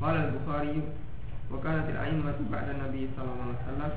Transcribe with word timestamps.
قال 0.00 0.16
البخاري 0.16 0.82
وكانت 1.52 1.86
الأئمة 1.88 2.34
بعد 2.52 2.68
النبي 2.68 3.08
صلى 3.16 3.28
الله 3.32 3.46
عليه 3.52 3.62
وسلم 3.68 3.92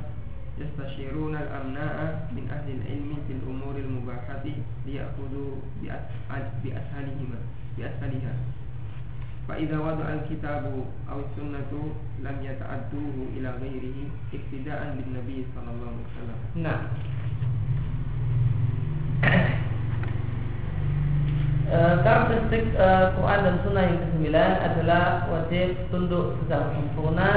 يستشيرون 0.57 1.35
الأمناء 1.35 2.29
من 2.35 2.43
أهل 2.51 2.67
العلم 2.77 3.11
في 3.27 3.33
الأمور 3.33 3.75
المباحة 3.75 4.43
ليأخذوا 4.85 5.51
بأسهلهما 6.63 7.39
بأسهلها. 7.77 8.35
فإذا 9.47 9.77
وضع 9.79 10.07
الكتاب 10.13 10.63
أو 11.11 11.17
السنة 11.19 11.71
لم 12.23 12.37
يتعدوه 12.41 13.15
إلى 13.37 13.49
غيره 13.49 13.97
اقتداء 14.33 14.81
بالنبي 14.97 15.45
صلى 15.55 15.69
الله 15.71 15.91
عليه 15.91 16.05
وسلم. 16.11 16.39
نعم. 16.63 16.85
E, 21.63 21.79
karakteristik 22.03 22.75
e, 22.75 22.87
Quran 23.15 23.39
dan 23.47 23.55
Sunnah 23.63 23.83
yang 23.87 23.99
kesembilan 24.03 24.51
adalah 24.67 25.03
wajib 25.31 25.67
tunduk 25.87 26.35
secara 26.43 26.75
sempurna 26.75 27.31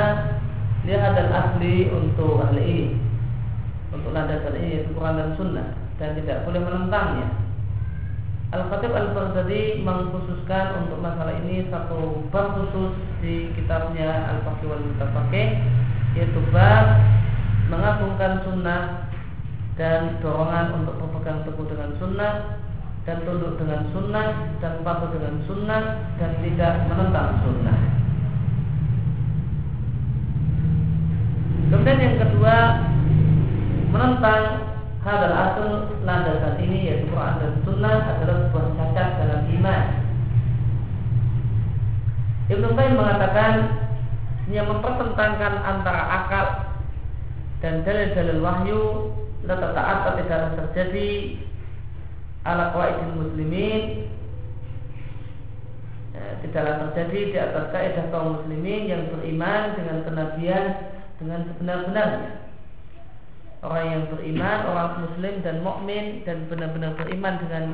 lihat 0.82 1.12
dan 1.14 1.30
asli 1.30 1.86
untuk 1.94 2.42
ahli 2.42 2.62
ini 2.62 2.88
untuk 3.94 4.10
landasan 4.10 4.54
ini 4.58 4.82
yaitu 4.82 4.90
Quran 4.98 5.14
dan 5.14 5.30
Sunnah 5.38 5.68
dan 5.96 6.10
tidak 6.18 6.42
boleh 6.42 6.60
menentangnya. 6.60 7.28
Al-Khatib 8.54 8.94
Al-Baghdadi 8.94 9.82
mengkhususkan 9.82 10.86
untuk 10.86 11.02
masalah 11.02 11.34
ini 11.42 11.66
satu 11.66 12.22
bab 12.30 12.54
khusus 12.54 12.94
di 13.18 13.50
kitabnya 13.58 14.30
Al-Faqih 14.38 14.66
wal 14.70 14.82
Mutafaqih 14.86 15.48
yaitu 16.14 16.40
bab 16.54 16.86
mengagungkan 17.66 18.46
sunnah 18.46 19.10
dan 19.74 20.22
dorongan 20.22 20.82
untuk 20.82 20.94
berpegang 21.02 21.42
teguh 21.42 21.66
dengan 21.66 21.90
sunnah 21.98 22.32
dan 23.06 23.22
tunduk 23.22 23.54
dengan 23.62 23.86
sunnah 23.94 24.28
dan 24.58 24.82
patuh 24.82 25.08
dengan 25.14 25.38
sunnah 25.46 25.82
dan 26.18 26.30
tidak 26.42 26.74
menentang 26.90 27.38
sunnah. 27.46 27.80
Kemudian 31.70 31.98
yang 32.02 32.16
kedua 32.18 32.56
menentang 33.94 34.42
hadal 35.06 35.34
asal 35.34 35.68
landasan 36.02 36.58
ini 36.62 36.90
yaitu 36.90 37.06
Quran 37.14 37.34
dan 37.38 37.52
Sunnah 37.62 37.96
adalah 38.10 38.36
sebuah 38.50 38.66
cacat 38.74 39.08
dalam 39.22 39.42
iman. 39.54 39.84
Ibnu 42.46 42.66
Qayyim 42.74 42.94
mengatakan 42.94 43.54
yang 44.50 44.66
mempertentangkan 44.70 45.54
antara 45.62 46.02
akal 46.22 46.46
dan 47.58 47.82
dalil-dalil 47.82 48.38
wahyu 48.42 48.82
taat 49.46 50.18
tidak 50.22 50.58
terjadi 50.58 51.38
ala 52.46 52.70
qaidil 52.70 53.14
muslimin 53.18 54.06
ya, 56.14 56.24
tidaklah 56.46 56.74
terjadi 56.86 57.20
di 57.34 57.38
atas 57.42 57.64
kaidah 57.74 58.06
kaum 58.14 58.38
muslimin 58.38 58.86
yang 58.86 59.02
beriman 59.10 59.74
dengan 59.74 59.98
kenabian 60.06 60.64
dengan 61.18 61.40
sebenar-benarnya 61.50 62.46
orang 63.66 63.86
yang 63.90 64.04
beriman 64.14 64.58
orang 64.70 64.90
muslim 65.02 65.34
dan 65.42 65.56
mukmin 65.66 66.22
dan 66.22 66.46
benar-benar 66.46 66.94
beriman 66.94 67.34
dengan 67.42 67.64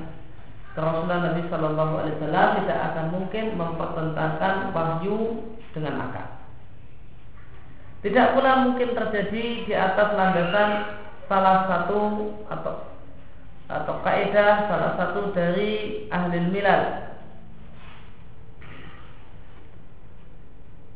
kerasulan 0.73 1.21
Nabi 1.21 1.43
Shallallahu 1.53 1.95
Alaihi 2.01 2.17
Wasallam 2.17 2.49
tidak 2.65 2.79
akan 2.81 3.07
mungkin 3.13 3.45
mempertentangkan 3.61 4.55
wahyu 4.73 5.17
dengan 5.77 6.09
akal. 6.09 6.29
Tidak 8.03 8.27
pula 8.35 8.67
mungkin 8.67 8.99
terjadi 8.99 9.45
di 9.69 9.75
atas 9.77 10.09
landasan 10.17 10.71
salah 11.31 11.71
satu 11.71 12.01
atau 12.51 12.92
atau 13.73 14.05
kaidah 14.05 14.69
salah 14.69 14.93
satu 15.01 15.33
dari 15.33 16.05
ahli 16.13 16.53
milal 16.53 17.13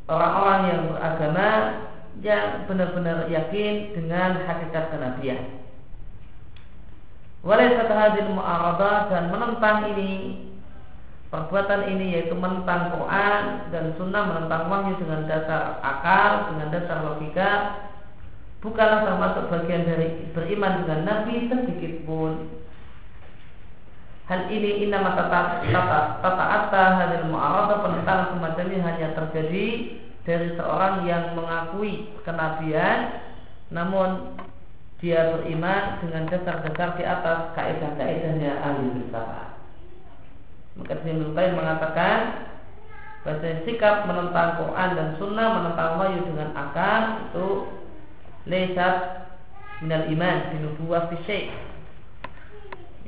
orang-orang 0.06 0.60
yang 0.68 0.80
beragama 0.92 1.50
yang 2.24 2.46
benar-benar 2.64 3.28
yakin 3.28 3.92
dengan 3.92 4.40
hakikat 4.44 4.88
kenabian. 4.88 5.60
Walaupun 7.44 7.92
hadil 7.94 8.30
mu'aradah 8.34 9.06
dan 9.12 9.30
menentang 9.30 9.94
ini 9.94 10.12
perbuatan 11.30 11.90
ini 11.94 12.18
yaitu 12.18 12.34
menentang 12.34 12.90
Quran 12.94 13.42
dan 13.70 13.94
Sunnah 13.98 14.24
menentang 14.34 14.66
wahyu 14.66 14.94
dengan 14.98 15.26
dasar 15.30 15.78
akal 15.82 16.54
dengan 16.54 16.68
dasar 16.74 16.98
logika 17.06 17.50
bukanlah 18.62 19.06
termasuk 19.06 19.44
bagian 19.50 19.86
dari 19.86 20.26
beriman 20.34 20.86
dengan 20.86 21.00
Nabi 21.06 21.50
sedikit 21.50 22.02
pun 22.06 22.50
hal 24.26 24.50
ini 24.50 24.86
inna 24.86 25.06
tata 25.06 25.62
tata 25.70 26.00
tata 26.18 26.44
atta 26.44 26.82
hadil 26.98 27.30
mu'arada 27.30 27.82
penentangan 27.86 28.26
semacam 28.34 28.66
ini 28.66 28.78
hanya 28.82 29.08
terjadi 29.14 29.66
dari 30.26 30.48
seorang 30.58 31.06
yang 31.06 31.38
mengakui 31.38 32.10
kenabian 32.26 33.22
namun 33.70 34.34
dia 34.98 35.36
beriman 35.36 36.00
dengan 36.00 36.24
dasar-dasar 36.26 36.96
di 36.96 37.04
atas 37.04 37.52
kaidah-kaidahnya 37.52 38.64
ahli 38.64 38.96
filsafat. 38.96 39.48
Maka 40.76 40.94
Ibnu 41.04 41.32
mengatakan 41.32 42.18
bahwa 43.24 43.50
sikap 43.66 44.06
menentang 44.08 44.50
Quran 44.60 44.90
dan 44.96 45.08
Sunnah 45.20 45.48
menentang 45.60 45.98
wahyu 46.00 46.20
dengan 46.24 46.50
akal 46.54 47.02
itu 47.28 47.48
lesat 48.46 49.26
minal 49.82 50.06
iman 50.08 50.36
binubuwah 50.54 51.10
fi 51.10 51.16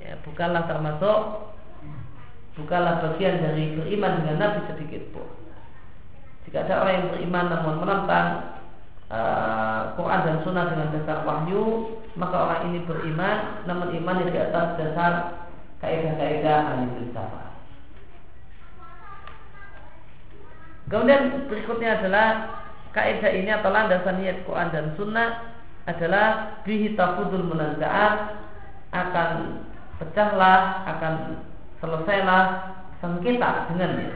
ya, 0.09 0.15
bukanlah 0.25 0.65
termasuk 0.65 1.19
bukanlah 2.57 3.05
bagian 3.05 3.45
dari 3.45 3.77
beriman 3.77 4.25
dengan 4.25 4.37
Nabi 4.41 4.61
sedikit 4.73 5.03
pun. 5.15 5.29
Jika 6.49 6.65
ada 6.65 6.81
orang 6.81 6.95
yang 6.97 7.09
beriman 7.13 7.47
namun 7.53 7.75
menentang 7.85 8.29
uh, 9.13 9.95
Quran 10.01 10.21
dan 10.25 10.37
Sunnah 10.43 10.65
dengan 10.73 10.89
dasar 10.97 11.23
wahyu, 11.29 11.93
maka 12.17 12.37
orang 12.41 12.61
ini 12.73 12.89
beriman 12.89 13.63
namun 13.69 13.93
iman 14.01 14.25
di 14.27 14.41
atas 14.41 14.81
dasar 14.81 15.13
kaidah-kaidah 15.85 16.59
ahli 16.73 16.89
filsafat. 16.99 17.47
Kemudian 20.89 21.53
berikutnya 21.53 22.01
adalah 22.01 22.29
kaidah 22.97 23.29
ini 23.37 23.53
atau 23.53 23.69
landasan 23.69 24.25
niat 24.25 24.43
Quran 24.49 24.73
dan 24.73 24.97
Sunnah 24.97 25.53
adalah 25.85 26.59
bihi 26.65 26.97
tafudul 26.97 27.45
akan 28.89 29.33
pecahlah, 29.99 30.87
akan 30.87 31.15
selesailah 31.83 32.43
sengketa 33.03 33.71
dengannya. 33.71 34.15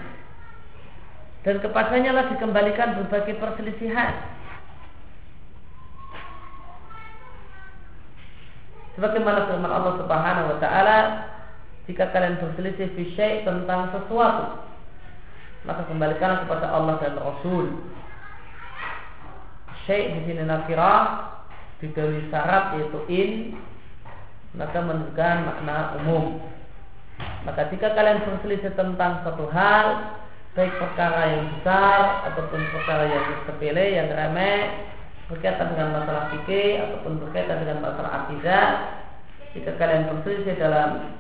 Dan 1.43 1.59
kepadanya 1.59 2.11
lah 2.15 2.25
dikembalikan 2.31 3.03
berbagai 3.03 3.39
perselisihan. 3.43 4.15
Sebagaimana 8.95 9.49
firman 9.49 9.73
Allah 9.73 9.95
Subhanahu 9.99 10.51
wa 10.55 10.59
taala, 10.63 10.99
jika 11.91 12.13
kalian 12.15 12.39
berselisih 12.39 12.95
fi 12.95 13.43
tentang 13.43 13.91
sesuatu, 13.91 14.63
maka 15.67 15.83
kembalikanlah 15.91 16.47
kepada 16.47 16.71
Allah 16.71 17.01
dan 17.03 17.19
Rasul. 17.19 17.91
Syekh 19.83 20.15
di 20.15 20.21
sini 20.31 20.47
nakirah 20.47 21.27
diberi 21.83 22.31
syarat 22.31 22.79
yaitu 22.79 22.99
in 23.11 23.31
maka 24.57 24.79
menunjukkan 24.85 25.37
makna 25.49 25.77
umum. 26.03 26.41
Maka 27.49 27.71
jika 27.73 27.97
kalian 27.97 28.25
berselisih 28.25 28.73
tentang 28.77 29.25
satu 29.25 29.49
hal, 29.49 30.17
baik 30.53 30.73
perkara 30.77 31.23
yang 31.33 31.45
besar 31.57 32.29
ataupun 32.33 32.61
perkara 32.71 33.05
yang 33.09 33.25
sepele, 33.49 33.87
yang 33.97 34.09
remeh, 34.13 34.93
berkaitan 35.33 35.73
dengan 35.73 36.03
masalah 36.03 36.29
fikih 36.37 36.83
ataupun 36.83 37.13
berkaitan 37.25 37.65
dengan 37.65 37.79
masalah 37.81 38.27
akidah, 38.27 38.67
jika 39.57 39.71
kalian 39.81 40.09
berselisih 40.13 40.55
dalam 40.61 41.17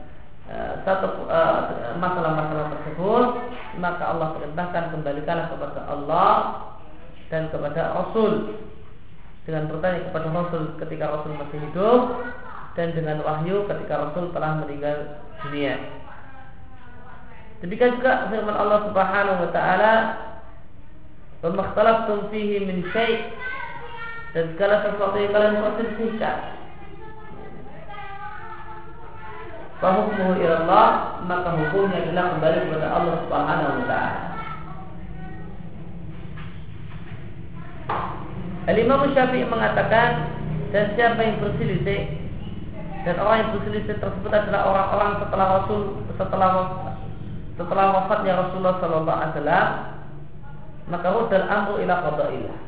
uh, 0.52 0.72
satu 0.84 1.24
uh, 1.28 1.96
masalah-masalah 1.96 2.76
tersebut, 2.76 3.26
maka 3.80 4.04
Allah 4.04 4.36
perintahkan 4.36 4.84
kembalikanlah 4.92 5.48
kepada 5.48 5.80
Allah 5.88 6.32
dan 7.32 7.48
kepada 7.48 7.96
Rasul 7.96 8.60
dengan 9.42 9.66
bertanya 9.72 10.06
kepada 10.06 10.28
Rasul 10.30 10.62
ketika 10.78 11.04
Rasul 11.08 11.32
masih 11.34 11.58
hidup 11.66 12.00
dan 12.72 12.96
dengan 12.96 13.20
wahyu 13.20 13.68
ketika 13.68 14.08
Rasul 14.08 14.32
telah 14.32 14.64
meninggal 14.64 15.20
dunia. 15.44 15.76
Demikian 17.60 18.00
juga 18.00 18.26
firman 18.32 18.56
Allah 18.58 18.90
Subhanahu 18.90 19.38
wa 19.46 19.50
taala, 19.54 19.94
"Wa 21.44 22.26
fihi 22.32 22.64
min 22.66 22.82
syai' 22.90 23.42
dan 24.32 24.56
segala 24.56 24.80
sesuatu 24.88 25.16
yang 25.20 25.32
kalian 25.36 25.60
perselisihkan 25.60 26.36
Fahukmuhu 29.84 30.40
ilallah 30.40 31.20
Maka 31.28 31.52
hukumnya 31.52 32.00
adalah 32.00 32.38
kembali 32.38 32.58
kepada 32.64 32.86
Allah 32.96 33.16
subhanahu 33.28 33.72
wa 33.76 33.84
ta'ala 33.84 34.20
Al-Imam 38.72 39.10
Syafi'i 39.12 39.44
mengatakan 39.44 40.32
Dan 40.72 40.96
siapa 40.96 41.20
yang 41.20 41.36
berselisih 41.44 42.21
dan 43.02 43.14
orang 43.18 43.36
yang 43.42 43.50
berselisih 43.58 43.96
tersebut 43.98 44.30
adalah 44.30 44.62
orang-orang 44.70 45.10
setelah 45.26 45.46
Rasul 45.58 45.80
setelah 46.14 46.50
setelah 47.58 47.86
wafatnya 47.98 48.32
Rasulullah 48.38 48.76
Sallallahu 48.78 49.18
Alaihi 49.18 49.32
Wasallam 49.36 49.68
maka 50.90 51.06
rudal 51.14 51.46
amru 51.46 51.74
ila 51.82 51.94
qada'illah 52.10 52.58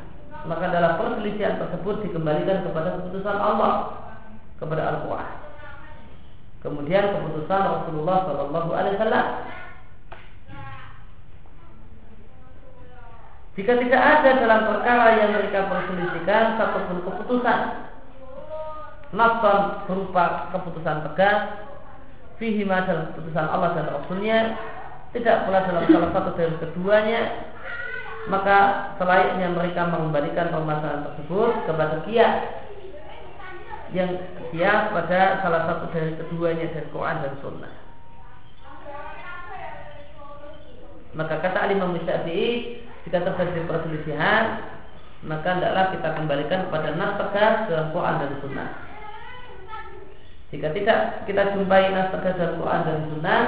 maka 0.44 0.64
dalam 0.68 0.92
perselisihan 1.00 1.56
tersebut 1.56 2.04
dikembalikan 2.04 2.68
kepada 2.68 3.00
keputusan 3.00 3.36
Allah 3.36 4.04
kepada 4.60 4.82
Al-Quran. 4.92 5.32
Kemudian 6.60 7.04
keputusan 7.16 7.60
Rasulullah 7.64 8.18
Sallallahu 8.28 8.70
Alaihi 8.72 8.96
Wasallam. 8.96 9.26
Jika 13.54 13.72
tidak 13.78 14.02
ada 14.02 14.30
dalam 14.42 14.60
perkara 14.66 15.06
yang 15.14 15.30
mereka 15.38 15.70
perselisihkan 15.70 16.58
satupun 16.58 16.98
keputusan 17.06 17.58
nafsan 19.14 19.86
berupa 19.86 20.50
keputusan 20.50 21.06
tegas 21.10 21.70
fihi 22.42 22.66
dalam 22.66 23.14
keputusan 23.14 23.46
Allah 23.46 23.70
dan 23.78 23.86
Rasulnya 23.94 24.38
tidak 25.14 25.46
pula 25.46 25.62
dalam 25.62 25.86
salah 25.86 26.10
satu 26.10 26.30
dari 26.34 26.54
keduanya 26.58 27.20
maka 28.26 28.90
selayaknya 28.98 29.54
mereka 29.54 29.86
mengembalikan 29.86 30.50
permasalahan 30.50 31.06
tersebut 31.12 31.52
kepada 31.70 32.02
kias 32.08 32.34
yang 33.94 34.10
kias 34.50 34.90
pada 34.90 35.38
salah 35.44 35.62
satu 35.70 35.84
dari 35.94 36.18
keduanya 36.18 36.66
dari 36.74 36.88
Quran 36.90 37.16
dan 37.22 37.34
Sunnah. 37.38 37.74
Maka 41.14 41.38
kata 41.38 41.70
Imam 41.70 41.94
Syafi'i 42.02 42.82
jika 43.06 43.22
terjadi 43.22 43.62
perselisihan 43.70 44.74
maka 45.22 45.56
tidaklah 45.56 45.86
kita 45.94 46.08
kembalikan 46.18 46.60
kepada 46.66 46.88
nas 46.98 47.16
tegas 47.16 47.54
dalam 47.70 47.86
Quran 47.94 48.14
dan 48.18 48.32
Sunnah 48.42 48.70
jika 50.54 50.70
tidak 50.70 51.26
kita 51.26 51.50
jumpai 51.50 51.90
nas 51.90 52.14
tegas 52.14 52.38
dalam 52.38 52.62
Quran 52.62 52.80
dan 52.86 52.98
Sunnah, 53.10 53.42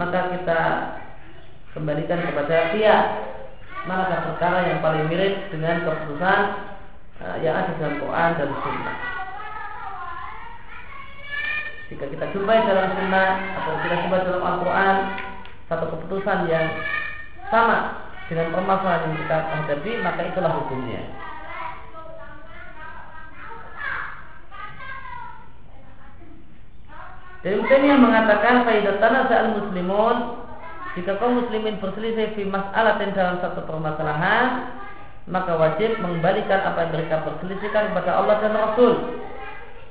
maka 0.00 0.32
kita 0.32 0.60
kembalikan 1.76 2.24
kepada 2.24 2.72
pihak 2.72 3.04
manakah 3.84 4.32
perkara 4.32 4.64
yang 4.64 4.80
paling 4.80 5.12
mirip 5.12 5.52
dengan 5.52 5.84
keputusan 5.84 6.40
uh, 7.20 7.36
yang 7.44 7.52
ada 7.52 7.76
dalam 7.76 8.00
Quran 8.00 8.30
dan 8.40 8.48
Sunnah. 8.64 8.96
Jika 11.92 12.04
kita 12.08 12.24
jumpai 12.32 12.64
dalam 12.64 12.88
Sunnah 12.96 13.28
atau 13.60 13.72
kita 13.84 13.94
jumpai 14.00 14.24
dalam 14.24 14.40
Al-Quran 14.40 14.96
satu 15.68 15.84
keputusan 15.92 16.48
yang 16.48 16.80
sama 17.52 18.08
dengan 18.32 18.56
permasalahan 18.56 19.12
yang 19.12 19.16
kita 19.20 19.36
hadapi, 19.52 19.92
maka 20.00 20.20
itulah 20.32 20.52
hukumnya. 20.64 21.04
Dan 27.42 27.82
yang 27.82 27.98
mengatakan 27.98 28.62
faidah 28.62 29.02
tanah 29.02 29.26
al 29.26 29.48
muslimun 29.58 30.16
jika 30.94 31.18
kaum 31.18 31.42
muslimin 31.42 31.82
berselisih 31.82 32.38
fi 32.38 32.46
mas'alatin 32.46 33.10
dalam 33.18 33.42
satu 33.42 33.66
permasalahan 33.66 34.78
maka 35.26 35.54
wajib 35.58 35.98
mengembalikan 36.02 36.62
apa 36.62 36.86
yang 36.86 36.92
mereka 36.98 37.26
perselisihkan 37.26 37.90
kepada 37.90 38.10
Allah 38.14 38.36
dan 38.42 38.54
Rasul. 38.54 38.94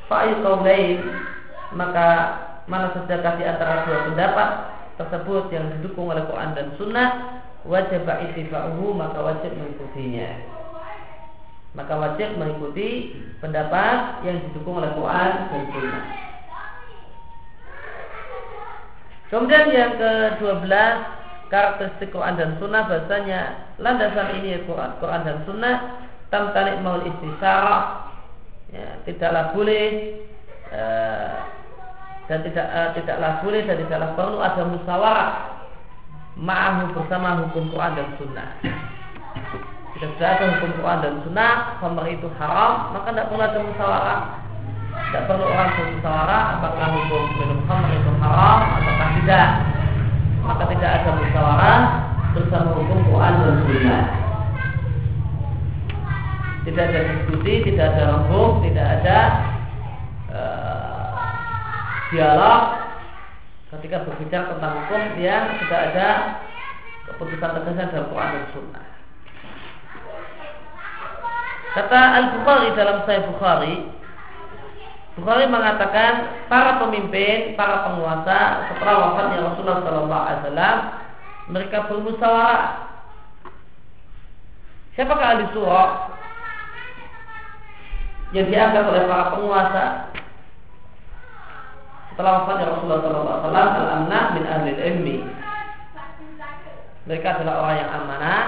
Fa'il 0.08 0.40
lain 0.44 1.00
maka 1.76 2.08
mana 2.68 2.92
saja 2.96 3.36
di 3.36 3.44
antara 3.44 3.88
dua 3.88 4.12
pendapat 4.12 4.50
tersebut 5.00 5.52
yang 5.56 5.72
didukung 5.76 6.12
oleh 6.12 6.24
Quran 6.28 6.52
dan 6.56 6.68
Sunnah 6.80 7.10
wajib 7.68 8.08
ittifa'uhu 8.08 8.96
maka 8.96 9.20
wajib 9.20 9.52
mengikutinya. 9.56 10.30
Maka 11.72 11.94
wajib 11.96 12.36
mengikuti 12.36 13.16
pendapat 13.40 14.24
yang 14.28 14.40
didukung 14.48 14.80
oleh 14.84 14.92
Quran 14.96 15.32
dan 15.52 15.64
Sunnah. 15.72 16.31
Kemudian 19.32 19.72
yang 19.72 19.96
ke-12 19.96 20.68
karakteristik 21.48 22.12
Quran 22.12 22.36
dan 22.36 22.60
Sunnah. 22.60 22.84
Bahasanya 22.88 23.40
landasan 23.80 24.44
ini 24.44 24.60
Quran, 24.68 24.92
Quran 25.00 25.22
dan 25.24 25.38
Sunnah. 25.48 25.76
Tamtanik 26.32 26.80
maul 26.80 27.04
istisara 27.04 28.08
ya, 28.72 29.04
tidaklah 29.04 29.52
boleh 29.52 30.16
uh, 30.72 31.44
dan 32.32 32.40
tidak 32.48 32.68
uh, 32.72 32.90
tidaklah 32.96 33.44
boleh 33.44 33.68
dan 33.68 33.76
tidaklah 33.84 34.10
perlu 34.16 34.40
ada 34.40 34.64
musyawarah 34.64 35.32
ma'ahu 36.40 36.96
bersama 36.96 37.44
hukum 37.44 37.68
Quran 37.76 38.00
dan 38.00 38.08
Sunnah. 38.16 38.50
Jika 39.92 40.08
sudah 40.16 40.30
ada 40.40 40.46
hukum 40.56 40.72
Quran 40.80 41.00
dan 41.04 41.16
Sunnah 41.28 41.54
khamar 41.84 42.08
itu 42.08 42.32
haram 42.40 42.96
maka 42.96 43.12
tidak 43.12 43.28
perlu 43.28 43.44
ada 43.44 43.60
musyawarah 43.60 44.22
tidak 45.12 45.28
perlu 45.28 45.44
orang 45.44 45.76
bermusyawarah 45.76 46.44
apakah 46.56 46.88
hukum 46.96 47.24
minum 47.36 47.60
khamar 47.68 47.92
itu 48.00 48.12
haram 48.24 48.60
atau 48.80 49.08
tidak. 49.20 49.48
Maka 50.40 50.64
tidak 50.72 50.92
ada 51.04 51.10
musyawarah 51.20 51.80
bersama 52.32 52.70
hukum 52.80 53.00
Quran 53.12 53.34
dan 53.44 53.56
Sunnah. 53.68 54.04
Tidak 56.64 56.84
ada 56.88 57.00
diskusi 57.12 57.54
tidak 57.68 57.86
ada 57.92 58.02
rembuk 58.08 58.64
tidak 58.64 58.88
ada 58.88 59.18
uh, 60.32 61.12
dialog. 62.16 62.62
Ketika 63.68 64.08
berbicara 64.08 64.56
tentang 64.56 64.74
hukum 64.80 65.04
yang 65.20 65.60
tidak 65.60 65.82
ada 65.92 66.08
keputusan 67.12 67.52
tegasan 67.60 67.92
dalam 67.92 68.08
Quran 68.08 68.30
dan 68.32 68.46
Sunnah. 68.56 68.88
Kata 71.76 72.00
Al 72.00 72.26
Bukhari 72.40 72.68
dalam 72.80 73.04
Sahih 73.04 73.28
Bukhari 73.28 74.00
Bukhari 75.20 75.44
mengatakan 75.52 76.48
para 76.48 76.80
pemimpin, 76.80 77.60
para 77.60 77.84
penguasa 77.84 78.72
setelah 78.72 78.96
wafatnya 79.12 79.44
Rasulullah 79.44 79.84
Wasallam 79.84 80.78
mereka 81.52 81.92
bermusyawarah. 81.92 82.64
Siapakah 84.96 85.28
ahli 85.36 85.46
surah 85.52 85.90
yang 88.32 88.48
dianggap 88.48 88.84
oleh 88.88 89.04
para 89.08 89.26
penguasa 89.36 89.86
setelah 92.16 92.32
wafatnya 92.44 92.72
Rasulullah 92.72 93.00
Wasallam 93.04 93.68
al-amna 93.84 94.20
min 94.40 94.44
ahli 94.48 94.72
ilmi. 94.80 95.18
Mereka 97.04 97.28
adalah 97.36 97.68
orang 97.68 97.78
yang 97.84 97.92
amanah 98.00 98.42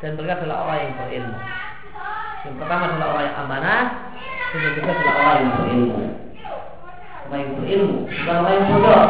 dan 0.00 0.10
mereka 0.16 0.32
adalah 0.40 0.56
orang 0.64 0.78
yang 0.80 0.94
berilmu. 0.96 1.38
Yang 2.44 2.54
pertama 2.60 2.82
adalah 2.92 3.08
orang 3.12 3.24
yang 3.24 3.38
amanah, 3.40 3.80
itu 4.54 4.68
juga 4.78 4.90
adalah 4.94 5.14
orang 5.18 5.36
yang 5.42 5.52
berilmu 5.58 6.04
orang 7.26 7.40
yang 7.42 7.52
berilmu 7.58 7.96
bukan 8.06 8.36
orang 8.38 8.54
yang 8.54 8.66
bodoh. 8.70 9.04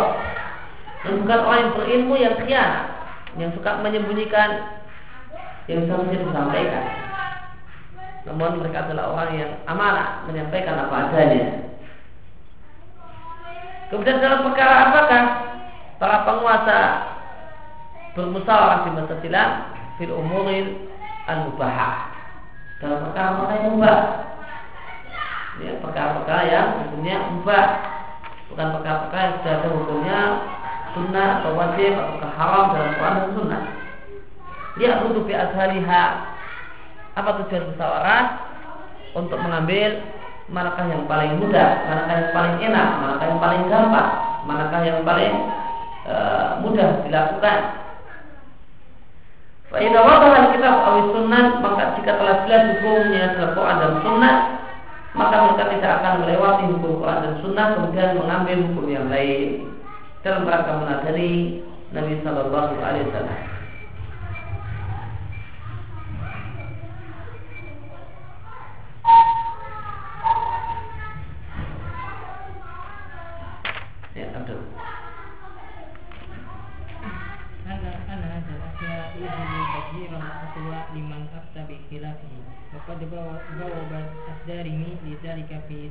Dan 1.05 1.13
bukan 1.21 1.39
orang 1.45 1.59
yang 1.61 1.73
berilmu 1.77 2.15
yang 2.17 2.35
khianat 2.41 2.85
yang 3.35 3.51
suka 3.53 3.71
menyembunyikan 3.83 4.51
yang 5.69 5.85
seharusnya 5.85 6.23
disampaikan. 6.23 6.85
Namun 8.25 8.65
mereka 8.65 8.89
adalah 8.89 9.13
orang 9.13 9.31
yang 9.37 9.51
amanah 9.69 10.25
menyampaikan 10.25 10.81
apa 10.81 10.95
adanya. 11.13 11.77
Kemudian 13.93 14.25
dalam 14.25 14.49
perkara 14.49 14.75
apakah 14.89 15.23
para 16.01 16.17
penguasa 16.25 16.79
bermusyawarah 18.17 18.79
di 18.89 18.91
masa 18.97 19.15
silam? 19.21 19.51
Fil 20.01 20.15
umuril 20.15 20.89
al-mubahah. 21.29 22.11
Dalam 22.81 22.99
perkara-perkara 23.13 23.55
yang 23.61 23.77
mubah 23.77 23.99
ya, 25.63 25.73
perkara-perkara 25.79 26.43
yang 26.49 26.67
hukumnya 26.83 27.17
mubah. 27.31 27.67
Bukan 28.51 28.67
perkara-perkara 28.81 29.23
yang 29.23 29.37
sudah 29.43 29.55
ada 29.55 29.69
hukumnya 29.71 30.19
sunnah 30.95 31.29
atau 31.43 31.51
wajib 31.59 31.93
atau 31.99 32.29
haram 32.39 32.65
dalam 32.73 32.91
Quran 32.95 33.15
dan 33.15 33.31
sunnah. 33.35 33.63
Dia 34.75 34.91
butuh 35.07 35.23
bi 35.23 35.35
apa 37.15 37.31
tujuan 37.39 37.71
musyawarah? 37.71 38.23
Untuk 39.15 39.39
mengambil 39.39 40.03
manakah 40.51 40.85
yang 40.91 41.07
paling 41.09 41.41
mudah 41.41 41.69
manakah 41.89 42.15
yang 42.21 42.33
paling 42.37 42.55
enak 42.69 42.89
manakah 43.01 43.27
yang 43.33 43.41
paling 43.41 43.63
gampang 43.73 44.11
manakah 44.45 44.81
yang 44.85 45.01
paling 45.07 45.35
uh, 46.05 46.61
mudah 46.61 47.01
dilakukan. 47.09 47.61
Faidah 49.73 50.03
wabah 50.05 50.53
kitab 50.53 50.77
awis 50.85 51.07
sunnah 51.17 51.47
maka 51.65 51.97
jika 51.97 52.13
telah 52.21 52.37
jelas 52.45 52.63
hukumnya 52.77 53.23
dalam 53.33 53.51
Quran 53.57 53.77
dan 53.81 53.93
sunnah 54.05 54.37
maka 55.15 55.47
mereka 55.47 55.65
tidak 55.71 55.93
akan 56.03 56.15
melewati 56.27 56.63
hukum 56.75 56.93
Quran 56.99 57.23
dan 57.23 57.35
Sunnah 57.39 57.67
kemudian 57.79 58.19
mengambil 58.19 58.57
hukum 58.67 58.87
yang 58.91 59.07
lain 59.07 59.71
dalam 60.27 60.43
rangka 60.43 60.73
menadani 60.83 61.63
Nabi 61.95 62.19
Shallallahu 62.27 62.83
Alaihi 62.83 63.07
Wasallam. 63.09 63.54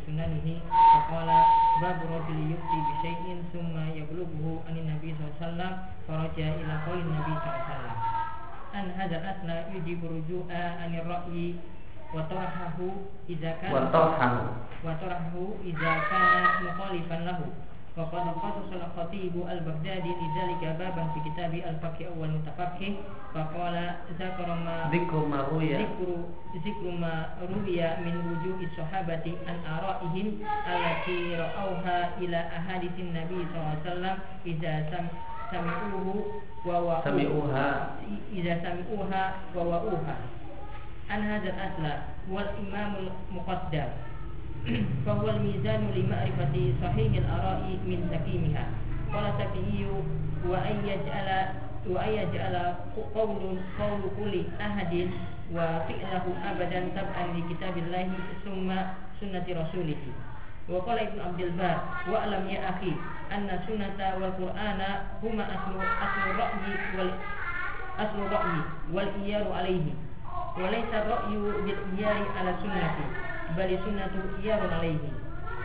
Sunanihi 0.06 0.62
wa 0.68 1.00
qala 1.10 1.38
bab 1.82 2.00
rajul 2.06 2.42
yufti 2.52 2.78
bi 2.88 2.94
syai'in 3.02 3.40
thumma 3.52 3.90
yablughu 3.96 4.62
an 4.70 4.76
nabi 4.84 5.16
sallallahu 5.16 5.32
alaihi 5.32 5.42
wasallam 5.42 5.74
faraja 6.08 6.48
ila 6.62 6.76
qaulin 6.86 7.08
nabi 7.12 7.32
sallallahu 7.40 7.56
alaihi 7.56 7.72
wasallam. 7.72 7.98
An 8.74 8.86
hadal 8.98 9.22
asla 9.24 9.56
yujibu 9.74 10.06
ruju'a 10.10 10.62
anir 10.82 11.06
ra'yi 11.06 11.62
wa 12.14 12.26
tarahahu 12.26 12.88
idza 13.30 13.52
kana 13.62 13.94
Wa 14.84 14.92
tarahu 15.00 15.58
idza 15.64 15.94
kana 16.10 16.42
mukhalifan 16.66 17.22
lahu 17.26 17.48
وقد 17.99 18.25
قصص 18.43 18.71
الخطيب 18.73 19.35
البغدادي 19.51 20.13
لذلك 20.23 20.63
بابا 20.79 21.03
في 21.15 21.19
كتاب 21.31 21.53
الفقه 21.55 22.01
أول 22.15 22.29
متفقه 22.31 22.95
فقال 23.35 23.75
ذكر 24.23 24.49
ما 24.55 24.77
Zikru 24.95 25.27
ma 25.27 25.41
ruya. 25.51 25.83
ذكر 25.83 26.09
ذكر 26.63 26.85
ما 27.03 27.15
روي 27.43 27.81
من 28.07 28.15
وجوه 28.31 28.59
الصحابة 28.71 29.25
عن 29.49 29.57
آرائهم 29.67 30.27
التي 30.75 31.21
رأوها 31.37 31.99
إلى 32.23 32.39
أحاديث 32.59 32.95
النبي 32.99 33.39
صلى 33.51 33.59
الله 33.59 33.75
عليه 33.75 33.91
وسلم 33.91 34.17
إذا 34.47 34.75
سم 34.95 35.07
سمعوه 35.51 36.07
ووأوه 36.67 37.03
Sami'uha. 37.03 37.69
إذا 38.39 38.55
سمعوها 38.63 39.23
ووأوها 39.59 40.17
عن 41.11 41.21
هذا 41.23 41.49
الأصل 41.51 41.85
والإمام 42.31 42.93
المقدم 43.03 43.89
فهو 45.07 45.31
الميزان 45.31 45.81
لمعرفة 45.97 46.57
صحيح 46.83 47.11
الآراء 47.25 47.63
من 47.89 47.99
سقيمها 48.13 48.65
قال 49.15 49.25
الشافعي 49.25 49.87
وأن 50.49 50.77
يجعل 50.85 51.29
وأن 51.89 52.09
يجعل 52.13 52.75
قول 53.15 53.59
قول 53.81 54.01
كل 54.19 54.35
أحد 54.61 54.93
وفعله 55.55 56.25
أبدا 56.51 56.81
تبعا 56.97 57.25
لكتاب 57.37 57.75
الله 57.77 58.09
ثم 58.45 58.69
سنة 59.21 59.47
رسوله 59.49 60.03
وقال 60.69 60.99
ابن 60.99 61.21
عبد 61.21 61.41
البر 61.41 61.79
واعلم 62.13 62.49
يا 62.49 62.71
أخي 62.71 62.93
أن 63.33 63.49
السنة 63.51 63.99
والقرآن 64.21 64.81
هما 65.23 65.45
أصل 65.57 65.73
أصل 65.81 66.31
الرأي 66.31 66.69
وال 66.99 67.11
أصل 67.99 68.19
الرأي 68.27 68.57
والإيار 68.93 69.53
عليه 69.53 69.87
وليس 70.59 70.91
الرأي 70.93 71.35
بالإيار 71.65 72.17
على 72.39 72.51
السنة 72.51 72.91
bali 73.54 73.76
sunnatu 73.84 74.20
iyadun 74.40 74.72
alaihi 74.72 75.12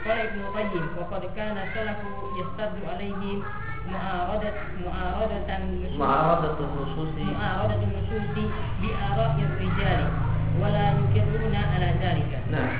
Kala 0.06 0.30
Ibnu 0.30 0.46
Qayyim 0.54 0.84
wa 0.94 1.10
qad 1.10 1.22
kana 1.34 1.62
salafu 1.74 2.06
yastadu 2.38 2.80
alaihi 2.86 3.42
mu'aradat 3.90 4.56
mu'aradatan 4.78 5.62
mu'aradatul 5.98 6.70
nususi 6.70 7.26
mu'aradatul 7.26 7.90
nususi 7.98 8.44
bi 8.78 8.88
ara'ir 8.94 9.50
rijali 9.58 10.06
wala 10.62 10.84
yukiruna 11.02 11.60
ala 11.74 11.88
dzalika. 11.98 12.38
Nah. 12.50 12.70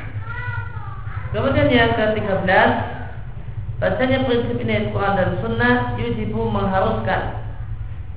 Kemudian 1.29 1.69
yang 1.69 1.93
ke-13 1.93 2.49
Bahasanya 3.79 4.25
prinsip 4.25 4.57
ini 4.65 4.91
Quran 4.91 5.13
dan 5.13 5.31
Sunnah 5.45 5.75
Yudhibu 6.01 6.49
mengharuskan 6.49 7.45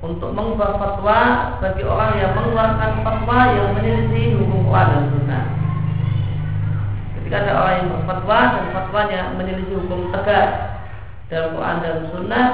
Untuk 0.00 0.32
mengubah 0.32 0.80
fatwa 0.80 1.18
Bagi 1.60 1.84
orang 1.84 2.16
yang 2.18 2.32
mengeluarkan 2.32 3.04
fatwa 3.04 3.38
Yang 3.52 3.68
menyelisih 3.76 4.26
hukum 4.40 4.64
Quran 4.64 4.88
dan 4.88 5.04
Sunnah 5.12 5.51
Ketika 7.32 7.48
ada 7.48 7.64
orang 7.64 7.76
yang 7.80 7.90
berfatwa 7.96 8.38
Dan 8.44 8.64
fatwanya 8.76 9.20
menyelisih 9.40 9.76
hukum 9.80 10.12
tegas 10.12 10.52
Dalam 11.32 11.56
Quran 11.56 11.76
dan 11.80 11.96
Sunnah 12.12 12.48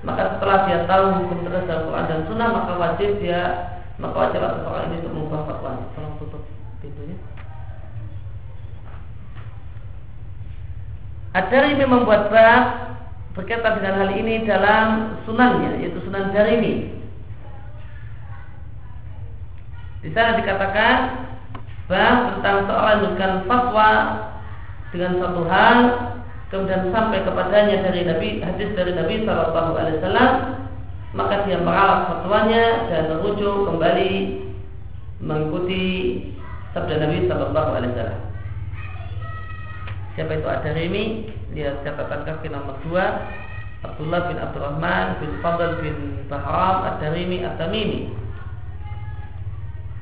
Maka 0.00 0.22
setelah 0.32 0.58
dia 0.64 0.88
tahu 0.88 1.04
hukum 1.20 1.44
tegas 1.44 1.68
dalam 1.68 1.84
Quran 1.84 2.06
dan 2.08 2.20
Sunnah 2.24 2.48
Maka 2.48 2.72
wajib 2.80 3.20
dia 3.20 3.40
Maka 4.00 4.16
wajib 4.16 4.40
atas 4.40 4.64
orang 4.64 4.88
ini 4.88 5.04
untuk 5.04 5.12
mengubah 5.12 5.40
fatwa 5.52 5.84
Tolong 5.92 6.16
tutup 6.16 6.40
pintunya 6.80 7.20
Ad-Darimi 11.36 11.84
membuat 11.84 12.32
bab 12.32 12.64
berkaitan 13.36 13.84
dengan 13.84 14.00
hal 14.00 14.10
ini 14.16 14.48
dalam 14.48 15.14
sunannya 15.22 15.78
yaitu 15.78 16.02
sunan 16.02 16.34
Darimi. 16.34 16.90
Di 20.02 20.10
sana 20.10 20.42
dikatakan 20.42 21.29
bab 21.90 22.38
tentang 22.38 22.70
seorang 22.70 22.94
yang 22.94 23.02
memberikan 23.02 23.34
fatwa 23.50 23.88
dengan 24.94 25.12
satu 25.18 25.42
hal 25.50 25.78
kemudian 26.54 26.82
sampai 26.94 27.18
kepadanya 27.26 27.76
dari 27.82 28.06
Nabi 28.06 28.28
hadis 28.42 28.70
dari 28.78 28.94
Nabi 28.94 29.26
Shallallahu 29.26 29.70
Alaihi 29.74 29.98
Wasallam 29.98 30.32
maka 31.10 31.42
dia 31.42 31.58
meralat 31.58 32.06
fatwanya 32.06 32.86
dan 32.86 33.02
merujuk 33.10 33.66
kembali 33.66 34.12
mengikuti 35.18 35.84
sabda 36.70 37.02
Nabi 37.02 37.26
Shallallahu 37.26 37.70
Alaihi 37.74 37.92
Wasallam. 37.98 38.20
Siapa 40.14 40.32
itu 40.38 40.46
Ad-Darimi? 40.46 41.04
Lihat 41.54 41.82
catatan 41.82 42.22
kaki 42.26 42.46
nomor 42.50 42.78
2 42.86 42.94
Abdullah 43.80 44.20
bin 44.30 44.38
Abdurrahman 44.38 45.18
bin 45.18 45.30
Fadl 45.42 45.82
bin 45.82 45.96
Bahram 46.30 46.86
Ad-Darimi 46.94 47.42
At-Tamimi 47.42 48.19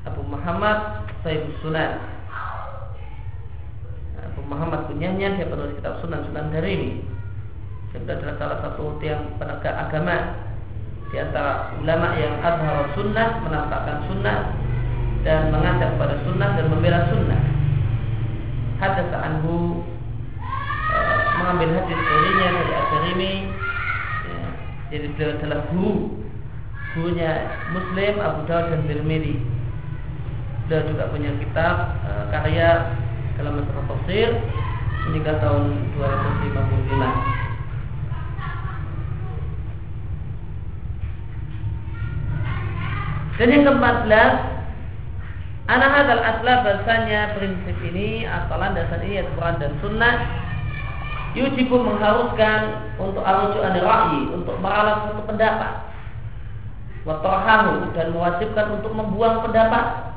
Abu 0.07 0.21
Muhammad 0.23 1.09
Sayyid 1.25 1.47
Sunan. 1.59 1.99
Abu 4.19 4.41
Muhammad 4.47 4.87
kunyahnya 4.87 5.35
dia 5.35 5.49
penulis 5.49 5.75
kitab 5.79 5.99
Sunan 5.99 6.23
Sunan 6.29 6.53
Darimi 6.53 7.19
dia 7.89 8.05
adalah 8.05 8.37
salah 8.37 8.57
satu 8.61 9.01
tiang 9.01 9.33
penegak 9.41 9.73
agama. 9.73 10.37
Di 11.09 11.17
antara 11.17 11.73
ulama 11.81 12.13
yang 12.21 12.37
azhar 12.37 12.85
sunnah 12.93 13.41
menampakkan 13.41 14.05
sunnah 14.05 14.53
dan 15.25 15.49
mengajak 15.49 15.97
pada 15.97 16.21
sunnah 16.21 16.53
dan 16.53 16.69
membela 16.69 17.09
sunnah. 17.09 17.41
Hadis 18.77 19.09
anhu 19.09 19.81
e, 20.85 20.97
mengambil 21.41 21.81
hadis 21.81 21.97
darinya 21.97 22.47
dari 22.53 22.71
Ad-Darimi 22.77 23.33
ya, 24.21 24.41
jadi 24.93 25.05
beliau 25.17 25.31
adalah 25.41 25.59
guru 25.73 25.95
gurunya 26.93 27.31
Muslim 27.73 28.13
Abu 28.21 28.39
Dawud 28.45 28.65
dan 28.69 28.81
Tirmidzi 28.85 29.35
beliau 30.69 30.85
juga 30.85 31.09
punya 31.09 31.33
kitab 31.41 31.97
e, 32.05 32.29
karya 32.29 32.93
dalam 33.41 33.57
masalah 33.57 33.89
tafsir 33.89 34.37
meninggal 35.09 35.41
tahun 35.41 35.73
255 35.97 37.41
Dan 43.41 43.49
yang 43.49 43.65
ke-14 43.65 44.13
Anak 45.73 45.89
hadal 45.89 46.21
asla 46.21 46.53
bahasanya 46.61 47.33
prinsip 47.39 47.73
ini 47.89 48.29
Asalan 48.29 48.77
dasar 48.77 49.01
ini 49.01 49.25
yaitu 49.25 49.31
Quran 49.33 49.57
dan 49.57 49.73
Sunnah 49.81 50.15
Yujibu 51.33 51.81
mengharuskan 51.81 52.93
Untuk 53.01 53.25
arujuan 53.25 53.73
ra'yi 53.73 54.21
Untuk 54.37 54.53
meralat 54.61 55.07
satu 55.07 55.25
pendapat 55.25 55.87
Watorhamu 57.09 57.89
Dan 57.97 58.13
mewajibkan 58.13 58.75
untuk 58.75 58.93
membuang 58.93 59.41
pendapat 59.41 60.08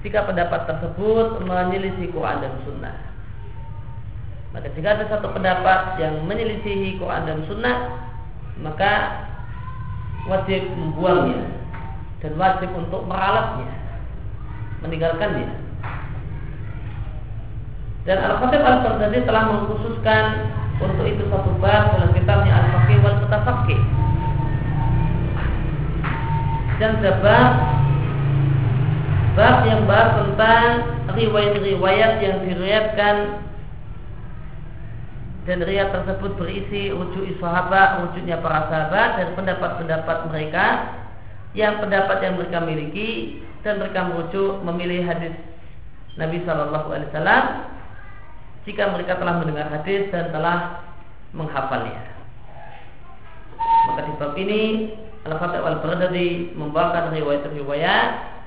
Jika 0.00 0.24
pendapat 0.24 0.64
tersebut 0.64 1.44
Menyelisi 1.44 2.08
Quran 2.12 2.40
dan 2.40 2.54
Sunnah. 2.64 2.96
Maka 4.50 4.66
jika 4.74 4.98
ada 4.98 5.06
satu 5.06 5.30
pendapat 5.30 6.02
Yang 6.02 6.26
menyelisihi 6.26 6.98
Quran 6.98 7.22
dan 7.22 7.38
Sunnah 7.46 7.76
Maka 8.58 8.92
Wajib 10.26 10.62
membuangnya 10.76 11.60
dan 12.20 12.36
wajib 12.36 12.68
untuk 12.76 13.08
meralatnya 13.08 13.72
meninggalkannya. 14.84 15.48
Dan 18.08 18.16
Al-Khatib 18.16 18.60
Al-Baghdadi 18.64 19.28
telah 19.28 19.44
mengkhususkan 19.48 20.24
untuk 20.80 21.04
itu 21.04 21.24
satu 21.28 21.52
bab 21.60 21.92
dalam 21.96 22.10
kitabnya 22.16 22.52
Al-Faqih 22.64 22.96
wal 23.04 23.16
Mutafaqih 23.24 23.80
dan 26.80 26.96
bab 27.20 27.52
bab 29.40 29.64
yang 29.64 29.88
bahas 29.88 30.20
tentang 30.20 30.64
riwayat-riwayat 31.16 32.12
yang 32.20 32.44
diriwayatkan. 32.44 33.16
Dan 35.48 35.64
riwayat 35.64 35.96
tersebut 35.96 36.36
berisi 36.36 36.92
rujuk 36.92 37.24
sahabat, 37.40 38.04
rujuknya 38.04 38.36
para 38.44 38.68
sahabat 38.68 39.16
dan 39.16 39.28
pendapat-pendapat 39.32 40.18
mereka. 40.28 40.66
Yang 41.56 41.82
pendapat 41.82 42.20
yang 42.20 42.34
mereka 42.36 42.58
miliki 42.62 43.40
dan 43.64 43.80
mereka 43.80 44.06
merujuk 44.12 44.60
memilih 44.62 45.08
hadis 45.08 45.34
Nabi 46.20 46.44
Shallallahu 46.44 46.88
Alaihi 46.92 47.08
Wasallam. 47.10 47.44
Jika 48.68 48.92
mereka 48.92 49.16
telah 49.16 49.40
mendengar 49.40 49.72
hadis 49.72 50.12
dan 50.12 50.28
telah 50.30 50.84
menghafalnya. 51.32 52.12
Maka 53.88 54.00
di 54.04 54.12
bab 54.20 54.36
ini 54.36 54.62
Al-Fatih 55.24 55.64
Al-Baghdadi 55.64 56.54
membawakan 56.54 57.16
riwayat-riwayat 57.16 58.39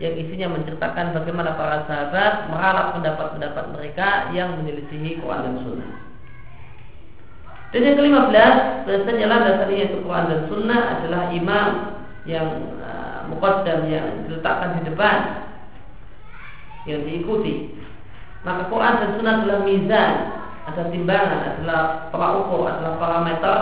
yang 0.00 0.14
isinya 0.16 0.56
menceritakan 0.56 1.12
bagaimana 1.12 1.58
para 1.58 1.84
sahabat 1.84 2.48
meralat 2.48 2.86
pendapat-pendapat 2.96 3.64
mereka 3.76 4.08
yang 4.32 4.56
menyelisihi 4.62 5.20
Quran 5.20 5.40
dan 5.44 5.56
Sunnah. 5.60 5.92
Dan 7.72 7.80
yang 7.88 7.96
kelima 7.96 8.20
belas, 8.28 8.84
bahasanya 8.84 9.26
landasan 9.28 9.68
yaitu 9.72 9.98
Quran 10.04 10.26
dan 10.28 10.40
Sunnah 10.48 10.82
adalah 10.98 11.22
imam 11.32 11.68
yang 12.28 12.48
uh, 12.82 13.26
muqaddam 13.26 13.90
yang 13.90 14.26
diletakkan 14.26 14.78
di 14.78 14.82
depan 14.90 15.16
yang 16.86 17.02
diikuti 17.06 17.74
maka 18.42 18.66
Quran 18.66 18.94
dan 18.98 19.10
Sunnah 19.18 19.34
adalah 19.42 19.58
mizan 19.62 20.12
ada 20.62 20.82
timbangan 20.90 21.40
adalah 21.58 21.82
tolak 22.14 22.32
ukur 22.46 22.62
adalah 22.70 22.94
parameter 22.98 23.58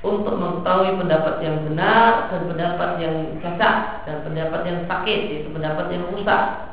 untuk 0.00 0.32
mengetahui 0.32 0.96
pendapat 0.96 1.34
yang 1.44 1.60
benar 1.68 2.32
dan 2.32 2.40
pendapat 2.48 2.90
yang 3.04 3.16
cacat 3.44 3.76
dan 4.08 4.16
pendapat 4.24 4.60
yang 4.64 4.78
sakit 4.88 5.20
yaitu 5.28 5.48
pendapat 5.52 5.92
yang 5.92 6.08
rusak 6.08 6.70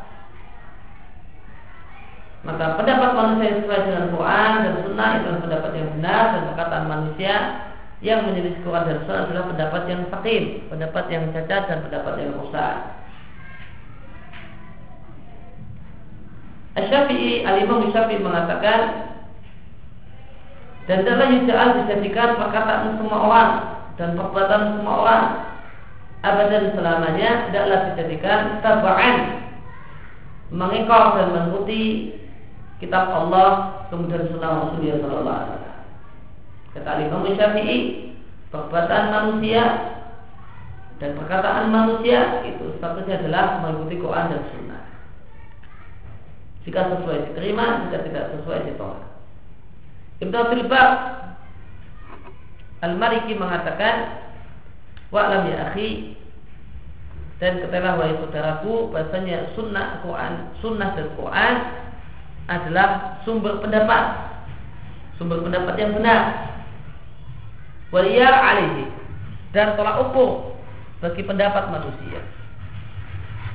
maka 2.47 2.79
pendapat 2.79 3.11
manusia 3.11 3.45
yang 3.51 3.59
sesuai 3.59 3.81
dengan 3.83 4.05
Quran 4.15 4.51
dan 4.63 4.73
Sunnah 4.87 5.09
itu 5.11 5.25
adalah 5.27 5.43
pendapat 5.43 5.71
yang 5.75 5.89
benar 5.99 6.23
dan 6.31 6.41
perkataan 6.47 6.85
manusia 6.87 7.33
yang 7.99 8.19
menjadi 8.23 8.49
Quran 8.63 8.83
dan 8.87 8.97
Sunnah 9.03 9.23
adalah 9.27 9.45
pendapat 9.51 9.81
yang 9.91 10.01
sakim, 10.07 10.43
pendapat 10.71 11.03
yang 11.11 11.23
cacat 11.35 11.61
dan 11.67 11.77
pendapat 11.83 12.13
yang 12.23 12.31
rusak. 12.39 12.75
Asy-Syafi'i, 16.77 17.41
Al-Imam 17.41 17.89
Syafi'i 17.89 18.21
mengatakan 18.21 18.79
dan 20.87 21.03
dalam 21.03 21.43
yuja'al 21.43 21.83
dijadikan 21.83 22.39
perkataan 22.39 22.95
semua 22.95 23.17
orang 23.27 23.51
dan 23.99 24.15
perbuatan 24.15 24.61
semua 24.79 24.93
orang 25.03 25.23
abadan 26.23 26.71
selamanya 26.73 27.29
tidaklah 27.51 27.79
dijadikan 27.91 28.39
tabaan 28.63 29.15
mengekor 30.47 31.19
dan 31.19 31.27
mengikuti 31.35 32.15
kitab 32.79 33.11
Allah 33.11 33.83
kemudian 33.91 34.31
sunnah 34.31 34.71
Rasulullah 34.71 34.97
Sallallahu 35.01 35.37
Alaihi 35.43 35.55
Wasallam. 35.59 35.85
Kata 36.77 36.91
Imam 37.03 37.23
Syafi'i, 37.35 37.77
perbuatan 38.53 39.03
manusia 39.11 39.63
dan 40.97 41.13
perkataan 41.17 41.67
manusia 41.69 42.41
itu 42.47 42.73
statusnya 42.79 43.21
adalah 43.21 43.61
mengikuti 43.65 43.95
Quran 44.01 44.33
dan 44.33 44.41
Sunnah. 44.49 44.83
Jika 46.65 46.81
sesuai 46.95 47.31
diterima, 47.31 47.87
jika 47.87 48.01
tidak 48.07 48.25
sesuai 48.33 48.65
ditolak. 48.71 49.16
Ibnu 50.17 50.33
Abdul 50.33 50.65
Al-Mariki 52.77 53.33
mengatakan 53.33 54.27
Wa'lam 55.07 55.47
ya 55.47 55.71
akhi 55.71 56.19
dan 57.37 57.61
ketahuilah 57.61 57.95
wahai 58.01 58.17
saudaraku 58.17 58.89
bahasanya 58.89 59.53
sunnah 59.53 60.01
Quran, 60.01 60.33
sunnah 60.59 60.89
dan 60.97 61.07
Quran 61.13 61.53
adalah 62.49 63.21
sumber 63.23 63.61
pendapat, 63.61 64.03
sumber 65.21 65.45
pendapat 65.45 65.77
yang 65.77 65.93
benar 65.93 66.49
waliyar 67.93 68.35
alihi 68.35 68.89
dan 69.53 69.77
tolak 69.79 70.01
ukur 70.09 70.59
bagi 70.99 71.23
pendapat 71.23 71.69
manusia. 71.71 72.19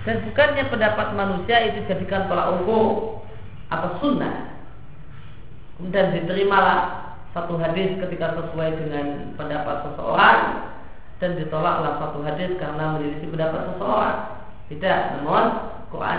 Dan 0.07 0.25
bukannya 0.31 0.65
pendapat 0.71 1.15
manusia 1.19 1.57
itu 1.69 1.85
jadikan 1.91 2.31
tolak 2.31 2.63
ukur 2.63 3.19
apa 3.69 3.99
sunnah. 3.99 4.62
Kemudian 5.79 6.13
diterimalah 6.15 6.81
satu 7.33 7.57
hadis 7.57 7.97
ketika 7.97 8.37
sesuai 8.37 8.71
dengan 8.77 9.37
pendapat 9.41 9.89
seseorang 9.89 10.39
dan 11.19 11.31
ditolaklah 11.41 11.97
satu 12.03 12.19
hadis 12.27 12.51
karena 12.61 12.99
menyelisih 12.99 13.29
pendapat 13.33 13.61
seseorang. 13.73 14.19
Tidak, 14.69 15.01
namun 15.21 15.45
Quran 15.93 16.19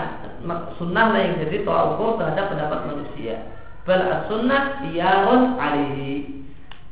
sunnah 0.78 1.06
lah 1.10 1.20
yang 1.22 1.34
jadi 1.42 1.66
tolak 1.66 1.98
ukur 1.98 2.22
terhadap 2.22 2.54
pendapat 2.54 2.80
manusia. 2.86 3.34
Bal 3.84 4.00
sunnah 4.30 4.80
iyarun 4.90 5.58
alihi 5.60 6.44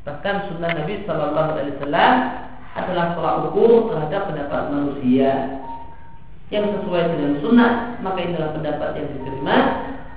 Bahkan 0.03 0.51
sunnah 0.51 0.71
Nabi 0.83 1.07
Shallallahu 1.07 1.51
Alaihi 1.55 1.75
Wasallam 1.79 2.15
adalah 2.75 3.07
tolak 3.15 3.37
ukur 3.47 3.95
terhadap 3.95 4.23
pendapat 4.35 4.63
manusia 4.75 5.31
yang 6.51 6.69
sesuai 6.75 7.03
dengan 7.17 7.33
sunnah 7.39 7.73
maka 8.03 8.19
inilah 8.21 8.51
pendapat 8.53 8.99
yang 8.99 9.09
diterima 9.15 9.57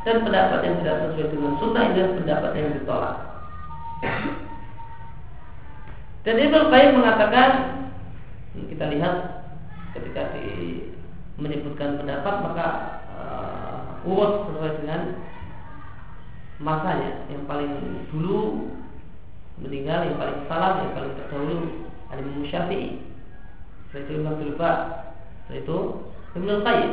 dan 0.06 0.22
pendapat 0.22 0.60
yang 0.62 0.76
tidak 0.86 0.96
sesuai 1.10 1.34
dengan 1.34 1.54
sunnah 1.58 1.84
inilah 1.90 2.12
pendapat 2.14 2.52
yang 2.54 2.70
ditolak. 2.78 3.16
Dan 6.26 6.36
Ibnu 6.42 6.70
Qayyim 6.70 6.92
mengatakan 6.98 7.50
kita 8.70 8.86
lihat 8.94 9.16
ketika 9.98 10.22
di 10.38 10.46
menyebutkan 11.42 12.00
pendapat 12.00 12.36
maka 12.46 12.68
uh, 13.18 14.06
sesuai 14.06 14.72
dengan 14.86 15.02
masanya. 16.62 17.26
Yang 17.34 17.44
paling 17.50 17.74
dulu 18.14 18.70
meninggal 19.58 20.06
yang 20.06 20.18
paling 20.22 20.40
salah 20.46 20.86
yang 20.86 20.94
paling 20.94 21.14
terdahulu 21.18 21.58
Imam 22.14 22.46
Syafi'i. 22.46 23.02
Setelah 23.90 24.06
itu 24.06 24.14
Imam 24.22 24.36
Tulba 24.38 24.72
setelah 25.46 25.60
itu 25.62 25.78
Ibn 26.36 26.50
Qayyim 26.62 26.92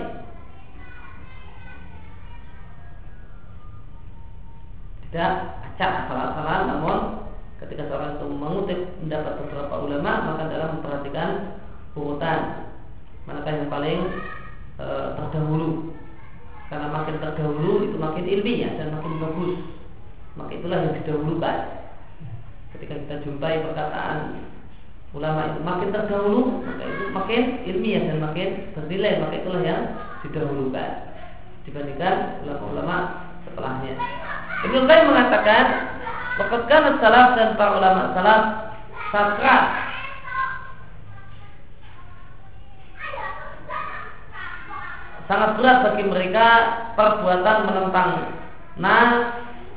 tidak 5.12 5.60
acak 5.60 6.08
asal-asalan 6.08 6.60
namun 6.72 6.98
ketika 7.60 7.84
seorang 7.84 8.16
itu 8.16 8.26
mengutip 8.32 8.80
pendapat 9.04 9.44
beberapa 9.44 9.74
ulama 9.84 10.12
maka 10.32 10.48
dalam 10.48 10.80
memperhatikan 10.80 11.28
urutan 11.92 12.38
manakah 13.28 13.52
yang 13.52 13.68
paling 13.68 14.00
e, 14.80 14.86
terdahulu. 15.20 15.92
Karena 16.72 16.88
makin 16.88 17.20
terdahulu 17.20 17.84
itu 17.84 17.96
makin 18.00 18.24
ilmiah 18.24 18.72
dan 18.80 18.96
makin 18.96 19.20
bagus. 19.20 19.54
Maka 20.32 20.50
itulah 20.56 20.78
yang 20.80 20.94
didahulukan. 20.96 21.56
Ketika 22.72 22.94
kita 23.04 23.16
jumpai 23.28 23.60
perkataan 23.68 24.48
ulama 25.12 25.52
itu 25.52 25.60
makin 25.60 25.88
terdahulu 25.92 26.64
maka 26.64 26.82
itu 26.88 27.04
makin 27.12 27.42
ilmiah 27.68 28.02
dan 28.08 28.18
makin 28.24 28.48
bernilai. 28.72 29.20
Maka 29.20 29.34
itulah 29.44 29.60
yang 29.60 29.82
didahulukan 30.24 30.90
dibandingkan 31.62 32.42
ulama-ulama 32.42 32.96
setelahnya 33.46 34.21
Ibnu 34.62 34.78
Qayyim 34.86 35.06
mengatakan 35.10 35.64
Waktu 36.32 36.64
salaf 36.96 37.36
dan 37.36 37.60
para 37.60 37.76
ulama 37.76 38.16
salaf 38.16 38.42
sakrat 39.12 39.64
sangat 45.28 45.50
berat 45.60 45.78
bagi 45.84 46.04
mereka 46.08 46.46
perbuatan 46.96 47.56
menentang 47.68 48.10
nas 48.80 49.12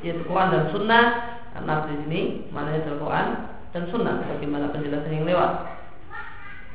yaitu 0.00 0.24
Quran 0.24 0.48
dan 0.48 0.64
Sunnah 0.72 1.04
nas 1.60 1.80
di 1.92 1.94
sini 2.08 2.22
mana 2.48 2.72
adalah 2.72 3.00
Quran 3.04 3.28
dan 3.76 3.82
Sunnah 3.92 4.24
bagaimana 4.24 4.72
penjelasan 4.72 5.12
yang 5.12 5.28
lewat. 5.28 5.52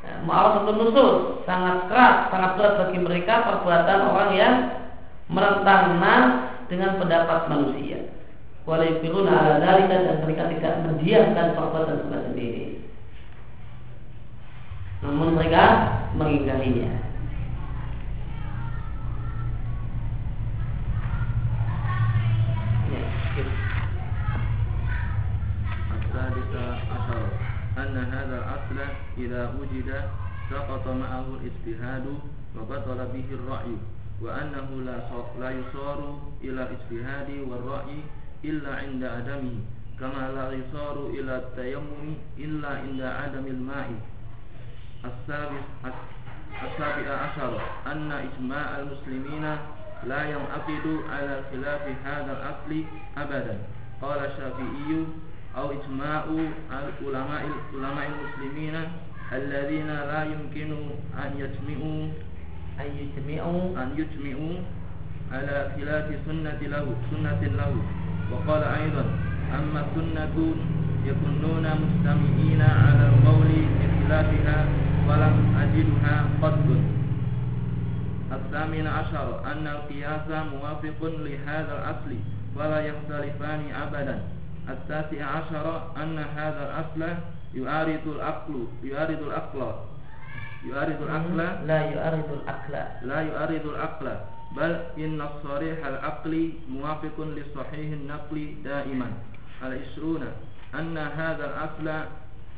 Ya, 0.01 0.17
Mu'arafatul 0.25 0.77
nusus 0.81 1.13
sangat 1.45 1.89
keras, 1.89 2.29
sangat 2.33 2.51
berat 2.57 2.73
bagi 2.85 2.99
mereka 3.01 3.45
perbuatan 3.49 3.99
orang 4.13 4.31
yang 4.37 4.55
menentang 5.29 5.97
nas 5.97 6.50
dengan 6.70 6.98
pendapat 6.98 7.48
manusia. 7.50 8.10
Walaupun 8.66 9.30
ala 9.30 9.62
dalika 9.62 9.96
dan 10.02 10.16
mereka 10.26 10.50
tidak 10.50 10.74
mendiamkan 10.82 11.54
perbuatan 11.54 12.02
semacam 12.02 12.34
ini. 12.34 12.82
Namun 15.06 15.38
mereka 15.38 15.64
mengingkarinya. 16.18 17.06
أن 27.76 27.92
هذا 27.92 28.36
الأصل 28.40 28.78
إذا 29.18 29.52
وجد 29.60 29.88
سقط 30.50 30.84
معه 30.88 31.24
الاجتهاد 31.36 32.06
وبطل 32.56 32.98
به 33.12 33.28
الرأي 33.32 33.76
وأنه 34.21 34.69
لا 35.39 35.49
يصار 35.51 36.19
إلى 36.43 36.61
الاجتهاد 36.63 37.29
والرأي 37.49 37.97
إلا 38.45 38.75
عند 38.75 39.03
عدمه 39.03 39.55
كما 39.99 40.31
لا 40.35 40.51
يصار 40.51 41.07
إلى 41.07 41.35
التيمم 41.37 42.15
إلا 42.37 42.69
عند 42.69 43.01
عدم 43.01 43.45
الماء. 43.47 43.89
السابع 46.65 47.11
عشر 47.23 47.61
أن 47.87 48.11
إجماع 48.11 48.79
المسلمين 48.79 49.45
لا 50.07 50.21
ينعقد 50.29 50.85
على 51.09 51.43
خلاف 51.51 51.81
هذا 52.05 52.31
الأصل 52.37 52.83
أبدا. 53.17 53.57
قال 54.01 54.19
الشافعي 54.25 55.05
أو 55.57 55.71
إجماع 55.71 56.23
علماء 56.71 58.07
المسلمين 58.13 58.75
الذين 59.31 59.87
لا 59.87 60.23
يمكن 60.23 60.71
أن 61.23 61.31
يجمعوا 61.37 62.07
أن 62.79 62.87
يجمعوا 63.01 63.83
أن 63.83 63.89
يجمعوا 63.97 64.55
على 65.31 65.71
خلاف 65.75 66.07
سنة 66.25 66.59
له 66.61 66.85
سنة 67.11 67.41
له. 67.41 67.73
وقال 68.31 68.63
أيضا 68.63 69.05
أما 69.59 69.79
السنة 69.85 70.35
يكونون 71.05 71.65
مستمعين 71.83 72.61
على 72.61 73.03
القول 73.11 73.51
بخلافها 73.79 74.65
ولم 75.07 75.35
أجدها 75.63 76.15
قط 76.41 76.67
الثامن 78.31 78.87
عشر 78.87 79.27
أن 79.51 79.67
القياس 79.67 80.27
موافق 80.53 80.99
لهذا 81.01 81.73
الأصل 81.79 82.11
ولا 82.55 82.79
يختلفان 82.85 83.61
أبدا. 83.83 84.19
التاسع 84.69 85.25
عشر 85.25 85.83
أن 86.03 86.19
هذا 86.19 86.61
الأصل 86.69 87.13
يعارض 87.55 88.07
العقل 88.07 88.67
يعارض 88.83 89.19
العقل 89.27 89.59
يعارض 90.69 91.01
العقل 91.01 91.37
لا 91.67 91.79
يعارض 91.81 92.29
العقل. 92.37 92.73
لا 93.07 93.21
يعارض 93.21 93.65
العقل 93.65 94.07
بل 94.57 94.71
إن 94.97 95.21
الصريح 95.21 95.85
العقلي 95.85 96.49
موافق 96.69 97.17
للصحيح 97.19 97.87
النقلي 97.99 98.45
دائما. 98.63 99.07
العشرون 99.63 100.23
أن 100.79 100.97
هذا 100.97 101.45
الأصل 101.45 101.87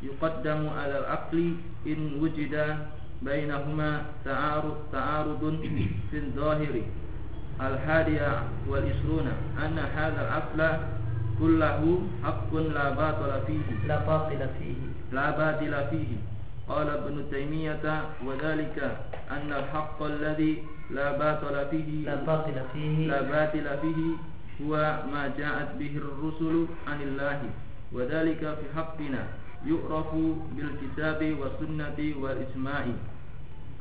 يقدم 0.04 0.70
على 0.70 1.00
العقل 1.00 1.56
إن 1.88 2.02
وجد 2.22 2.78
بينهما 3.22 4.02
تعارض, 4.26 4.78
تعارض 4.92 5.44
في 6.12 6.18
الظاهر. 6.18 6.76
الحادية 7.62 8.44
والعشرون 8.68 9.28
أن 9.66 9.78
هذا 9.80 10.22
الأصل 10.28 10.60
كله 11.40 12.02
حق 12.24 12.54
لا 12.56 12.90
باطل 12.90 13.32
فيه. 13.48 13.88
لا 13.88 13.98
باطل 14.06 14.42
فيه. 14.60 14.80
لا 15.12 15.32
باطل 15.32 15.74
فيه. 15.90 16.33
قال 16.70 16.90
ابن 16.90 17.26
تيمية 17.32 18.04
وذلك 18.26 18.98
أن 19.32 19.54
الحق 19.54 20.04
الذي 20.04 20.64
لا 20.92 21.18
باطل 21.18 21.66
فيه 21.72 22.06
لا 22.06 22.16
باطل 22.16 22.56
فيه. 22.74 23.08
لا 23.08 23.22
باطل 23.22 23.68
فيه 23.82 24.16
هو 24.66 24.74
ما 25.14 25.32
جاءت 25.38 25.70
به 25.80 25.94
الرسل 25.98 26.66
عن 26.88 27.02
الله. 27.02 27.40
وذلك 27.92 28.40
في 28.40 28.66
حقنا 28.76 29.24
يعرف 29.68 30.16
بالكتاب 30.56 31.36
والسنة 31.40 32.00
والإجماع 32.22 32.86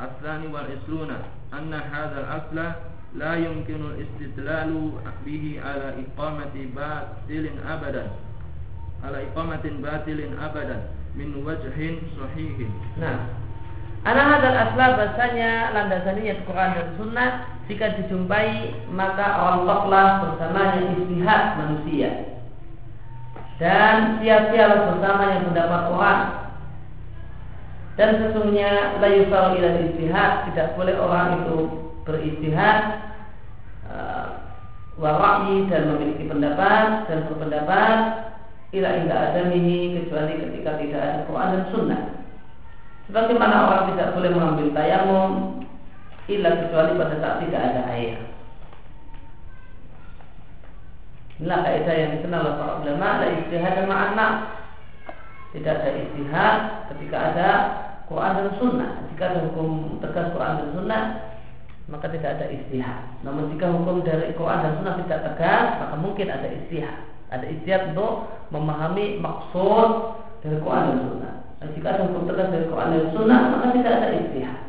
الثاني 0.01 0.47
والعشرون 0.47 1.11
أن 1.53 1.75
هذا 1.75 2.19
الأصل 2.21 2.73
لا 3.15 3.35
يمكن 3.35 3.81
الاستدلال 3.91 4.93
به 5.27 5.61
على 5.65 5.95
إقامة 6.03 6.55
باطل 6.77 7.51
أبدا. 7.69 8.07
على 9.05 9.27
إقامة 9.27 9.65
باطل 9.83 10.21
أبدا. 10.41 10.79
min 11.17 11.45
wajhin 11.45 12.01
sahihin. 12.17 12.73
Nah, 12.97 13.43
Ana 14.03 14.35
hadal 14.35 14.59
asla 14.59 14.99
bahasanya 14.99 15.71
landasannya 15.79 16.27
yaitu 16.27 16.43
Quran 16.43 16.75
dan 16.75 16.89
Sunnah 16.99 17.31
jika 17.71 17.95
dijumpai 18.03 18.75
maka 18.91 19.39
rontoklah 19.39 20.27
bersamanya 20.27 20.91
istihad 20.99 21.43
manusia 21.55 22.11
dan 23.63 24.19
sia-sialah 24.19 24.99
yang 24.99 25.47
pendapat 25.55 25.83
orang 25.95 26.21
dan 27.95 28.09
sesungguhnya 28.19 28.99
layu 28.99 29.31
ila 29.31 29.71
istihad 29.87 30.51
tidak 30.51 30.75
boleh 30.75 30.99
orang 30.99 31.47
itu 31.47 31.57
beristihad 32.03 33.07
eh, 33.87 33.95
uh, 33.95 34.29
warai 34.99 35.71
dan 35.71 35.95
memiliki 35.95 36.27
pendapat 36.27 37.07
dan 37.07 37.31
berpendapat 37.31 37.99
ila 38.73 38.89
inda 38.99 39.15
adamihi 39.31 40.01
kecuali 40.01 40.41
ketika 40.41 40.81
tidak 40.81 41.01
ada 41.01 41.21
Quran 41.29 41.51
dan 41.53 41.65
Sunnah 41.73 42.03
Sebagaimana 43.13 43.69
orang 43.69 43.83
tidak 43.93 44.17
boleh 44.17 44.31
mengambil 44.33 44.73
tayamum 44.73 45.61
illa 46.33 46.51
kecuali 46.65 46.97
pada 46.97 47.15
saat 47.21 47.37
tidak 47.45 47.61
ada 47.61 47.83
air. 47.93 48.17
Inilah 51.37 51.61
kaidah 51.61 51.93
yang 51.93 52.11
dikenal 52.17 52.41
oleh 52.41 52.55
para 52.57 52.73
ulama 52.81 53.07
ada 53.21 53.27
istihad 53.37 53.73
dan 53.77 53.87
makna. 53.91 54.27
Tidak 55.53 55.75
ada 55.77 55.91
istihad 55.93 56.59
ketika 56.89 57.17
ada 57.21 57.49
Quran 58.09 58.33
dan 58.33 58.49
Sunnah. 58.57 58.93
Jika 59.13 59.23
ada 59.29 59.39
hukum 59.45 60.01
tegas 60.01 60.33
Quran 60.33 60.55
dan 60.57 60.69
Sunnah, 60.73 61.03
maka 61.93 62.09
tidak 62.09 62.41
ada 62.41 62.47
istihad. 62.49 63.13
Namun 63.29 63.53
jika 63.53 63.69
hukum 63.77 64.01
dari 64.07 64.33
Quran 64.33 64.63
dan 64.65 64.73
Sunnah 64.81 64.97
tidak 65.05 65.21
tegas, 65.35 65.67
maka 65.85 65.95
mungkin 66.01 66.33
ada 66.33 66.49
istihad. 66.49 67.12
Ada 67.33 67.49
istihad 67.49 67.97
untuk 67.97 68.29
memahami 68.53 69.17
maksud 69.17 69.89
dari 70.45 70.61
Quran 70.61 70.85
dan 70.93 70.99
Sunnah. 71.09 71.35
Dan 71.57 71.69
jika 71.73 71.89
ada 71.97 72.05
hukum 72.13 72.29
tegas 72.29 72.53
dari 72.53 72.69
Quran 72.69 72.93
dan 72.93 73.07
Sunnah, 73.17 73.41
maka 73.57 73.67
tidak 73.73 73.93
ada 73.97 74.09
istihad. 74.21 74.61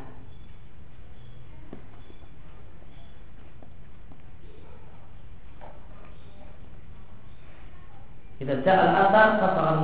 Jika 8.40 8.60
jalan 8.64 8.92
asar 8.92 9.28
kapan 9.40 9.76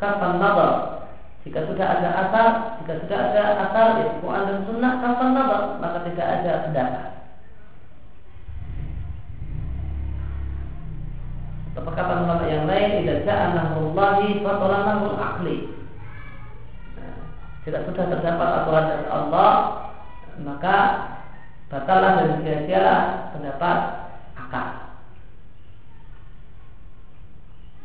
kapan 0.00 0.32
nazar. 0.40 0.72
Jika 1.42 1.64
sudah 1.66 1.86
ada 1.86 2.08
asar, 2.26 2.48
jika 2.80 2.92
sudah 3.02 3.18
ada 3.18 3.42
asar 3.66 3.86
di 3.98 4.04
Quran 4.24 4.44
dan 4.48 4.58
Sunnah 4.64 4.92
kapan 5.04 5.30
nazar, 5.36 5.62
maka 5.84 5.98
tidak 6.08 6.26
ada 6.28 6.52
pendapat. 6.64 7.21
Perkataan 11.72 12.28
ulama 12.28 12.44
yang 12.46 12.68
lain, 12.68 13.00
tidak 13.00 13.24
jalan 13.24 13.50
nahrullahi, 13.56 14.44
fatolan 14.44 14.82
nahrul 14.84 15.16
akli. 15.16 15.56
Jika 17.62 17.86
sudah 17.86 18.10
terdapat 18.10 18.48
aturan 18.62 18.84
dari 18.90 19.06
Allah 19.06 19.52
Maka 20.42 20.76
Batallah 21.70 22.20
dan 22.20 22.42
sia-sialah 22.42 23.32
pendapat 23.32 23.78
akal 24.34 24.68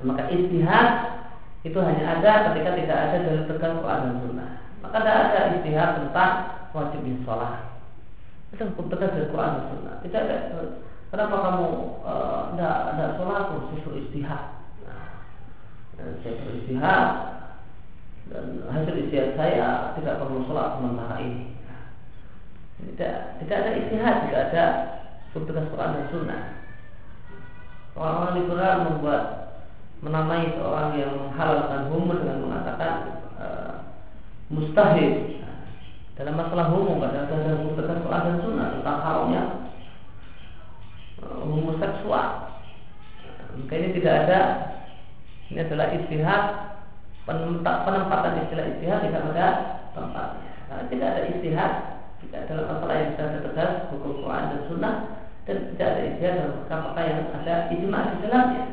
Maka 0.04 0.24
istihad 0.34 0.90
itu 1.66 1.80
hanya 1.82 2.20
ada 2.20 2.32
ketika 2.52 2.72
tidak 2.78 2.98
ada 2.98 3.18
dari 3.28 3.42
tegas 3.50 3.82
Quran 3.82 4.04
dan 4.06 4.16
Sunnah. 4.24 4.52
Maka 4.80 4.98
tidak 5.04 5.18
ada 5.20 5.40
istihad 5.58 5.90
tentang 6.00 6.32
wajibnya 6.72 7.18
sholat. 7.26 7.66
Itu 8.54 8.72
hukum 8.72 8.88
tegas 8.94 9.12
dari 9.18 9.28
Quran 9.34 9.52
dan 9.58 9.64
Sunnah. 9.74 9.96
Tidak 10.06 10.22
ada. 10.22 10.38
Kenapa 11.08 11.36
kamu 11.40 11.68
tidak 12.56 12.76
uh, 12.76 12.92
tidak 12.96 13.12
sholat? 13.16 13.44
Susu 13.72 13.90
istihad. 13.96 14.44
Nah, 14.84 16.14
saya 16.20 16.36
beristihad 16.44 17.08
dan 18.28 18.46
hasil 18.68 18.96
istihad 19.08 19.40
saya 19.40 19.96
tidak 19.96 20.20
perlu 20.20 20.44
sholat 20.44 20.76
sementara 20.76 21.16
ini. 21.24 21.56
Nah, 21.64 21.84
tidak 22.92 23.14
tidak 23.40 23.58
ada 23.64 23.72
istihad, 23.80 24.16
tidak 24.28 24.42
ada 24.52 24.66
tegas 25.38 25.70
Quran 25.70 25.94
dan 25.94 26.06
Sunnah. 26.10 26.42
Orang-orang 27.94 28.36
liberal 28.42 28.76
membuat 28.90 29.24
menamai 30.02 30.54
seorang 30.54 30.98
yang 30.98 31.14
menghalalkan 31.18 31.90
hukum 31.90 32.14
dengan 32.22 32.38
mengatakan 32.46 32.94
uh, 33.38 33.74
mustahil 34.54 35.42
nah, 35.42 35.58
dalam 36.14 36.38
masalah 36.38 36.68
hukum 36.70 37.02
ada 37.02 37.26
ada 37.26 37.58
mutlak 37.58 38.02
Quran 38.06 38.22
dan 38.30 38.38
Sunnah 38.46 38.67
istihad 46.04 46.44
penempatan 47.28 48.44
istilah 48.46 48.66
istihad 48.76 49.00
tidak 49.06 49.24
ada 49.34 49.48
tempatnya. 49.92 50.52
Karena 50.68 50.84
tidak 50.92 51.08
ada 51.12 51.22
istihad 51.32 51.72
tidak 52.18 52.42
dalam 52.50 52.66
masalah 52.70 52.96
yang 52.98 53.10
bisa 53.14 53.40
tegas 53.46 53.72
hukum 53.94 54.12
Quran 54.26 54.44
dan 54.50 54.62
Sunnah 54.68 54.96
dan 55.46 55.58
tidak 55.74 55.88
ada 55.88 56.02
istihad 56.12 56.34
dalam 56.42 56.54
perkara 56.66 57.02
yang 57.06 57.22
ada 57.32 57.56
ijma 57.72 58.00
di 58.04 58.18
dalamnya. 58.26 58.66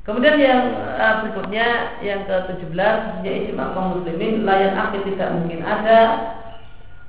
Kemudian 0.00 0.36
yang 0.40 0.62
uh, 0.96 1.14
berikutnya 1.22 1.66
yang 2.00 2.24
ke-17 2.24 3.20
ya 3.20 3.32
ijma 3.44 3.76
kaum 3.76 4.00
muslimin 4.00 4.48
layan 4.48 4.74
akhir 4.74 5.04
tidak 5.06 5.28
mungkin 5.36 5.60
ada 5.60 5.98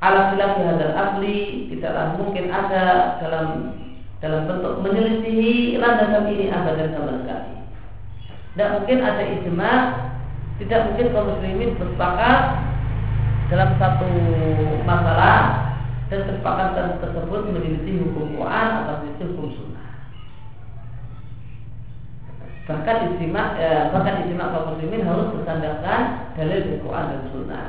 ala 0.01 0.33
khilaf 0.33 0.57
hadal 0.57 0.93
asli 0.97 1.69
tidaklah 1.71 2.19
mungkin 2.19 2.49
ada 2.49 3.15
dalam 3.21 3.47
dalam 4.21 4.45
bentuk 4.45 4.85
menyelisihi 4.85 5.81
landasan 5.81 6.29
ini 6.29 6.53
abadan 6.53 6.93
sama 6.93 7.13
sekali. 7.25 7.53
Tidak 8.53 8.69
mungkin 8.77 8.97
ada 9.01 9.23
ijma, 9.25 9.73
tidak 10.61 10.79
mungkin 10.89 11.07
kaum 11.09 11.27
muslimin 11.33 11.75
bersepakat 11.81 12.39
dalam 13.49 13.69
satu 13.81 14.09
masalah 14.85 15.39
dan 16.07 16.23
kesepakatan 16.29 17.01
tersebut 17.01 17.41
menyelisih 17.49 18.05
hukum 18.05 18.37
Quran 18.37 18.69
atau 18.85 18.93
menyelisih 19.01 19.27
hukum 19.33 19.47
sunnah 19.57 19.71
bahkan 22.71 23.11
istimak 23.11 23.57
eh, 23.59 23.89
bahkan 23.91 24.23
istimak 24.23 24.53
kaum 24.53 24.71
muslimin 24.71 25.03
harus 25.03 25.33
bersandarkan 25.35 26.31
dalil 26.39 26.59
dari 26.61 26.79
Quran 26.79 27.05
dan 27.11 27.21
Sunnah. 27.33 27.67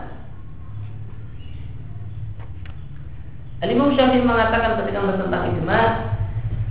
Al-Imam 3.62 3.94
Syafi'i 3.94 4.26
mengatakan 4.26 4.78
ketika 4.82 5.22
tentang 5.22 5.42
ijma 5.54 5.80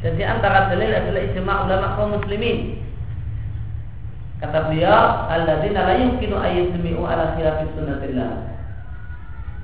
dan 0.02 0.18
di 0.18 0.26
antara 0.26 0.74
dalil 0.74 0.90
adalah 0.90 1.22
ijma 1.30 1.54
ulama 1.70 1.88
kaum 1.94 2.18
muslimin. 2.18 2.82
Kata 4.42 4.74
beliau, 4.74 5.30
alladzina 5.30 5.86
la 5.86 5.96
yumkinu 6.02 6.42
ayyasmi'u 6.42 7.06
ala 7.06 7.38
khilafi 7.38 7.70
sunnatillah. 7.78 8.50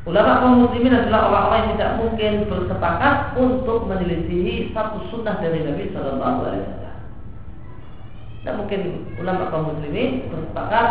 Ulama 0.05 0.31
kaum 0.45 0.69
muslimin 0.69 0.93
adalah 0.93 1.33
orang-orang 1.33 1.57
yang 1.57 1.71
tidak 1.73 1.91
mungkin 1.97 2.33
bersepakat 2.45 3.15
untuk 3.33 3.89
menyelisihi 3.89 4.69
satu 4.77 5.09
sunnah 5.09 5.41
dari 5.41 5.65
Nabi 5.65 5.89
Shallallahu 5.89 6.39
Alaihi 6.45 6.63
Wasallam. 6.69 6.97
Tidak 8.37 8.55
mungkin 8.61 8.81
ulama 9.17 9.43
kaum 9.49 9.73
muslimin 9.73 10.29
bersepakat 10.29 10.87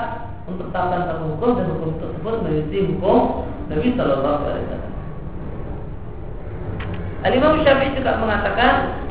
untuk 0.50 0.74
taatan 0.74 1.06
satu 1.06 1.22
hukum 1.38 1.50
dan 1.54 1.66
hukum 1.70 1.90
tersebut 2.02 2.34
menjadi 2.42 2.78
hukum 2.90 3.46
Nabi 3.70 3.88
Shallallahu 3.94 4.40
Alaihi 4.42 4.66
Wasallam. 4.66 4.94
Al-Imam 7.30 7.52
Syafi'i 7.62 7.94
juga 7.94 8.18
mengatakan 8.18 9.05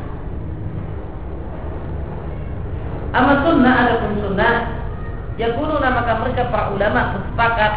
Amat 3.16 3.38
sunnah 3.48 3.74
ada 3.80 3.94
pun 4.04 4.12
sunnah 4.20 4.54
Yakunu 5.36 5.80
maka 5.80 6.12
mereka 6.20 6.52
para 6.52 6.72
ulama 6.72 7.16
bersepakat 7.16 7.72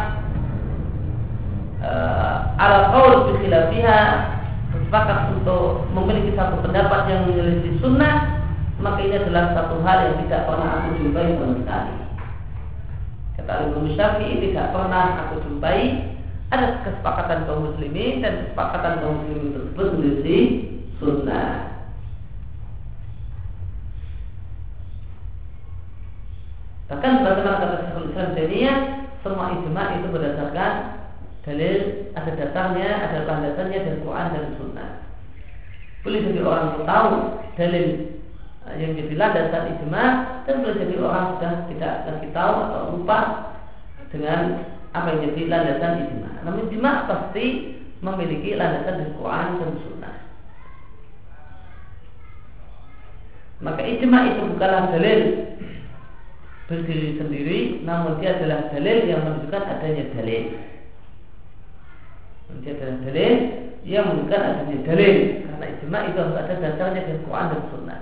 uh, 1.80 2.36
Ala 2.60 2.92
qaul 2.92 3.40
bi 3.40 3.48
Bersepakat 4.70 5.18
untuk 5.34 5.88
memiliki 5.96 6.36
satu 6.36 6.60
pendapat 6.60 7.08
yang 7.08 7.24
menyelisih 7.26 7.80
sunnah 7.80 8.40
maka 8.80 9.04
ini 9.04 9.12
adalah 9.12 9.52
satu 9.52 9.76
hal 9.84 9.98
yang 10.08 10.16
tidak 10.24 10.48
pernah 10.48 10.68
aku 10.80 10.88
jumpai 10.96 11.36
sama 11.36 11.54
sekali. 11.60 11.96
Kata 13.36 13.52
Imam 13.68 13.86
Syafi'i 13.92 14.34
tidak 14.40 14.66
pernah 14.72 15.04
aku 15.24 15.34
jumpai 15.44 15.80
ada 16.50 16.82
kesepakatan 16.82 17.44
kaum 17.46 17.70
muslimin 17.70 18.24
dan 18.24 18.48
kesepakatan 18.48 19.04
kaum 19.04 19.14
muslimin 19.20 19.52
tersebut 19.52 19.86
menjadi 19.94 20.38
sunnah. 20.96 21.48
Bahkan 26.90 27.12
bagaimana 27.22 27.60
kata 27.62 27.76
Syekhul 27.84 27.99
Islam 28.10 28.34
Taimiyah, 28.34 28.78
semua 29.22 29.54
ijma 29.54 29.82
itu 30.02 30.06
berdasarkan 30.10 30.72
dalil 31.46 31.78
ada 32.12 32.30
dasarnya, 32.36 32.90
ada 33.08 33.18
landasannya 33.24 33.78
dari 33.80 33.98
Quran 34.04 34.28
dan 34.34 34.44
Sunnah. 34.58 34.90
Boleh 36.04 36.20
jadi 36.26 36.40
orang 36.44 36.84
tahu 36.84 37.10
dalil 37.56 37.86
yang 38.76 38.92
jadi 38.94 39.14
landasan 39.16 39.64
ijma 39.78 40.04
dan 40.44 40.54
boleh 40.60 40.76
jadi 40.78 40.94
orang 41.00 41.26
sudah 41.36 41.52
tidak 41.72 41.94
lagi 42.06 42.28
tahu 42.30 42.54
atau 42.68 42.80
lupa 42.96 43.18
dengan 44.12 44.40
apa 44.92 45.06
yang 45.14 45.20
jadi 45.32 45.42
landasan 45.48 45.92
ijma. 46.06 46.30
Namun 46.44 46.68
ijma 46.68 46.92
pasti 47.08 47.44
memiliki 48.00 48.56
landasan 48.56 49.00
dari 49.00 49.12
Quran 49.16 49.48
dan 49.60 49.70
Sunnah. 49.84 50.16
Maka 53.60 53.80
ijma 53.84 54.18
itu 54.32 54.40
bukanlah 54.56 54.88
dalil 54.92 55.20
berdiri 56.70 57.18
sendiri, 57.18 57.58
namun 57.82 58.22
dia 58.22 58.38
adalah 58.38 58.70
dalil 58.70 58.98
yang 59.10 59.26
menunjukkan 59.26 59.62
adanya 59.66 60.06
dalil. 60.14 60.42
Dia 62.62 62.72
adalah 62.78 62.96
dalil 63.02 63.34
yang 63.82 64.04
menunjukkan 64.06 64.42
adanya 64.46 64.78
dalil 64.86 65.16
karena 65.50 65.66
ijma 65.74 65.98
itu 66.06 66.18
harus 66.22 66.36
ada 66.38 66.54
dasarnya 66.62 67.02
dari 67.10 67.20
Quran 67.26 67.46
dan 67.50 67.62
Sunnah. 67.74 68.00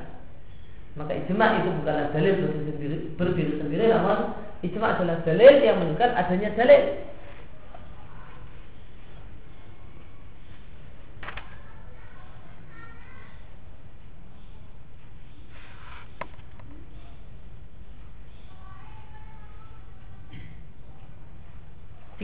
Maka 1.00 1.12
ijma 1.16 1.46
itu 1.64 1.68
bukanlah 1.80 2.06
dalil 2.12 2.32
berdiri 2.44 2.70
sendiri, 2.76 2.96
berdiri 3.16 3.52
sendiri 3.56 3.84
namun 3.88 4.18
ijma 4.60 4.86
adalah 5.00 5.16
dalil 5.24 5.54
yang 5.64 5.76
menunjukkan 5.80 6.12
adanya 6.12 6.50
dalil. 6.52 6.82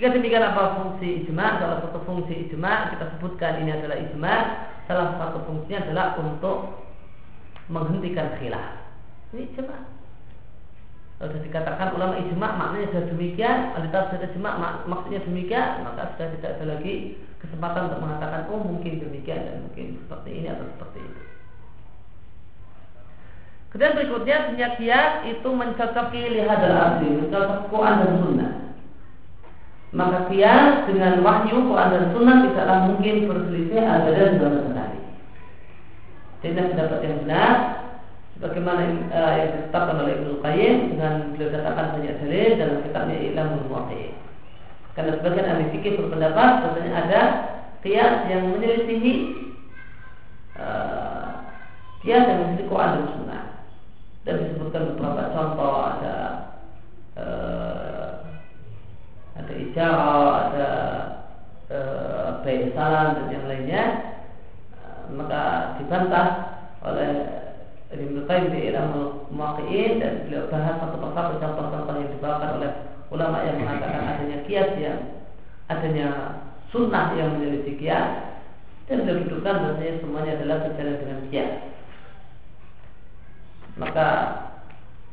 Jika 0.05 0.21
demikian 0.21 0.45
apa 0.45 0.77
fungsi 0.77 1.25
ijma? 1.25 1.65
Salah 1.65 1.81
satu 1.81 2.05
fungsi 2.05 2.45
ijma 2.45 2.93
kita 2.93 3.09
sebutkan 3.17 3.65
ini 3.65 3.73
adalah 3.73 3.97
ijma. 3.97 4.35
Salah 4.85 5.17
satu 5.17 5.49
fungsinya 5.49 5.81
adalah 5.81 6.21
untuk 6.21 6.77
menghentikan 7.73 8.37
khilaf. 8.37 8.85
Ini 9.33 9.49
ijma. 9.49 9.81
Kalau 11.17 11.41
dikatakan 11.41 11.97
ulama 11.97 12.21
ijma 12.21 12.49
maknanya 12.53 12.93
sudah 12.93 13.05
demikian, 13.17 13.73
kualitas 13.73 14.13
sudah 14.13 14.29
ijma 14.29 14.51
mak 14.61 14.75
maksudnya 14.85 15.25
demikian, 15.25 15.89
maka 15.89 16.13
sudah 16.13 16.29
tidak 16.37 16.53
ada 16.53 16.65
lagi 16.77 16.95
kesempatan 17.41 17.89
untuk 17.89 18.05
mengatakan 18.05 18.45
oh 18.53 18.61
mungkin 18.61 19.01
demikian 19.01 19.41
dan 19.41 19.65
mungkin 19.65 20.05
seperti 20.05 20.31
ini 20.37 20.53
atau 20.53 20.69
seperti 20.69 21.01
itu. 21.01 21.23
Kemudian 23.73 23.97
berikutnya 23.97 24.37
punya 24.53 24.69
kias 24.77 25.13
itu 25.33 25.49
mencocoki 25.49 26.23
lihat 26.29 26.61
asli, 26.61 27.09
mencocok 27.09 27.73
Quran 27.73 27.97
dan 28.05 28.13
Sunnah. 28.21 28.64
Maka 29.95 30.27
kias 30.27 30.91
dengan 30.91 31.23
wahyu 31.23 31.71
Quran 31.71 31.89
dan 31.95 32.05
Sunnah 32.11 32.37
tidaklah 32.43 32.79
mungkin 32.91 33.31
berselisih 33.31 33.79
ada 33.79 34.11
dan 34.11 34.43
sekali. 34.43 34.99
Tidak 36.43 36.65
pendapat 36.75 36.99
yang 37.07 37.17
benar 37.23 37.55
Bagaimana 38.35 38.83
uh, 39.15 39.33
yang 39.39 39.51
ditetapkan 39.55 40.03
oleh 40.03 40.19
Ibnu 40.19 40.43
Qayyim 40.43 40.77
dengan 40.91 41.31
beliau 41.33 41.55
katakan 41.55 41.95
banyak 41.95 42.15
dalil 42.19 42.51
dalam 42.59 42.79
kitabnya 42.83 43.17
Ilmu 43.31 43.57
Muwaqqi'in. 43.71 44.15
Karena 44.99 45.13
sebagian 45.23 45.51
ahli 45.55 45.65
fikih 45.71 45.93
berpendapat 46.03 46.51
bahwasanya 46.67 46.93
ada 46.99 47.21
kias 47.87 48.27
yang 48.27 48.51
menyelisihi 48.51 49.15
uh, 50.59 51.47
kias 52.03 52.27
yang 52.27 52.39
menyelisihi 52.43 52.71
Quran. 52.71 52.93
Dan 54.25 54.35
disebutkan 54.41 54.83
beberapa 54.93 55.31
contoh 55.31 55.75
ada 55.85 56.17
uh, 57.15 58.11
ada 59.39 59.53
ijarah, 59.57 60.31
ada 60.51 60.71
uh, 61.71 62.29
baik 62.43 62.75
salam 62.75 63.15
dan 63.15 63.27
yang 63.31 63.47
lainnya 63.47 63.85
maka 65.13 65.77
dibantah 65.95 66.29
oleh 66.83 67.11
Ibnu 67.95 68.27
Qayyim 68.27 68.51
di 68.51 68.75
Ilmu 68.75 69.31
Muwaqi'in 69.31 70.03
dan 70.03 70.27
beliau 70.27 70.51
bahas 70.51 70.83
satu 70.83 70.99
persatu 70.99 71.39
contoh-contoh 71.39 71.95
yang 71.95 72.11
dibawakan 72.11 72.51
oleh 72.59 72.71
ulama 73.15 73.47
yang 73.47 73.63
mengatakan 73.63 74.03
adanya 74.11 74.39
kias 74.51 74.71
yang 74.83 74.99
adanya 75.71 76.09
sunnah 76.75 77.15
yang 77.15 77.39
menjadi 77.39 77.79
kias 77.79 78.09
dan 78.91 79.07
beliau 79.07 79.23
dudukkan 79.23 79.55
bahasanya 79.63 79.95
semuanya 80.03 80.33
adalah 80.43 80.57
sejalan 80.67 80.97
dengan 80.99 81.19
kias. 81.31 81.53
Maka 83.79 84.09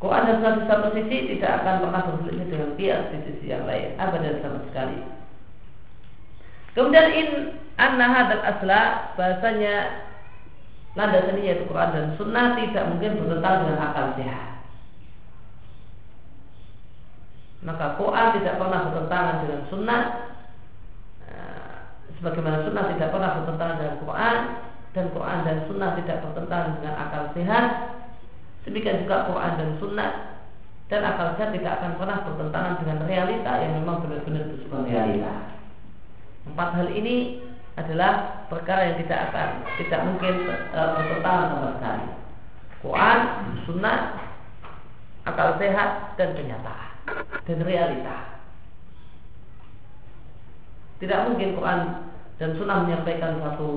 dan 0.01 0.37
sunnah 0.41 0.57
di 0.57 0.63
satu 0.65 0.87
sisi 0.97 1.17
tidak 1.37 1.61
akan 1.61 1.75
pernah 1.85 2.01
berselisih 2.09 2.47
dengan 2.49 2.71
kias 2.73 3.01
di 3.13 3.17
sisi 3.29 3.45
yang 3.53 3.69
lain, 3.69 3.93
abadan 4.01 4.41
sama 4.41 4.65
sekali. 4.65 4.97
Kemudian 6.73 7.07
in 7.13 7.29
anna 7.77 8.09
hadzal 8.09 8.41
asla 8.41 8.81
bahasanya 9.13 10.09
landasan 10.95 11.39
ini 11.39 11.47
yaitu 11.47 11.65
Quran 11.71 11.89
dan 11.95 12.05
Sunnah 12.19 12.59
tidak 12.59 12.83
mungkin 12.91 13.11
bertentangan 13.23 13.59
dengan 13.63 13.79
akal 13.79 14.07
sehat. 14.19 14.47
Maka 17.61 17.85
Quran 17.95 18.27
tidak 18.41 18.57
pernah 18.57 18.79
bertentangan 18.89 19.35
dengan 19.45 19.61
Sunnah, 19.69 20.01
eh, 21.29 21.73
sebagaimana 22.17 22.65
Sunnah 22.65 22.85
tidak 22.97 23.09
pernah 23.13 23.29
bertentangan 23.37 23.77
dengan 23.77 23.97
Quran 24.01 24.37
dan 24.91 25.05
Quran 25.15 25.39
dan 25.47 25.57
Sunnah 25.69 25.89
tidak 26.03 26.17
bertentangan 26.25 26.71
dengan 26.81 26.95
akal 26.99 27.23
sehat. 27.37 27.65
Demikian 28.67 29.07
juga 29.07 29.29
Quran 29.29 29.53
dan 29.55 29.69
Sunnah 29.79 30.11
dan 30.91 31.01
akal 31.07 31.39
sehat 31.39 31.55
tidak 31.55 31.71
akan 31.79 31.91
pernah 31.95 32.17
bertentangan 32.27 32.73
dengan 32.83 32.97
realita 33.07 33.51
yang 33.63 33.71
memang 33.79 34.03
benar-benar 34.03 34.43
bersifat 34.51 34.81
realita. 34.89 35.33
Empat 36.49 36.69
hal 36.75 36.89
ini 36.91 37.39
adalah 37.79 38.43
perkara 38.51 38.91
yang 38.91 38.97
tidak 39.05 39.31
akan 39.31 39.49
tidak 39.79 40.01
mungkin 40.03 40.33
e, 40.49 40.79
bertentangan 40.79 41.47
sama 41.55 41.69
sekali. 41.79 42.07
Quran, 42.81 43.19
Sunnah, 43.63 43.99
akal 45.23 45.55
sehat 45.61 46.17
dan 46.17 46.33
kenyataan 46.33 46.91
dan 47.45 47.57
realita. 47.61 48.17
Tidak 50.99 51.19
mungkin 51.29 51.57
Quran 51.57 51.79
dan 52.41 52.49
Sunnah 52.57 52.85
menyampaikan 52.85 53.39
satu 53.39 53.69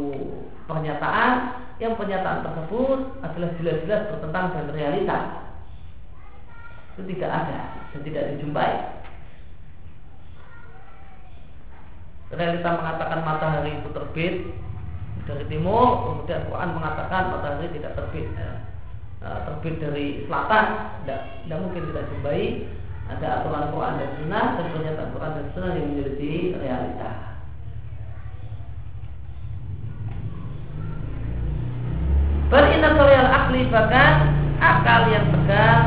pernyataan 0.65 1.33
yang 1.79 1.95
pernyataan 1.99 2.45
tersebut 2.47 2.99
adalah 3.21 3.51
jelas-jelas 3.61 4.03
bertentangan 4.11 4.51
dengan 4.57 4.69
realita. 4.73 5.19
Itu 6.95 7.03
tidak 7.11 7.31
ada 7.31 7.61
dan 7.93 8.01
tidak 8.07 8.25
dijumpai. 8.35 9.04
Realita 12.35 12.71
mengatakan 12.75 13.21
matahari 13.23 13.73
itu 13.79 13.89
terbit 13.95 14.35
dari 15.25 15.45
timur, 15.49 16.05
kemudian 16.05 16.45
Quran 16.53 16.71
mengatakan 16.77 17.33
matahari 17.33 17.73
tidak 17.73 17.97
terbit 17.97 18.29
ya. 18.37 18.53
Nah, 19.25 19.39
terbit 19.49 19.81
dari 19.81 20.07
selatan, 20.29 20.65
tidak, 21.05 21.21
tidak 21.49 21.59
mungkin 21.65 21.83
kita 21.89 22.03
jumpai 22.13 22.43
ada 23.05 23.27
aturan 23.41 23.69
Quran 23.73 23.95
dan 24.01 24.11
Sunnah 24.21 24.47
dan 24.57 24.67
pernyataan 24.73 25.11
Quran 25.13 25.33
dan 25.37 25.47
Sunnah 25.53 25.73
yang 25.77 25.87
menjadi 25.93 26.33
realita. 26.61 27.13
Berinasorial 32.53 33.29
akli 33.29 33.61
bahkan 33.73 34.15
akal 34.61 35.01
yang 35.11 35.27
tegas 35.33 35.85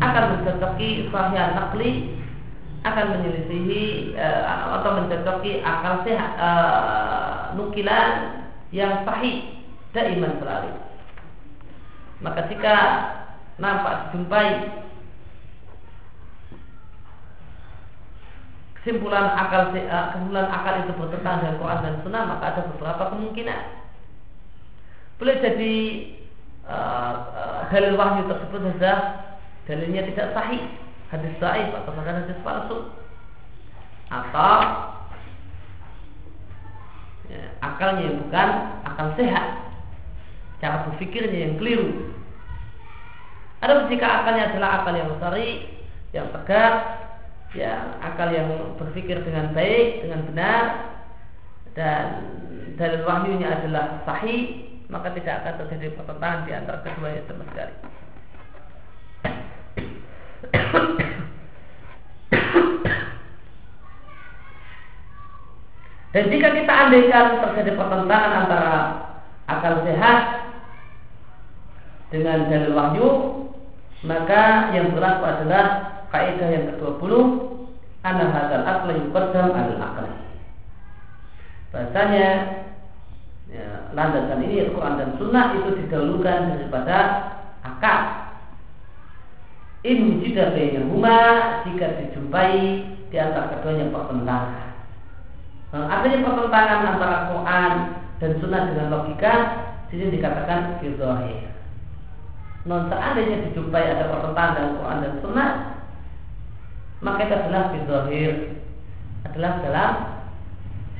akan 0.00 0.24
mencocoki 0.34 1.08
sahih 1.12 1.48
nakli 1.54 1.92
akan 2.80 3.06
menyelisihi 3.12 4.16
uh, 4.16 4.80
atau 4.80 4.90
mencocoki 4.96 5.60
akal 5.60 6.00
sehat 6.08 6.32
uh, 6.40 7.52
nukilan 7.56 8.40
yang 8.72 9.04
sahih 9.04 9.60
iman 9.92 10.32
selalu. 10.40 10.72
Maka 12.24 12.40
jika 12.48 12.76
nampak 13.60 14.08
dijumpai 14.08 14.80
kesimpulan 18.80 19.28
akal 19.36 19.76
uh, 19.76 20.06
kesimpulan 20.16 20.48
akal 20.48 20.74
itu 20.80 20.92
bertentangan 20.96 21.40
dengan 21.44 21.58
Quran 21.60 21.80
dan 21.84 21.94
Sunnah 22.00 22.24
maka 22.24 22.44
ada 22.56 22.60
beberapa 22.72 23.12
kemungkinan 23.12 23.62
boleh 25.20 25.36
jadi 25.36 25.76
uh, 26.64 27.14
uh, 27.28 27.60
dalil 27.68 28.00
wahyu 28.00 28.24
tersebut 28.24 28.60
saja 28.72 28.92
dalilnya 29.68 30.08
tidak 30.08 30.32
sahih 30.32 30.64
hadis 31.10 31.34
sahih 31.42 31.74
atau 31.74 31.90
bahkan 31.94 32.22
hadis 32.24 32.38
palsu. 32.46 32.78
Atau 34.10 34.58
ya, 37.30 37.42
akalnya 37.62 38.02
yang 38.10 38.16
bukan 38.26 38.48
akal 38.86 39.08
sehat. 39.14 39.46
Cara 40.58 40.86
berpikirnya 40.90 41.50
yang 41.50 41.54
keliru. 41.58 42.14
Ada 43.60 43.86
jika 43.92 44.06
akalnya 44.24 44.50
adalah 44.50 44.70
akal 44.82 44.94
yang 44.96 45.10
sari 45.20 45.50
yang 46.10 46.26
tegak 46.34 46.74
yang 47.54 47.98
akal 48.02 48.30
yang 48.30 48.50
berpikir 48.78 49.22
dengan 49.26 49.50
baik 49.54 50.06
dengan 50.06 50.20
benar 50.30 50.64
dan 51.74 52.04
dalil 52.78 53.02
wahyunya 53.06 53.62
adalah 53.62 54.02
sahih 54.06 54.70
maka 54.90 55.14
tidak 55.14 55.42
akan 55.42 55.54
terjadi 55.66 55.94
pertentangan 55.94 56.46
di 56.46 56.52
antara 56.54 56.82
keduanya 56.82 57.22
sama 57.30 57.46
sekali. 57.46 57.74
Dan 66.10 66.26
jika 66.26 66.48
kita 66.50 66.72
andaikan 66.74 67.38
terjadi 67.38 67.78
pertentangan 67.78 68.32
antara 68.44 68.74
akal 69.46 69.86
sehat 69.86 70.18
dengan 72.10 72.50
dalil 72.50 72.74
wahyu, 72.74 73.08
maka 74.02 74.74
yang 74.74 74.90
berlaku 74.90 75.22
adalah 75.22 75.64
kaidah 76.10 76.50
yang 76.50 76.66
ke-20 76.74 77.12
anna 78.02 78.26
hadzal 78.34 78.66
aqla 78.66 78.92
yuqaddam 78.98 79.54
al 79.54 79.72
aqli. 79.78 80.10
Bahasanya 81.70 82.28
ya, 83.46 83.94
landasan 83.94 84.42
ini 84.42 84.66
Al-Quran 84.66 84.94
dan 84.98 85.10
Sunnah 85.14 85.54
itu 85.62 85.78
didahulukan 85.78 86.58
daripada 86.58 86.98
akal 87.62 88.29
in 89.80 89.96
wujida 90.12 90.52
bainahuma 90.52 91.16
jika 91.64 91.96
dijumpai 92.04 92.84
di 93.08 93.16
antara 93.16 93.56
keduanya 93.56 93.88
pertentangan. 93.88 94.68
Nah, 95.70 95.86
adanya 95.88 96.18
pertentangan 96.26 96.80
antara 96.94 97.16
Quran 97.32 97.72
dan 98.20 98.30
Sunnah 98.42 98.62
dengan 98.68 98.86
logika, 98.92 99.34
sini 99.88 100.12
dikatakan 100.12 100.82
fizohir. 100.82 101.48
Non 102.68 102.92
seandainya 102.92 103.48
dijumpai 103.48 103.96
ada 103.96 104.12
pertentangan 104.12 104.54
dengan 104.60 104.76
Quran 104.76 104.98
dan 105.00 105.14
Sunnah, 105.24 105.50
maka 107.00 107.20
itu 107.24 107.34
adalah 107.34 107.62
fizohir, 107.72 108.32
adalah 109.24 109.52
dalam 109.64 109.92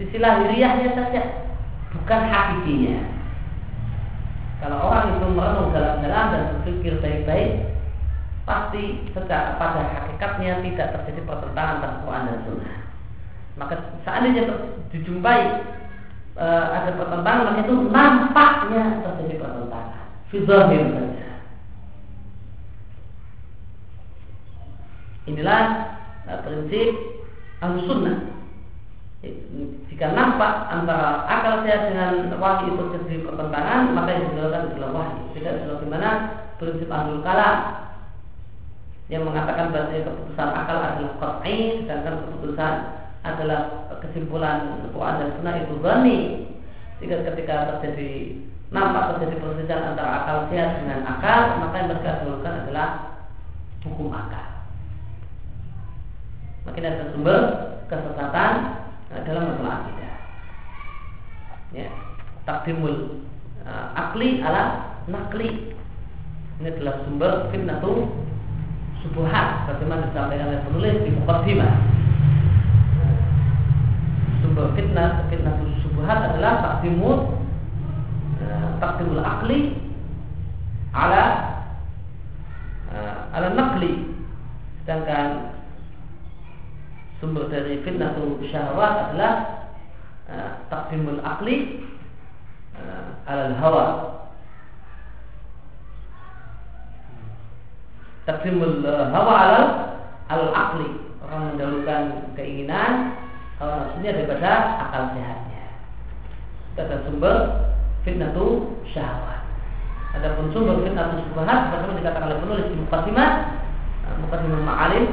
sisi 0.01 0.17
lahiriahnya 0.17 0.97
saja, 0.97 1.23
bukan 1.93 2.21
hakikinya. 2.25 2.99
Kalau 4.65 4.77
orang 4.89 5.17
itu 5.17 5.27
merenung 5.29 5.73
dalam-dalam 5.73 6.27
dan 6.33 6.43
berpikir 6.57 7.01
baik-baik, 7.01 7.70
pasti 8.49 9.05
secara 9.13 9.61
pada 9.61 9.83
hakikatnya 9.85 10.65
tidak 10.65 10.89
terjadi 10.97 11.21
pertentangan 11.29 11.75
antara 11.81 12.01
Quran 12.05 12.25
dan 12.29 12.39
Sunnah. 12.49 12.75
Maka 13.59 13.75
seandainya 14.07 14.43
dijumpai 14.89 15.41
e, 16.39 16.47
ada 16.49 16.91
pertentangan, 16.97 17.47
maka 17.53 17.61
itu 17.67 17.77
nampaknya 17.93 18.83
terjadi 19.05 19.35
pertentangan. 19.43 20.01
Fizahir 20.33 20.85
saja. 20.95 21.29
Inilah 25.29 25.63
e, 26.25 26.33
prinsip 26.47 26.89
al-sunnah. 27.61 28.19
Jika 29.93 30.17
nampak 30.17 30.73
antara 30.73 31.29
akal 31.29 31.61
sehat 31.69 31.93
dengan 31.93 32.33
wahyu 32.41 32.73
itu 32.73 32.85
terjadi 32.97 33.29
pertentangan, 33.29 33.93
maka 33.93 34.17
yang 34.17 34.33
dilakukan 34.33 34.73
adalah 34.73 34.91
wahyu. 34.97 35.23
Tidak 35.37 35.55
sebagaimana 35.61 36.09
prinsip 36.57 36.89
ahlul 36.89 37.21
kalam 37.21 37.90
yang 39.11 39.27
mengatakan 39.27 39.75
bahwa 39.75 39.91
keputusan 39.91 40.51
akal 40.55 40.79
adalah 40.79 41.15
qat'i 41.19 41.83
sedangkan 41.83 42.15
keputusan 42.31 42.75
adalah 43.27 43.91
kesimpulan 44.01 44.89
Quran 44.95 45.19
dan 45.19 45.29
Sunnah 45.37 45.55
itu 45.61 45.75
bani 45.83 46.19
jika 47.03 47.27
ketika 47.33 47.55
terjadi 47.83 48.39
nampak 48.71 49.19
terjadi 49.19 49.43
perselisihan 49.43 49.93
antara 49.93 50.11
akal 50.23 50.37
sehat 50.49 50.79
dengan 50.81 51.03
akal 51.05 51.41
maka 51.59 51.75
yang 51.75 51.89
mereka 51.91 52.23
dahulukan 52.23 52.55
adalah 52.65 52.89
hukum 53.83 54.09
akal. 54.15 54.47
Makin 56.71 56.87
ada 56.87 57.11
sumber 57.11 57.41
kesesatan 57.91 58.53
dalam 59.27 59.43
masalah 59.51 59.75
akidah. 59.83 60.15
Ya 61.75 61.89
takdimul 62.47 63.27
uh, 63.67 63.87
akli 63.97 64.39
ala 64.39 64.95
nakli 65.11 65.75
ini 66.61 66.69
adalah 66.69 66.95
sumber 67.09 67.33
fitnatu 67.51 68.07
subuhat 69.05 69.71
bagaimana 69.71 70.09
disampaikan 70.13 70.51
oleh 70.53 70.63
penulis 70.69 70.97
di 71.05 71.11
mukaddimah 71.17 71.73
sumber 74.45 74.73
fitnah 74.77 75.31
fitnah 75.33 75.55
subuhat 75.85 76.19
adalah 76.33 76.53
takdimul 76.65 77.39
eh, 78.41 78.69
takdimul 78.81 79.23
akli 79.23 79.79
ala 80.91 81.25
uh, 82.91 83.31
ala 83.31 83.49
naqli. 83.55 84.11
Sedangkan 84.83 85.55
sumber 87.23 87.47
dari 87.47 87.79
fitnah 87.87 88.17
syahwat 88.51 89.15
adalah 89.15 89.33
uh, 90.27 90.51
takdimul 90.67 91.23
akli 91.23 91.87
ala 93.29 93.55
hawa 93.61 93.87
takdimul 98.29 98.85
hawa 98.85 99.33
ala 99.47 99.63
al 100.31 100.45
akli 100.53 100.91
orang 101.25 101.55
mendahulukan 101.55 102.03
keinginan 102.37 103.17
hawa 103.61 103.87
nafsunya 103.87 104.11
daripada 104.17 104.51
akal 104.89 105.03
sehatnya. 105.17 105.65
Kata 106.79 106.95
sumber 107.09 107.37
fitnah 108.07 108.33
itu 108.33 108.47
syahwat. 108.93 109.45
Adapun 110.17 110.51
sumber 110.51 110.81
fitnah 110.83 111.13
itu 111.13 111.31
subhat 111.31 111.61
bagaimana 111.71 112.01
dikatakan 112.01 112.29
oleh 112.29 112.39
penulis 112.43 112.67
di 112.67 112.77
mukadimah 112.83 113.31
uh, 114.09 114.17
mukadimah 114.27 114.61
ma'alim 114.65 115.07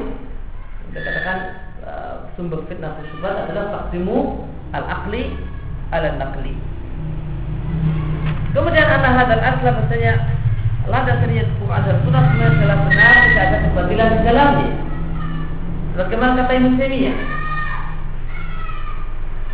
dikatakan 0.90 1.38
uh, 1.84 2.14
sumber 2.34 2.64
fitnah 2.66 2.98
itu 2.98 3.14
subhat 3.14 3.46
adalah 3.46 3.64
takdimu 3.70 4.48
al 4.72 4.84
akli 4.84 5.36
ala 5.88 6.18
nakli 6.20 6.52
kemudian 8.52 8.84
anak 8.84 9.12
hadal 9.24 9.40
asla 9.40 9.70
bahasanya 9.76 10.37
landas 10.88 11.20
riat 11.28 11.48
Quran 11.60 11.80
dan 11.84 11.96
Sunnah 12.02 12.22
sebenarnya 12.32 12.56
adalah 12.56 12.78
benar 12.88 13.14
tidak 13.28 13.44
ada 13.44 13.58
kebatilan 13.68 14.08
di 14.08 14.20
dalamnya. 14.24 14.68
Bagaimana 15.98 16.32
kata 16.40 16.52
Ibnu 16.56 16.70
Taimiyah? 16.80 17.16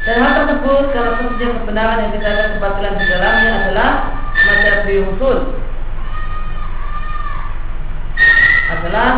Dan 0.05 0.16
hal 0.20 0.32
tersebut 0.37 0.85
kalau 0.93 1.11
sesungguhnya 1.16 1.49
kebenaran 1.64 2.03
yang 2.05 2.12
tidak 2.20 2.30
ada 2.37 2.45
kebatilan 2.55 2.95
di 3.01 3.05
dalamnya 3.09 3.51
adalah 3.57 3.91
macam 4.35 4.76
usul 4.85 5.39
adalah 8.68 9.11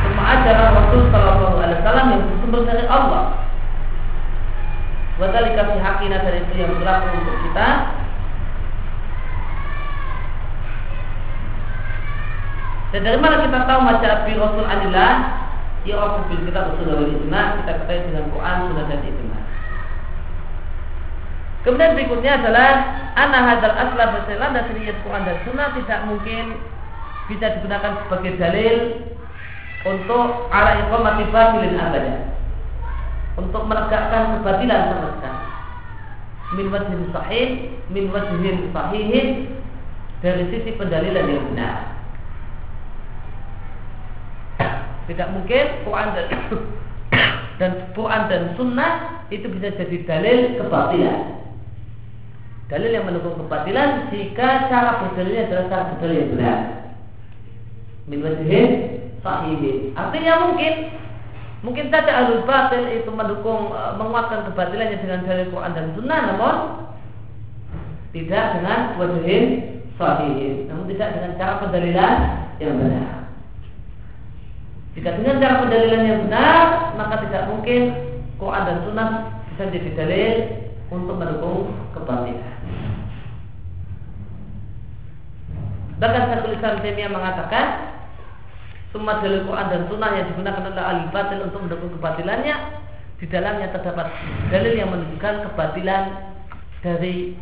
semua 0.00 0.24
ajaran 0.40 0.68
Rasul 0.72 1.00
Sallallahu 1.12 1.56
Alaihi 1.60 1.78
Wasallam 1.84 2.06
yang 2.08 2.22
bersumber 2.24 2.60
dari 2.64 2.84
Allah. 2.88 3.24
Wadalika 5.18 5.62
fi 5.68 5.76
hakina 5.82 6.16
dari 6.22 6.40
itu 6.46 6.54
yang 6.56 6.72
berlaku 6.78 7.06
untuk 7.18 7.36
kita 7.44 7.68
Dan 12.98 13.14
dari 13.14 13.22
mana 13.22 13.46
kita 13.46 13.62
tahu 13.62 13.80
macam 13.86 14.10
Abi 14.10 14.34
Rasul 14.34 14.66
Anillah? 14.66 15.14
Ya 15.86 16.02
Rasul 16.02 16.34
kita 16.34 16.66
Rasul 16.66 16.90
wal 16.90 17.06
Ijma 17.06 17.62
kita 17.62 17.78
ketahui 17.78 18.10
dengan 18.10 18.26
Quran, 18.34 18.56
Sunnah 18.66 18.84
dan 18.90 19.00
Ijma. 19.06 19.38
Kemudian 21.62 21.94
berikutnya 21.94 22.42
adalah 22.42 22.70
anak 23.14 23.42
hadal 23.54 23.74
asla 23.78 24.04
berselan 24.18 24.50
dan 24.50 24.66
seriat 24.66 24.98
Quran 25.06 25.22
dan 25.30 25.38
Sunnah 25.46 25.78
tidak 25.78 26.00
mungkin 26.10 26.44
bisa 27.30 27.46
digunakan 27.54 28.02
sebagai 28.02 28.32
dalil 28.34 28.76
untuk 29.86 30.50
ala 30.50 30.82
iqamati 30.82 31.24
batilin 31.30 31.78
abada. 31.78 32.34
Untuk 33.38 33.62
menegakkan 33.62 34.42
kebatilan 34.42 34.82
sekali. 34.90 35.46
Min 36.58 36.66
wajhin 36.74 37.00
sahih, 37.14 37.48
min 37.94 38.10
wajhin 38.10 38.74
sahihin 38.74 39.54
dari 40.18 40.50
sisi 40.50 40.74
pendalilan 40.74 41.30
yang 41.30 41.46
benar. 41.54 41.97
Tidak 45.08 45.28
mungkin 45.32 45.64
Quran 45.88 46.08
dan 46.12 46.26
dan 47.60 47.70
Quran 47.96 48.22
dan 48.28 48.42
Sunnah 48.54 48.92
itu 49.32 49.48
bisa 49.48 49.72
jadi 49.74 49.96
dalil 50.04 50.60
kebatilan. 50.60 51.20
Dalil 52.68 52.90
yang 52.92 53.08
mendukung 53.08 53.40
kebatilan 53.44 54.12
jika 54.12 54.68
cara 54.68 55.00
berdalilnya 55.00 55.48
adalah 55.48 55.66
cara 55.72 55.82
berdalil 55.96 56.16
yang 56.20 56.30
benar. 56.36 56.58
Min 58.08 58.20
wajhin 58.24 58.68
sahihin. 59.24 59.96
Artinya 59.96 60.32
mungkin 60.48 60.72
mungkin 61.64 61.88
saja 61.90 62.12
alul 62.24 62.44
batil 62.46 62.86
itu 62.92 63.10
mendukung 63.10 63.72
e, 63.72 63.80
menguatkan 63.96 64.46
kebatilannya 64.52 65.00
dengan 65.00 65.24
dalil 65.26 65.48
Quran 65.48 65.72
dan 65.74 65.86
Sunnah, 65.96 66.20
namun 66.32 66.54
tidak 68.12 68.44
dengan 68.60 68.80
wajhin 69.00 69.44
sahihin, 69.96 70.68
namun 70.68 70.84
tidak 70.92 71.08
dengan 71.16 71.32
cara 71.40 71.52
pendalilan 71.64 72.14
yang 72.60 72.76
benar. 72.76 73.17
Jika 74.98 75.14
dengan 75.14 75.38
cara 75.38 75.62
pendalilan 75.62 76.02
yang 76.10 76.20
benar, 76.26 76.90
maka 76.98 77.22
tidak 77.22 77.46
mungkin 77.46 77.94
Quran 78.34 78.66
dan 78.66 78.78
Sunnah 78.82 79.08
bisa 79.54 79.70
jadi 79.70 79.90
dalil 79.94 80.32
untuk 80.90 81.14
mendukung 81.14 81.70
kebatilan. 81.94 82.58
Bahkan 86.02 86.22
Syekhul 86.34 86.58
Islam 86.58 86.82
Taimiyah 86.82 87.14
mengatakan 87.14 87.66
semua 88.90 89.22
dalil 89.22 89.46
Quran 89.46 89.70
dan 89.70 89.82
Sunnah 89.86 90.10
yang 90.18 90.26
digunakan 90.34 90.66
oleh 90.66 90.82
ahli 90.82 91.04
batil 91.14 91.46
untuk 91.46 91.60
mendukung 91.62 91.94
kebatilannya 91.94 92.56
di 93.22 93.26
dalamnya 93.30 93.70
terdapat 93.70 94.10
dalil 94.50 94.74
yang 94.74 94.90
menunjukkan 94.90 95.46
kebatilan 95.46 96.02
dari 96.82 97.38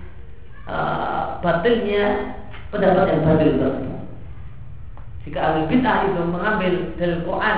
uh, 0.68 1.40
batilnya 1.40 2.36
pendapat 2.68 3.16
yang 3.16 3.24
batil 3.24 3.50
tersebut. 3.64 3.95
Jika 5.25 5.37
ahli 5.37 5.61
bid'ah 5.69 6.09
itu 6.09 6.21
mengambil 6.25 6.73
dalil 6.97 7.19
Quran 7.21 7.57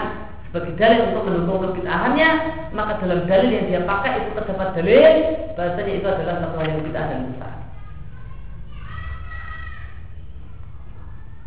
sebagai 0.51 0.75
dalil 0.75 0.99
untuk 1.09 1.23
mendukung 1.31 1.59
kebid'ahannya, 1.71 2.29
maka 2.75 2.99
dalam 2.99 3.25
dalil 3.25 3.49
yang 3.49 3.65
dia 3.71 3.81
pakai 3.88 4.19
itu 4.19 4.29
terdapat 4.36 4.69
dalil 4.75 5.11
bahasanya 5.55 5.93
itu 5.95 6.07
adalah 6.09 6.36
satu 6.43 6.55
hal 6.59 6.67
yang 6.67 6.84
bid'ah 6.84 7.05
dan 7.07 7.21
besar. 7.31 7.53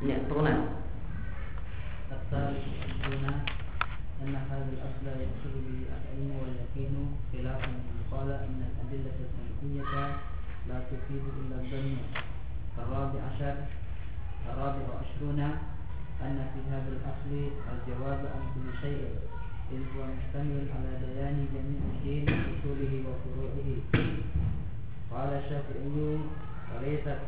Ya, 0.04 0.16
turunan. 0.28 0.58
أن 4.26 4.34
هذا 4.34 4.68
الأصل 4.72 5.06
يحصل 5.06 5.54
به 5.54 5.78
العلم 5.86 6.30
واليقين 6.40 6.94
خلافا 7.32 7.66
من 7.68 8.02
قال 8.10 8.28
إن 8.32 8.60
الأدلة 8.66 9.16
السمعية 9.22 10.16
لا 10.68 10.78
تفيد 10.90 11.22
إلا 11.40 11.56
الظن 11.62 11.96
الرابع 12.78 13.20
عشر 13.30 13.54
الرابع 14.50 14.84
عشرون 15.00 15.40
أن 16.25 16.37
في 16.53 16.59
هذا 16.71 16.89
الأصل 16.95 17.31
الجواب 17.71 18.19
عن 18.33 18.43
كل 18.53 18.67
شيء 18.81 19.01
إذ 19.71 19.81
هو 19.95 20.01
مشتمل 20.15 20.65
على 20.75 20.91
بيان 21.01 21.47
جميع 21.53 21.81
الدين 21.93 22.25
أصوله 22.29 22.93
وفروعه. 23.07 23.69
قال 25.11 25.29
الشافعي 25.33 26.17
وليست 26.71 27.19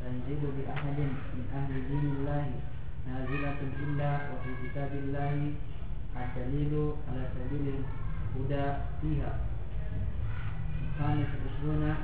تنزل 0.00 0.42
بأحد 0.58 0.98
من 1.36 1.46
أهل 1.54 1.72
دين 1.88 2.06
الله 2.16 2.46
نازلة 3.08 3.60
إلا 3.82 4.10
وفي 4.30 4.50
كتاب 4.68 4.90
الله 4.92 5.52
الدليل 6.16 6.92
على 7.08 7.22
سبيل 7.34 7.74
الهدى 7.74 8.66
فيها. 9.00 9.32
الخامس 10.82 11.26
عشرون 11.46 11.94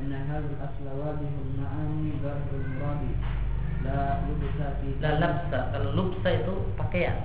أن 0.00 0.12
هذا 0.12 0.48
الأصل 0.54 0.98
واضح 0.98 1.30
المعاني 1.46 2.10
ظاهر 2.22 2.52
المراد. 2.64 3.02
La 3.84 4.24
lubsa 4.24 4.66
fi 4.80 4.88
La 5.02 5.10
labsa. 5.20 5.60
Kalau 5.74 5.90
lubsa 5.92 6.28
itu 6.32 6.54
pakaian. 6.80 7.18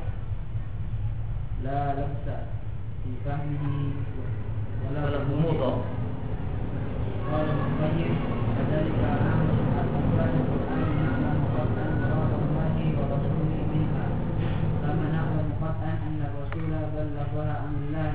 La 1.64 1.96
labsa 1.96 2.52
fi 3.06 3.10
fahmihi 3.24 3.96
wala 4.84 5.24
humudo. 5.30 6.02
Qala 7.32 7.54
Mubayyid 7.56 8.16
Kadalika 8.60 9.12
al-Qur'an 9.80 10.32
al-Qur'an 10.36 10.84
Allah 11.08 11.36
wa 13.00 13.16
minha 13.72 14.06
Kama 14.84 15.06
na'lam 15.16 15.46
muqat'an 15.56 15.96
Anna 16.12 16.28
Rasulah 16.36 16.92
ballaghaha 16.92 17.56
amillah 17.72 18.14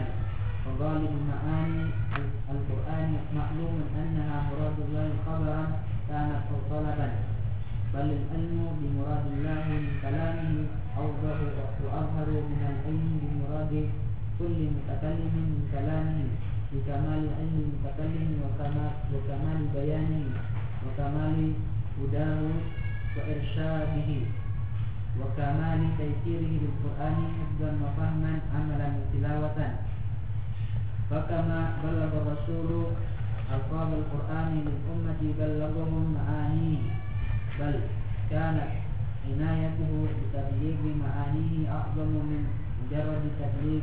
Wa 0.68 0.70
ghalib 0.76 1.14
ma'ani 1.16 1.84
Al-Qur'an 2.44 3.08
Ma'lumun 3.32 3.88
annaha 3.96 4.36
muradullah 4.52 5.06
Khabaran 5.24 5.70
Kanat 6.12 6.52
talaban 6.68 7.25
بل 7.94 8.08
العلم 8.18 8.58
بمراد 8.80 9.24
الله 9.34 9.64
من 9.68 9.84
كلامه 10.02 10.66
أوضح 10.98 11.38
وأظهر 11.84 12.28
من 12.50 12.60
العلم 12.70 13.10
بمراد 13.22 13.74
كل 14.38 14.56
متكلم 14.76 15.34
من 15.48 15.60
كلامه 15.72 16.24
بكمال 16.72 17.22
علم 17.38 17.56
المتكلم 17.64 18.30
وكمال, 19.14 19.60
بيانه 19.74 20.24
وكمال 20.84 21.52
هداه 22.00 22.42
وإرشاده 23.16 24.10
وكمال 25.20 25.80
تيسيره 25.98 26.52
للقرآن 26.62 27.16
حفظا 27.38 27.70
وفهما 27.84 28.32
عملا 28.54 28.88
وتلاوة 28.98 29.58
فكما 31.10 31.60
بلغ 31.84 32.10
الرسول 32.22 32.70
ألفاظ 33.54 33.88
القرآن 34.00 34.50
للأمة 34.66 35.20
بلغهم 35.38 36.04
معانيه 36.18 36.78
بل 37.60 37.74
كانت 38.30 38.70
عنايته 39.26 39.92
بتبليغ 40.18 40.80
معانيه 41.02 41.68
أعظم 41.96 42.12
من 42.12 42.44
مجرد 42.82 43.24
تبليغ 43.40 43.80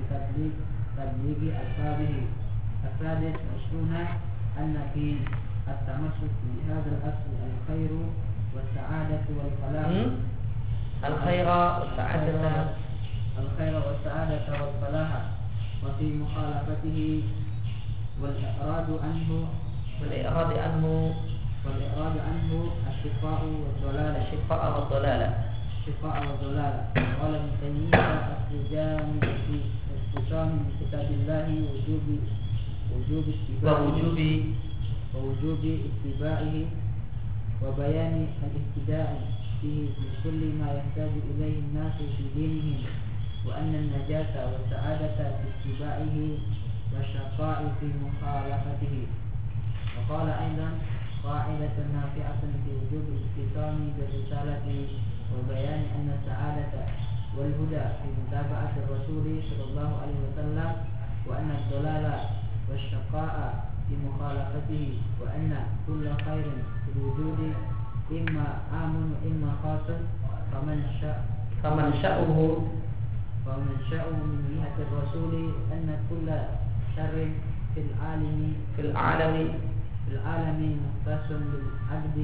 بتبليغ 0.00 0.52
تبليغ 0.96 1.56
ألفاظه. 1.60 2.14
السادس 2.88 3.36
عشرون 3.54 3.92
أن 4.58 4.74
في 4.94 5.16
التمسك 5.68 6.34
بهذا 6.44 6.90
الأصل 6.96 7.32
الخير 7.50 7.90
والسعادة 8.54 9.24
والفلاح 9.36 9.88
wa 11.00 11.96
sa'adata 11.96 12.76
الخير 13.38 13.74
والسعادة 13.76 14.46
والفلاح. 14.52 15.10
وفي 15.84 16.06
مخالفته 16.16 17.22
والإعراض 18.22 18.88
عنه. 19.04 19.48
i'rad 20.00 20.52
anhu 20.56 21.12
والإعراض 21.64 22.14
عنه 22.24 22.72
الشفاء 22.88 23.42
والضلال 23.44 24.16
الشفاء 24.16 24.60
wa 24.72 25.49
dhalala. 25.90 25.90
الشفاء 25.90 26.26
والضلال 26.30 26.74
قال 27.20 27.34
ابن 27.34 27.50
تيمية 27.60 28.00
في 28.48 28.54
السجان 30.14 30.48
من 30.48 30.72
كتاب 30.80 31.08
الله 31.10 31.46
وجوب 31.70 32.06
وجوب 32.94 33.24
اتباعه 33.34 33.86
wujubi 33.90 34.32
ووجوب 35.14 35.62
اتباعه 35.64 36.54
وبيان 37.62 38.14
الاهتداء 38.42 39.10
فيه 39.60 39.82
من 39.98 40.10
كل 40.24 40.40
ما 40.60 40.68
يحتاج 40.78 41.10
إليه 41.30 41.58
الناس 41.58 41.92
في 42.16 42.24
دينهم 42.36 42.78
وأن 43.46 43.74
النجاة 43.74 44.34
والسعادة 44.52 45.16
في 45.16 45.46
اتباعه 45.50 46.16
والشقاء 46.94 47.74
في 47.80 47.86
مخالفته 47.86 48.96
وقال 49.96 50.28
أيضا 50.28 50.70
قاعدة 51.24 51.76
نافعة 51.94 52.40
في 52.64 52.70
وجوب 52.78 53.04
الاتصام 53.16 53.76
بالرسالة 53.98 54.86
وبيان 55.34 55.82
أن 55.96 56.08
السعادة 56.18 56.72
والهدى 57.36 57.84
في 58.02 58.08
متابعة 58.20 58.72
الرسول 58.82 59.24
صلى 59.50 59.64
الله 59.70 59.90
عليه 60.02 60.18
وسلم 60.26 60.70
وأن 61.26 61.50
الضلال 61.50 62.04
والشقاء 62.70 63.64
في 63.88 63.94
مخالفته 64.06 64.98
وأن 65.20 65.52
كل 65.86 66.04
خير 66.24 66.46
في 66.84 66.88
الوجود 66.96 67.40
إما 68.12 68.46
آمن 68.72 69.14
وإما 69.22 69.50
خاص. 69.62 69.86
فمن 70.52 70.82
شاء 71.00 71.22
faman 71.62 71.92
sya'uhu 72.00 72.64
ومن 73.46 73.76
شاء 73.90 74.06
من 74.12 74.32
جهة 74.52 74.76
الرسول 74.84 75.34
أن 75.72 75.88
كل 76.10 76.28
شر 76.96 77.16
في 77.74 77.80
العالم 77.80 78.38
fil 78.76 78.90
alami 78.96 79.46
في 80.06 80.08
العالم 80.16 80.60
مختص 80.80 81.28
بالعبد 81.30 82.18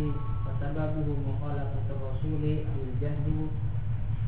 وسببه 0.56 1.08
مخالفة 1.30 1.86
الرسول 1.96 2.44
أو 2.70 2.78
الجهل 2.90 3.28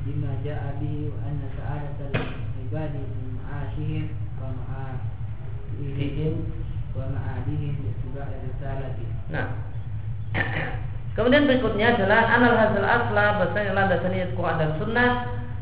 بما 0.06 0.32
جاء 0.46 0.64
به 0.82 0.96
وأن 1.12 1.40
سعادة 1.58 2.00
العباد 2.12 2.94
من 2.94 3.28
معاشهم 3.40 4.04
ومعادهم 4.42 5.14
bihim 5.74 6.36
ومعادهم 6.94 7.74
باتباع 7.82 8.28
الرسالة 8.28 8.98
Nah. 9.34 9.50
Kemudian 11.14 11.46
berikutnya 11.46 11.94
adalah 11.98 12.26
anal 12.26 12.58
hasil 12.58 12.84
asla 12.86 13.26
bahasanya 13.38 13.72
landasan 13.74 14.14
ayat 14.14 14.34
Quran 14.34 14.58
dan 14.62 14.72
Sunnah 14.82 15.10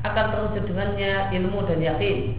akan 0.04 0.26
terwujud 0.32 0.64
dengannya 0.68 1.32
ilmu 1.36 1.60
dan 1.68 1.80
yakin. 1.84 2.36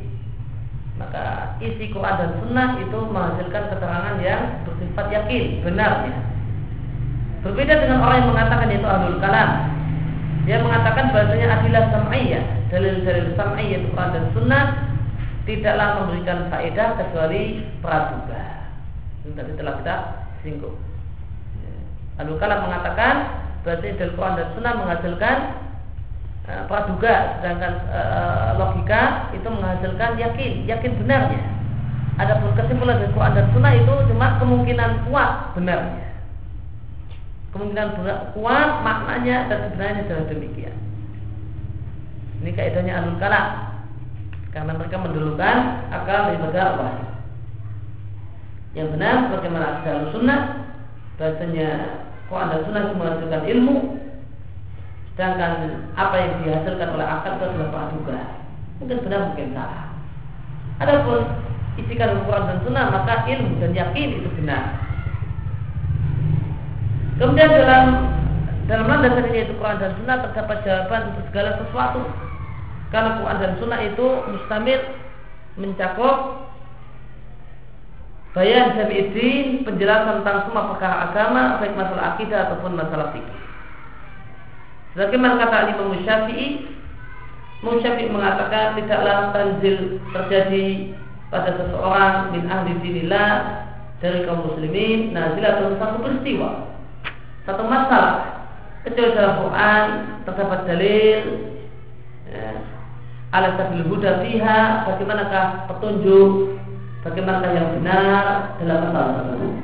Maka 0.97 1.57
isi 1.61 1.93
Quran 1.93 2.17
dan 2.21 2.31
Sunnah 2.41 2.69
itu 2.81 2.99
menghasilkan 3.13 3.65
keterangan 3.73 4.17
yang 4.21 4.65
bersifat 4.65 5.07
yakin, 5.13 5.61
benarnya. 5.61 6.26
Berbeda 7.48 7.80
dengan 7.80 8.04
orang 8.04 8.18
yang 8.20 8.30
mengatakan 8.36 8.68
itu 8.76 8.84
ahlul 8.84 9.20
kalam. 9.24 9.50
Dia 10.44 10.60
mengatakan 10.60 11.16
bahasanya 11.16 11.48
adilah 11.60 11.86
sam'iyah, 11.96 12.44
dalil-dalil 12.68 13.36
sam'iyah 13.40 13.78
itu 13.84 13.88
Quran 13.96 14.10
dan 14.12 14.26
Sunnah 14.36 14.66
tidaklah 15.48 15.90
memberikan 16.04 16.52
faedah 16.52 17.00
kecuali 17.00 17.64
praduga. 17.80 18.68
Tadi 19.28 19.52
telah 19.56 19.74
kita 19.80 19.96
singgung. 20.44 20.76
Lalu 22.20 22.34
kalam 22.36 22.68
mengatakan 22.68 23.16
bahasanya 23.64 23.96
dalil 23.96 24.16
Quran 24.20 24.36
dan 24.40 24.48
Sunnah 24.56 24.74
menghasilkan 24.76 25.38
uh, 26.48 26.64
praduga, 26.68 27.16
sedangkan 27.40 27.74
uh, 27.92 28.50
logika 28.60 29.32
itu 29.36 29.48
menghasilkan 29.48 30.20
yakin, 30.20 30.52
yakin 30.68 30.92
benarnya. 31.00 31.44
Adapun 32.18 32.56
kesimpulan 32.58 33.04
dari 33.04 33.12
Quran 33.12 33.34
dan 33.36 33.48
Sunnah 33.56 33.74
itu 33.76 33.94
cuma 34.12 34.36
kemungkinan 34.40 34.92
kuat 35.12 35.56
benarnya. 35.56 36.07
Kemungkinan 37.56 37.90
kuat 38.36 38.70
maknanya 38.84 39.48
dan 39.48 39.60
sebenarnya 39.72 40.04
adalah 40.04 40.26
demikian. 40.30 40.76
Ini 42.44 42.52
kaidahnya 42.54 42.94
alul 43.02 43.18
kalam 43.18 43.48
karena 44.54 44.72
mereka 44.78 44.98
mendulukan 45.02 45.58
akal 45.90 46.34
daripada 46.34 46.78
wahyu. 46.78 47.08
Yang 48.78 48.88
benar 48.94 49.16
bagaimana 49.34 49.66
akidah 49.82 50.14
sunnah? 50.14 50.42
Bahasanya 51.18 51.70
Quran 52.30 52.52
dan 52.54 52.62
Sunnah 52.70 52.82
menghasilkan 52.94 53.44
ilmu? 53.50 53.78
Sedangkan 55.18 55.52
apa 55.98 56.16
yang 56.22 56.32
dihasilkan 56.46 56.94
oleh 56.94 57.08
akal 57.10 57.42
itu 57.42 57.46
adalah 57.50 57.70
praduga 57.74 58.20
mungkin 58.78 58.98
benar 59.02 59.34
mungkin 59.34 59.58
salah. 59.58 59.90
Adapun 60.78 61.26
isikan 61.82 62.22
Quran 62.22 62.46
dan 62.46 62.58
Sunnah 62.62 62.86
maka 62.94 63.26
ilmu 63.26 63.58
dan 63.58 63.74
yakin 63.74 64.22
itu 64.22 64.30
benar 64.38 64.87
kemudian 67.18 67.50
dalam 67.50 67.86
dalam 68.68 68.86
landasan 68.86 69.32
yaitu 69.32 69.56
Quran 69.56 69.80
dan 69.80 69.96
Sunnah 70.02 70.18
terdapat 70.28 70.58
jawaban 70.68 71.02
untuk 71.16 71.24
segala 71.32 71.50
sesuatu 71.64 72.02
karena 72.92 73.20
Quran 73.20 73.38
dan 73.40 73.52
Sunnah 73.60 73.80
itu 73.84 74.08
mustamil 74.32 74.82
mencakup 75.58 76.18
bayan 78.36 78.78
jami'idin 78.78 79.66
penjelasan 79.66 80.22
tentang 80.22 80.46
semua 80.46 80.76
perkara 80.76 81.10
agama 81.10 81.58
baik 81.58 81.74
masalah 81.74 82.14
akidah 82.14 82.40
ataupun 82.52 82.78
masalah 82.78 83.10
fikih. 83.16 83.40
Sebagaimana 84.94 85.42
kata 85.42 85.74
Imam 85.74 85.98
Syafi'i, 86.06 86.70
Imam 87.66 87.82
Syafi'i 87.82 88.14
mengatakan 88.14 88.78
tidaklah 88.78 89.34
tanzil 89.34 89.98
terjadi 90.14 90.94
pada 91.34 91.50
seseorang 91.56 92.36
min 92.36 92.46
ahli 92.46 92.78
dinillah 92.84 93.32
dari 93.98 94.24
kaum 94.30 94.46
muslimin 94.46 95.18
nazilah 95.18 95.74
satu 95.82 95.98
peristiwa 96.06 96.67
satu 97.48 97.64
masalah 97.64 98.44
kecuali 98.84 99.16
dalam 99.16 99.34
Quran 99.48 99.86
terdapat 100.28 100.60
dalil 100.68 101.20
ya, 102.28 102.52
ala 103.32 103.56
sabil 103.56 103.88
huda 103.88 104.20
fiha 104.20 104.84
bagaimanakah 104.84 105.46
petunjuk 105.72 106.60
bagaimanakah 107.08 107.52
yang 107.56 107.68
benar 107.80 108.24
dalam 108.60 108.78
masalah 108.84 109.12
tersebut. 109.24 109.56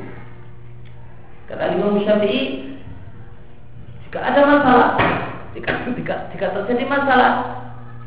Kata 1.43 1.63
Imam 1.75 1.99
Syafi'i, 1.99 2.41
jika 4.07 4.19
ada 4.23 4.41
masalah, 4.47 4.89
jika, 5.51 5.71
jika, 5.91 6.15
jika 6.31 6.45
terjadi 6.55 6.87
masalah, 6.87 7.31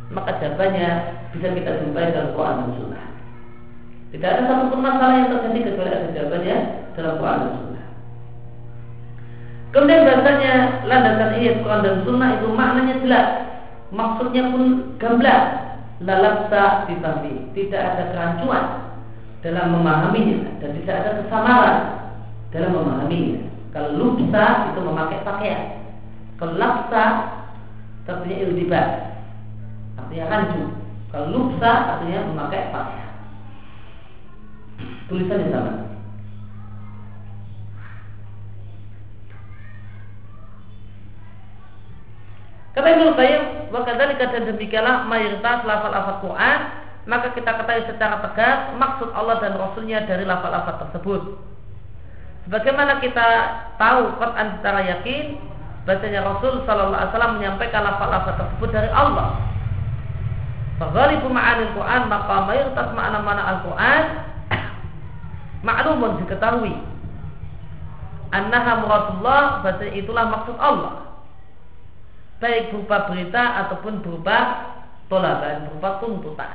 maka 0.08 0.40
jawabannya 0.40 0.88
bisa 1.36 1.52
kita 1.52 1.84
jumpai 1.84 2.16
dalam 2.16 2.32
Quran 2.32 2.56
dan 2.64 2.70
Sunnah. 2.80 3.04
Tidak 4.14 4.24
ada 4.24 4.42
satupun 4.48 4.80
masalah 4.80 5.14
yang 5.20 5.28
terjadi 5.36 5.58
kecuali 5.68 5.90
ada 5.92 6.08
jawabannya 6.16 6.56
dalam 6.96 7.14
Quran 7.20 7.38
dan 7.44 7.52
Sunnah. 7.60 7.75
Kemudian 9.76 10.08
bahasanya 10.08 10.52
landasan 10.88 11.36
ayat 11.36 11.60
Quran 11.60 11.84
dan 11.84 11.96
Sunnah 12.08 12.40
itu 12.40 12.48
maknanya 12.48 12.96
jelas, 13.04 13.28
maksudnya 13.92 14.48
pun 14.48 14.96
gamblang, 14.96 15.76
lalapsa 16.00 16.88
difahami, 16.88 17.52
tidak 17.52 17.84
ada 17.84 18.08
kerancuan 18.08 18.64
dalam 19.44 19.76
memahaminya 19.76 20.64
dan 20.64 20.80
tidak 20.80 20.96
ada 20.96 21.10
kesamaran 21.20 21.78
dalam 22.56 22.72
memahaminya. 22.72 23.52
Kalau 23.76 24.00
lupsa 24.00 24.72
itu 24.72 24.80
memakai 24.80 25.20
pakaian. 25.20 25.62
Kalau 26.40 26.56
lapsa 26.56 27.04
artinya 28.08 28.36
iltibat. 28.48 28.88
Artinya 30.00 30.24
rancu. 30.32 30.72
Kalau 31.12 31.26
lupsa 31.36 32.00
artinya 32.00 32.32
memakai 32.32 32.72
pakaian. 32.72 33.12
Tulisannya 35.12 35.52
sama. 35.52 35.72
Kata 42.76 42.92
Ibnu 42.92 43.16
Qayyim, 43.16 43.72
wa 43.72 43.80
kadzalika 43.88 44.28
dan 44.36 44.52
demikianlah 44.52 45.08
mayoritas 45.08 45.64
lafal-lafal 45.64 46.20
Quran 46.20 46.60
maka 47.06 47.32
kita 47.32 47.54
ketahui 47.56 47.86
secara 47.86 48.18
tegas 48.20 48.76
maksud 48.76 49.14
Allah 49.14 49.38
dan 49.38 49.54
Rasulnya 49.54 50.04
dari 50.04 50.26
lafal-lafal 50.26 50.84
tersebut. 50.84 51.38
Sebagaimana 52.44 52.98
kita 52.98 53.26
tahu 53.78 54.18
Quran 54.18 54.46
secara 54.58 54.80
yakin, 54.92 55.38
bahasanya 55.86 56.20
Rasul 56.26 56.66
Sallallahu 56.66 56.98
Alaihi 56.98 57.10
Wasallam 57.14 57.34
menyampaikan 57.38 57.82
lafal-lafal 57.86 58.34
tersebut 58.34 58.68
dari 58.74 58.90
Allah. 58.90 59.38
Faghalibu 60.76 61.32
ma'anil 61.32 61.72
Quran 61.72 62.02
maka 62.12 62.34
mayoritas 62.44 62.88
makna-makna 62.92 63.42
Al-Quran 63.56 64.02
maklumun 65.64 66.20
diketahui. 66.26 66.74
Annaha 68.34 68.82
muradullah 68.82 69.42
bahasanya 69.62 69.94
itulah 69.94 70.26
maksud 70.26 70.58
Allah. 70.58 71.05
Baik 72.36 72.68
berupa 72.68 73.08
berita 73.08 73.64
ataupun 73.64 74.04
berupa 74.04 74.36
tolaban, 75.08 75.72
berupa 75.72 76.02
tuntutan. 76.04 76.52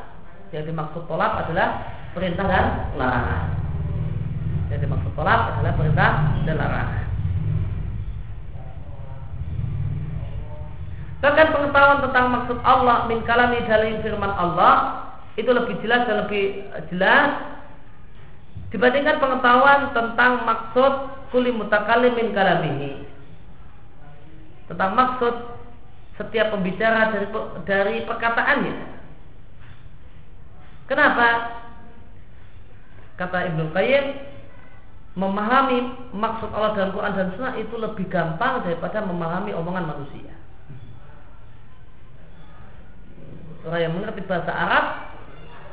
Yang 0.54 0.70
dimaksud 0.70 1.10
tolak 1.10 1.42
adalah 1.42 1.68
perintah 2.14 2.46
dan 2.46 2.66
larangan. 3.00 3.46
Yang 4.70 4.80
dimaksud 4.86 5.12
tolak 5.18 5.40
adalah 5.58 5.74
perintah 5.74 6.10
dan 6.46 6.56
larangan. 6.60 7.06
Bahkan 11.22 11.48
pengetahuan 11.54 12.00
tentang 12.02 12.26
maksud 12.34 12.58
Allah 12.66 13.06
min 13.06 13.22
kalami 13.30 13.62
dalam 13.70 14.02
firman 14.02 14.34
Allah 14.34 15.06
itu 15.38 15.50
lebih 15.54 15.78
jelas 15.86 16.10
dan 16.10 16.26
lebih 16.26 16.66
jelas 16.90 17.30
dibandingkan 18.74 19.22
pengetahuan 19.22 19.94
tentang 19.94 20.44
maksud 20.44 20.94
kuli 21.30 21.54
mutakalim 21.54 22.18
min 22.18 22.34
kalamihi 22.34 23.06
tentang 24.68 24.98
maksud 24.98 25.61
setiap 26.22 26.54
pembicara 26.54 27.10
dari 27.10 27.28
dari 27.66 27.98
perkataannya. 28.06 28.76
Kenapa? 30.86 31.28
Kata 33.18 33.38
Ibnu 33.50 33.74
Qayyim 33.74 34.06
memahami 35.18 35.78
maksud 36.16 36.50
Allah 36.54 36.72
dalam 36.78 36.94
Quran 36.96 37.14
dan 37.18 37.28
Sunnah 37.36 37.56
itu 37.58 37.76
lebih 37.76 38.08
gampang 38.08 38.64
daripada 38.64 39.02
memahami 39.04 39.52
omongan 39.58 39.90
manusia. 39.90 40.34
Orang 43.62 43.82
yang 43.82 43.94
mengerti 43.94 44.26
bahasa 44.26 44.50
Arab 44.50 44.86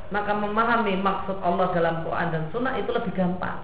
maka 0.09 0.33
memahami 0.33 0.97
maksud 1.05 1.37
Allah 1.45 1.69
dalam 1.77 2.01
Quran 2.05 2.29
dan 2.33 2.45
Sunnah 2.49 2.75
itu 2.81 2.91
lebih 2.93 3.13
gampang 3.13 3.61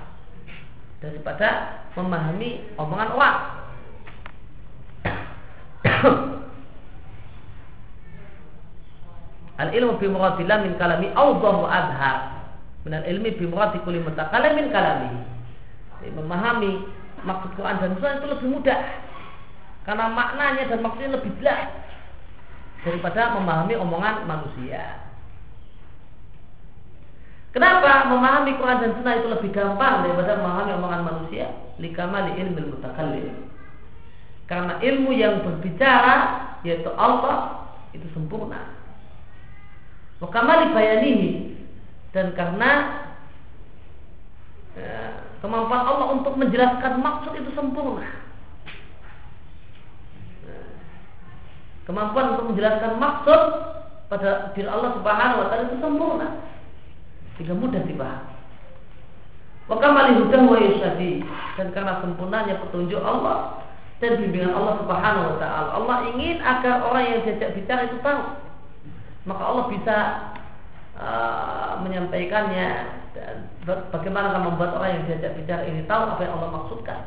daripada 1.00 1.80
memahami 1.96 2.72
omongan 2.76 3.08
orang. 3.16 3.38
Al 9.54 9.70
ilmu 9.70 10.02
bi 10.02 10.10
muradillah 10.10 10.66
min 10.66 10.74
kalami 10.74 11.14
awdah 11.14 11.54
wa 11.62 11.68
adhar. 11.70 12.16
Min 12.82 12.98
al 12.98 13.04
ilmi 13.06 13.30
bi 13.38 13.46
muradi 13.46 13.78
kulli 13.86 14.02
mutakalim 14.02 14.58
min 14.58 14.66
kalami. 14.74 15.10
Jadi, 16.02 16.10
memahami 16.18 16.72
maksud 17.24 17.50
Quran 17.56 17.80
dan 17.80 17.90
Sunnah 17.96 18.14
itu 18.20 18.26
lebih 18.28 18.48
mudah 18.60 18.80
karena 19.84 20.04
maknanya 20.12 20.64
dan 20.68 20.80
maksudnya 20.80 21.16
lebih 21.16 21.32
jelas 21.40 21.68
daripada 22.84 23.36
memahami 23.36 23.74
omongan 23.80 24.28
manusia. 24.28 25.00
Kenapa 27.54 28.10
memahami 28.10 28.58
Quran 28.58 28.82
dan 28.82 28.92
Sunnah 28.98 29.14
itu 29.22 29.28
lebih 29.30 29.50
gampang 29.54 30.04
daripada 30.04 30.42
memahami 30.42 30.72
omongan 30.74 31.02
manusia? 31.06 31.46
Likamali 31.78 32.36
ilmu 32.42 32.74
mutakallim. 32.74 33.46
Karena 34.50 34.82
ilmu 34.82 35.10
yang 35.14 35.40
berbicara 35.46 36.16
yaitu 36.66 36.90
Allah 36.98 37.70
itu 37.94 38.04
sempurna. 38.12 38.83
Wakamali 40.22 40.70
bayanihi 40.70 41.30
dan 42.14 42.30
karena 42.38 43.02
ya, 44.78 45.26
kemampuan 45.42 45.82
Allah 45.82 46.06
untuk 46.14 46.38
menjelaskan 46.38 47.02
maksud 47.02 47.34
itu 47.34 47.50
sempurna. 47.58 48.06
Ya, 50.46 50.60
kemampuan 51.90 52.38
untuk 52.38 52.54
menjelaskan 52.54 53.02
maksud 53.02 53.40
pada 54.06 54.54
diri 54.54 54.70
Allah 54.70 54.94
Subhanahu 54.94 55.40
wa 55.42 55.46
taala 55.50 55.62
itu 55.66 55.78
sempurna 55.82 56.28
sehingga 57.34 57.54
mudah 57.58 57.82
dipahami. 57.82 58.34
Wa 59.64 59.76
kamali 59.80 60.20
hudah 60.20 60.42
wa 60.44 60.58
yashadi 60.60 61.24
dan 61.56 61.72
karena 61.72 61.98
sempurnanya 62.04 62.60
petunjuk 62.62 63.00
Allah 63.00 63.64
dan 63.98 64.20
bimbingan 64.20 64.52
Allah 64.52 64.78
Subhanahu 64.84 65.26
wa 65.34 65.36
taala. 65.40 65.68
Allah 65.74 65.96
ingin 66.14 66.38
agar 66.38 66.84
orang 66.84 67.04
yang 67.10 67.18
diajak 67.26 67.56
bicara 67.58 67.88
itu 67.88 67.98
tahu. 68.04 68.22
Maka 69.24 69.42
Allah 69.42 69.64
bisa 69.72 69.96
uh, 71.00 71.72
menyampaikannya 71.80 72.68
dan 73.16 73.48
bagaimana 73.94 74.36
membuat 74.42 74.76
orang 74.76 75.00
yang 75.00 75.04
diajak 75.08 75.32
bicara 75.38 75.62
ini 75.64 75.86
tahu 75.88 76.12
apa 76.12 76.20
yang 76.24 76.34
Allah 76.36 76.50
maksudkan. 76.60 77.00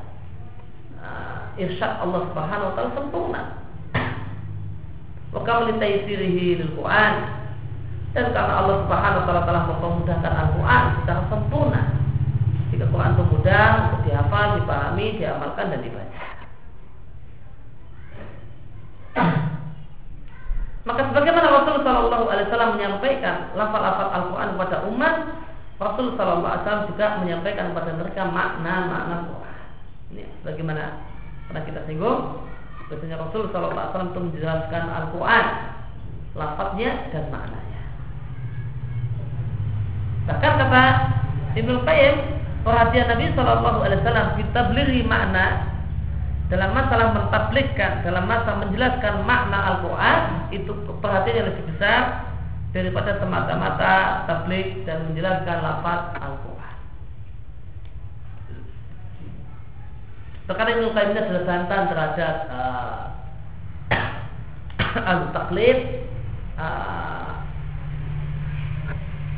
Uh, 0.98 1.54
irsyad 1.62 2.02
Allah 2.02 2.26
Subhanahu 2.34 2.68
wa 2.70 2.74
taala 2.74 2.92
sempurna. 2.98 3.42
Wa 5.30 5.42
kamali 5.46 5.78
taysirihi 5.78 6.64
lil 6.64 6.72
Quran 6.74 7.14
dan 8.18 8.34
karena 8.34 8.54
Allah 8.66 8.76
Subhanahu 8.82 9.20
wa 9.22 9.26
taala 9.30 9.44
telah 9.46 9.64
mempermudahkan 9.70 10.34
Al-Qur'an 10.34 10.84
secara 11.02 11.22
sempurna. 11.30 11.82
Jika 12.74 12.86
Quran 12.90 13.14
itu 13.14 13.24
mudah 13.30 13.70
dihafal, 14.04 14.48
dipahami, 14.58 15.08
diamalkan 15.22 15.66
dan 15.70 15.80
dibaca. 15.86 16.22
Maka 20.88 21.12
sebagaimana 21.12 21.52
Rasul 21.52 21.84
Shallallahu 21.84 22.26
Alaihi 22.32 22.48
Wasallam 22.48 22.80
menyampaikan 22.80 23.52
lafal-lafal 23.60 24.08
Al-Quran 24.08 24.50
kepada 24.56 24.78
umat, 24.88 25.16
Rasul 25.84 26.16
Shallallahu 26.16 26.48
Alaihi 26.48 26.64
Wasallam 26.64 26.86
juga 26.96 27.06
menyampaikan 27.20 27.66
kepada 27.76 27.92
mereka 27.92 28.22
makna-makna 28.32 29.16
Quran. 29.28 29.60
Ini 30.16 30.24
bagaimana 30.48 30.84
pernah 31.52 31.64
kita 31.68 31.84
singgung. 31.92 32.40
Biasanya 32.88 33.20
Rasul 33.20 33.52
Shallallahu 33.52 33.76
Alaihi 33.76 33.92
Wasallam 33.92 34.12
itu 34.16 34.22
menjelaskan 34.32 34.84
Al-Quran, 34.88 35.46
lafadznya 36.40 36.92
dan 37.12 37.26
maknanya. 37.36 37.82
Bahkan 40.32 40.54
kata 40.56 40.84
Ibnu 41.60 41.84
Qayyim, 41.84 42.16
perhatian 42.64 43.08
Nabi 43.12 43.26
Shallallahu 43.36 43.80
Alaihi 43.84 44.00
Wasallam 44.08 44.28
kita 44.40 44.60
beli 44.72 45.04
makna 45.04 45.77
dalam 46.48 46.72
masalah 46.72 47.12
mentablikkan, 47.12 48.08
dalam 48.08 48.24
masalah 48.24 48.64
menjelaskan 48.64 49.28
makna 49.28 49.60
Al-Quran 49.76 50.20
itu 50.56 50.72
perhatian 51.04 51.44
yang 51.44 51.48
lebih 51.52 51.66
besar 51.76 52.24
daripada 52.72 53.20
semata-mata 53.20 54.24
tablik 54.32 54.88
dan 54.88 55.12
menjelaskan 55.12 55.58
lafaz 55.60 56.16
Al-Quran. 56.24 56.76
Perkara 60.48 60.70
Ibnu 60.72 60.96
ini 60.96 61.20
adalah 61.20 61.44
bantahan 61.44 61.86
terhadap 61.92 62.36
uh, 62.56 63.04
al-taklid 65.04 66.08
uh, 66.56 67.44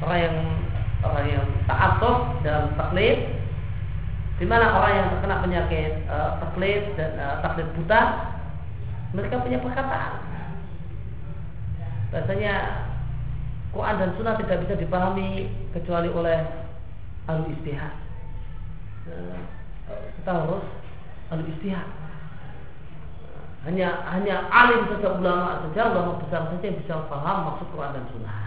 orang 0.05 0.20
yang 0.22 0.38
orang 1.01 1.26
yang 1.26 1.47
taatuf 1.66 2.38
dalam 2.45 2.70
taklid 2.78 3.39
di 4.40 4.48
mana 4.48 4.72
orang 4.72 4.94
yang 4.96 5.08
terkena 5.12 5.44
penyakit 5.44 5.92
uh, 6.08 6.40
taklid 6.40 6.96
dan 6.96 7.12
uh, 7.20 7.44
taklid 7.44 7.68
buta 7.76 8.02
mereka 9.12 9.44
punya 9.44 9.60
perkataan. 9.60 10.14
Biasanya 12.10 12.54
Quran 13.76 13.96
dan 14.00 14.10
Sunnah 14.16 14.40
tidak 14.40 14.64
bisa 14.66 14.80
dipahami 14.80 15.52
kecuali 15.76 16.08
oleh 16.08 16.40
ahli 17.28 17.52
istihad. 17.60 17.94
Uh, 19.12 19.44
kita 20.24 20.32
harus 20.32 20.64
ahli 21.36 21.44
istihad. 21.60 21.90
Hanya 23.68 24.08
hanya 24.08 24.48
alim 24.48 24.88
saja 24.88 25.20
ulama 25.20 25.68
saja 25.68 25.92
ulama 25.92 26.24
besar 26.24 26.48
saja 26.48 26.64
yang 26.64 26.80
bisa 26.80 26.96
paham 27.12 27.38
maksud 27.52 27.68
Quran 27.76 27.92
dan 27.92 28.06
Sunnah. 28.16 28.40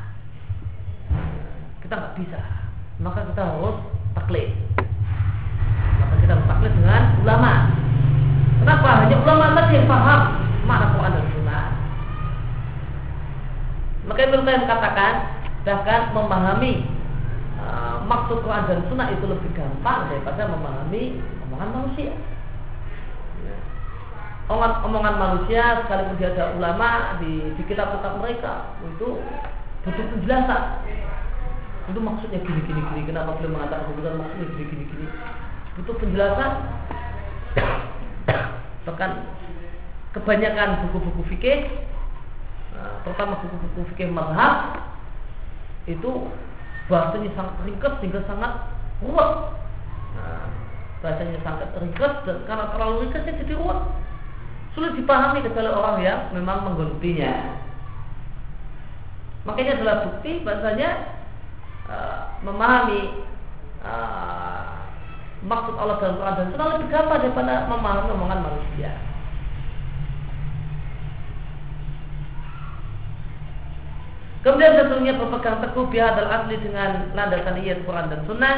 Kita 1.85 1.95
nggak 2.01 2.17
bisa. 2.17 2.41
Maka 2.97 3.29
kita 3.29 3.45
harus 3.45 3.77
taklid 4.17 4.57
maka 6.01 6.15
kita 6.23 6.35
taklid 6.49 6.73
dengan 6.79 7.03
ulama. 7.21 7.53
Kenapa? 8.63 8.91
Hanya 9.03 9.17
ulama 9.27 9.45
saja 9.59 9.73
yang 9.75 9.89
paham 9.91 10.21
makna 10.67 10.87
Quran 10.95 11.13
dan 11.19 11.27
Sunnah. 11.35 11.65
Maka 14.07 14.21
Ibnu 14.31 14.47
Qayyim 14.47 14.65
katakan 14.71 15.15
bahkan 15.63 16.01
memahami 16.15 16.73
uh, 17.59 18.03
maksud 18.07 18.43
Quran 18.43 18.67
dan 18.71 18.81
Sunnah 18.87 19.09
itu 19.11 19.25
lebih 19.27 19.51
gampang 19.55 20.11
daripada 20.11 20.47
memahami 20.47 21.19
omongan 21.49 21.71
manusia. 21.75 22.15
Omongan, 24.51 24.73
omongan 24.87 25.15
manusia 25.19 25.63
sekalipun 25.87 26.19
dia 26.19 26.35
ada 26.35 26.55
ulama 26.59 27.19
di, 27.23 27.55
di 27.55 27.63
kitab-kitab 27.67 28.19
mereka 28.19 28.75
itu 28.85 29.19
butuh 29.83 30.05
penjelasan. 30.19 30.63
Itu 31.91 31.99
maksudnya 31.99 32.39
gini 32.47 32.63
gini 32.63 32.79
gini. 32.79 33.03
Kenapa 33.11 33.39
beliau 33.39 33.59
mengatakan 33.59 33.91
bukan 33.91 34.23
maksudnya 34.23 34.47
gini 34.55 34.65
gini 34.71 34.85
gini 34.87 35.07
butuh 35.79 35.97
penjelasan? 35.99 36.53
Bahkan 38.83 39.11
kebanyakan 40.13 40.69
buku-buku 40.87 41.23
fikih 41.33 41.73
nah, 42.77 43.01
terutama 43.07 43.41
buku-buku 43.41 43.81
fikih 43.95 44.13
mazhab 44.13 44.85
itu 45.89 46.29
bahasanya 46.91 47.31
sangat 47.33 47.55
ringkas 47.65 47.95
sehingga 48.03 48.21
sangat 48.29 48.53
ruwet. 49.01 49.33
Nah, 50.19 50.47
bahasanya 51.01 51.39
sangat 51.41 51.69
ringkas 51.79 52.15
dan 52.29 52.37
karena 52.45 52.67
terlalu 52.77 53.09
ringkasnya 53.09 53.41
jadi 53.47 53.55
ruwet. 53.57 53.81
Sulit 54.73 54.97
dipahami 54.97 55.45
kecuali 55.45 55.69
orang 55.69 55.97
yang 56.01 56.21
memang 56.33 56.65
menggelutinya 56.65 57.63
makanya 59.43 59.73
adalah 59.79 59.97
bukti 60.07 60.33
bahasanya 60.47 60.91
uh, 61.91 62.19
memahami 62.47 63.27
uh, 63.83 64.82
maksud 65.43 65.75
Allah 65.75 65.97
dalam 65.99 66.17
Quran 66.19 66.37
dan 66.39 66.47
Sunnah 66.55 66.69
lebih 66.79 66.89
gampang 66.91 67.21
daripada 67.23 67.55
memahami 67.67 68.11
omongan 68.15 68.41
manusia. 68.47 68.91
Kemudian 74.43 74.75
tentunya 74.75 75.15
berpegang 75.15 75.63
teguh 75.63 75.87
bihadal 75.87 76.27
asli 76.27 76.59
dengan 76.59 77.15
landasan 77.15 77.63
ayat 77.63 77.79
Quran 77.87 78.11
dan 78.11 78.21
Sunnah 78.27 78.55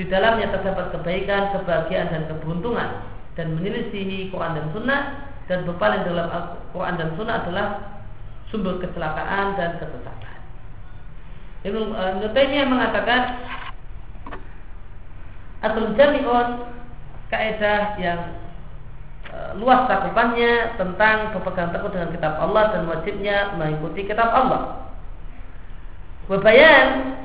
di 0.00 0.08
dalamnya 0.08 0.48
terdapat 0.48 0.96
kebaikan, 0.96 1.52
kebahagiaan 1.52 2.08
dan 2.08 2.22
keberuntungan 2.24 2.88
dan 3.36 3.52
menyelisihi 3.52 4.32
Quran 4.32 4.56
dan 4.56 4.66
Sunnah 4.72 5.00
dan 5.44 5.68
berpaling 5.68 6.08
dalam 6.08 6.28
Quran 6.72 6.94
dan 6.96 7.08
Sunnah 7.20 7.36
adalah 7.44 7.66
sumber 8.48 8.80
kecelakaan 8.80 9.60
dan 9.60 9.76
kesesatan. 9.76 10.36
Ibnu 11.60 11.92
uh, 11.92 12.32
Taimiyah 12.32 12.64
mengatakan 12.64 13.20
atau 15.60 15.92
jami'un 15.96 16.48
kaidah 17.28 18.00
yang 18.00 18.20
uh, 19.30 19.52
luas 19.60 19.86
cakupannya 19.86 20.76
tentang 20.80 21.36
berpegang 21.36 21.70
teguh 21.70 21.90
dengan 21.92 22.10
kitab 22.10 22.34
Allah 22.40 22.64
dan 22.74 22.82
wajibnya 22.88 23.54
mengikuti 23.54 24.08
kitab 24.08 24.32
Allah. 24.32 24.90
Wabayan 26.26 27.18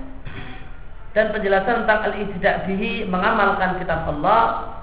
dan 1.15 1.31
penjelasan 1.31 1.87
tentang 1.87 2.11
al-ijtida 2.11 2.67
bihi 2.67 3.07
mengamalkan 3.07 3.79
kitab 3.79 4.03
Allah 4.03 4.75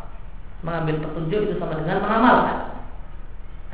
mengambil 0.65 1.05
petunjuk 1.05 1.41
itu 1.45 1.55
sama 1.61 1.77
dengan 1.77 2.01
mengamalkan 2.01 2.59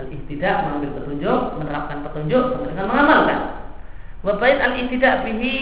al-ijtida 0.02 0.66
mengambil 0.66 0.90
petunjuk 0.98 1.40
menerapkan 1.62 1.98
petunjuk 2.02 2.42
sama 2.58 2.64
dengan 2.66 2.86
mengamalkan 2.90 3.40
wabayan 4.26 4.58
al-ijtida 4.58 5.22
bihi 5.22 5.54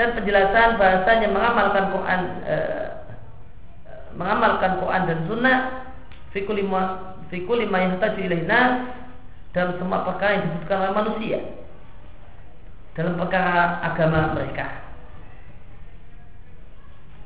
dan 0.00 0.16
penjelasan 0.16 0.80
bahasanya 0.80 1.28
mengamalkan 1.28 1.84
Quran 1.92 2.20
eh, 2.48 2.91
mengamalkan 4.16 4.80
Quran 4.80 5.02
dan 5.08 5.18
Sunnah 5.28 5.58
fikuli 6.32 6.64
fikuli 7.28 7.64
ma 7.68 7.84
yahtaju 7.84 8.20
dalam 9.52 9.76
semua 9.76 10.04
perkara 10.08 10.40
yang 10.40 10.44
dibutuhkan 10.48 10.78
oleh 10.80 10.94
manusia 10.96 11.38
dalam 12.96 13.14
perkara 13.16 13.80
agama 13.84 14.36
mereka 14.36 14.66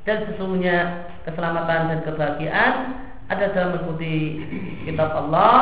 dan 0.06 0.22
sesungguhnya 0.30 1.10
keselamatan 1.26 1.90
dan 1.90 2.00
kebahagiaan 2.06 2.74
ada 3.26 3.50
dalam 3.50 3.74
mengikuti 3.74 4.46
kitab 4.86 5.10
Allah 5.10 5.58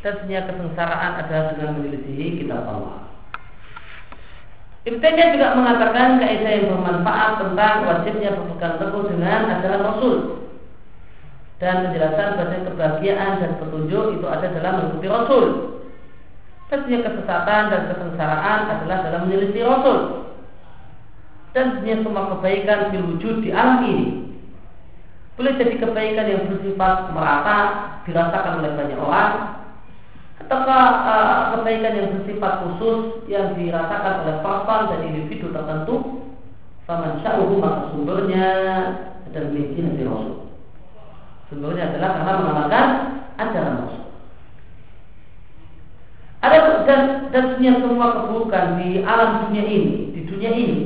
dan 0.00 0.12
sesungguhnya 0.16 0.48
kesengsaraan 0.48 1.12
adalah 1.20 1.52
dengan 1.52 1.70
menyelidiki 1.76 2.44
kitab 2.44 2.64
Allah. 2.64 3.07
Ibn 4.88 5.04
juga 5.04 5.52
mengatakan 5.52 6.16
kaidah 6.16 6.48
yang 6.48 6.72
bermanfaat 6.72 7.44
tentang 7.44 7.74
wajibnya 7.84 8.32
berpegang 8.32 8.80
teguh 8.80 9.04
dengan 9.12 9.40
ajaran 9.60 9.84
Rasul. 9.84 10.16
Dan 11.60 11.74
penjelasan 11.84 12.40
bahasa 12.40 12.56
kebahagiaan 12.64 13.32
dan 13.44 13.52
petunjuk 13.60 14.16
itu 14.16 14.26
ada 14.30 14.48
dalam 14.48 14.72
mengikuti 14.80 15.08
Rasul. 15.12 15.44
Sesungguhnya 16.72 17.04
kesesatan 17.04 17.62
dan 17.68 17.82
kesengsaraan 17.92 18.60
adalah 18.64 18.98
dalam 19.04 19.20
menyelidiki 19.28 19.60
Rasul. 19.60 19.98
Dan 21.52 21.64
sebenarnya 21.76 21.96
semua 22.08 22.24
kebaikan 22.38 22.80
di 22.88 22.98
wujud 23.04 23.34
di 23.44 23.50
alam 23.52 23.84
ini. 23.84 24.06
Boleh 25.36 25.52
jadi 25.60 25.76
kebaikan 25.76 26.32
yang 26.32 26.48
bersifat 26.48 27.12
merata 27.12 27.58
dirasakan 28.08 28.64
oleh 28.64 28.72
banyak 28.72 28.98
orang 28.98 29.32
ataukah 30.48 30.84
uh, 31.04 31.40
kebaikan 31.60 31.92
yang 31.92 32.08
bersifat 32.16 32.64
khusus 32.64 33.28
yang 33.28 33.52
dirasakan 33.52 34.24
oleh 34.24 34.36
person 34.40 34.80
dan 34.88 35.00
individu 35.04 35.52
tertentu? 35.52 36.24
Faman 36.88 37.20
sya'uhu 37.20 37.60
maka 37.60 37.92
sumbernya 37.92 38.48
adalah 39.28 39.52
milik 39.52 39.76
Nabi 39.76 40.08
Rasul. 40.08 40.36
Sumbernya 41.52 41.92
adalah 41.92 42.10
karena 42.16 42.32
mengamalkan 42.40 42.86
ajaran 43.36 43.74
Rasul. 43.84 44.04
Ada 46.40 46.56
dan 46.88 47.02
dan 47.28 47.44
semua 47.60 48.08
keburukan 48.24 48.80
di 48.80 49.04
alam 49.04 49.44
dunia 49.44 49.68
ini 49.68 50.16
di 50.16 50.20
dunia 50.24 50.48
ini 50.48 50.76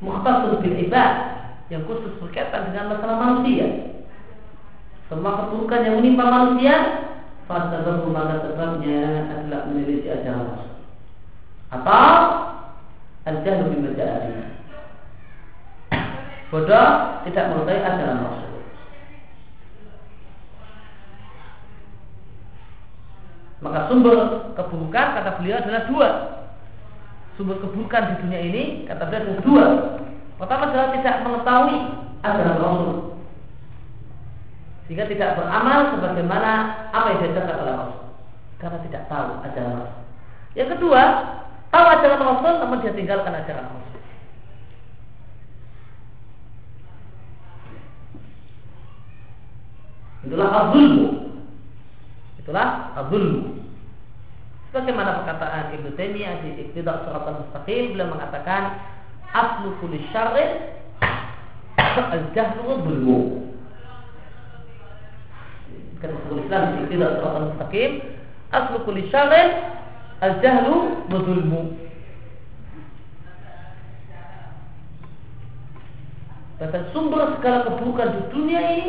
mukhtasun 0.00 0.64
bil 0.64 0.76
ibad 0.88 1.12
yang 1.68 1.84
khusus 1.84 2.16
berkaitan 2.16 2.72
dengan 2.72 2.96
masalah 2.96 3.16
manusia. 3.20 3.92
Semua 5.12 5.44
keburukan 5.44 5.84
yang 5.84 6.00
menimpa 6.00 6.24
manusia, 6.24 6.74
fasabahu 7.50 8.14
maka 8.14 8.46
sebabnya 8.46 9.26
adalah 9.26 9.66
meneliti 9.66 10.06
ajaran. 10.06 10.70
Atau 11.74 12.14
al-jahlu 13.26 13.74
bima 13.74 13.90
Bodoh 16.50 16.90
tidak 17.26 17.44
mengetahui 17.50 17.82
ajaran 17.82 18.18
Rasul. 18.22 18.54
Maka 23.60 23.78
sumber 23.90 24.18
keburukan 24.56 25.06
kata 25.18 25.30
beliau 25.36 25.58
adalah 25.60 25.82
dua 25.90 26.08
sumber 27.36 27.60
keburukan 27.60 28.02
di 28.08 28.14
dunia 28.24 28.40
ini 28.40 28.62
kata 28.86 29.10
beliau 29.10 29.22
ada 29.26 29.42
dua. 29.42 29.66
Pertama 30.40 30.72
adalah 30.72 30.88
tidak 30.96 31.16
mengetahui 31.26 31.76
ajaran 32.24 32.58
Rasul 32.62 33.19
sehingga 34.90 35.06
tidak 35.06 35.38
beramal 35.38 35.94
sebagaimana 35.94 36.50
apa 36.90 37.14
yang 37.14 37.18
diajarkan 37.22 37.62
oleh 37.62 37.74
Rasul 37.78 38.02
karena 38.58 38.78
tidak 38.90 39.02
tahu 39.06 39.38
ajaran 39.46 39.74
Rasul. 39.86 40.02
Yang 40.58 40.68
kedua, 40.74 41.02
tahu 41.70 41.84
ajaran 41.94 42.26
Rasul 42.26 42.54
namun 42.58 42.82
dia 42.82 42.90
tinggalkan 42.98 43.30
ajaran 43.38 43.70
Rasul. 43.70 44.02
Itulah 50.26 50.48
azulmu. 50.58 51.06
Itulah 52.42 52.68
azulmu. 52.98 53.40
Bagaimana 54.74 55.22
perkataan 55.22 55.70
Ibnu 55.78 55.94
Taimiyah 55.94 56.42
di 56.42 56.66
Iqtidak 56.66 57.06
Surat 57.06 57.30
Al-Mustaqim 57.30 57.94
beliau 57.94 58.10
mengatakan 58.10 58.74
aslu 59.38 59.70
kulli 59.78 60.02
syarrin 60.10 60.82
al-jahlu 61.78 62.82
Kata 66.00 66.16
Syaikhul 66.16 66.40
Islam 66.48 66.62
di 66.64 66.76
Iqtidak 66.88 67.10
Surat 67.20 67.34
Al-Mustaqim 67.36 67.90
aslu 68.56 68.76
kulli 68.88 69.02
syarrin 69.12 69.48
al-jahlu 70.24 70.76
wa 71.12 71.18
dhulmu. 71.20 71.62
Bahkan 76.60 76.82
sumber 76.92 77.36
segala 77.36 77.68
keburukan 77.68 78.08
di 78.16 78.20
dunia 78.32 78.60
ini 78.76 78.88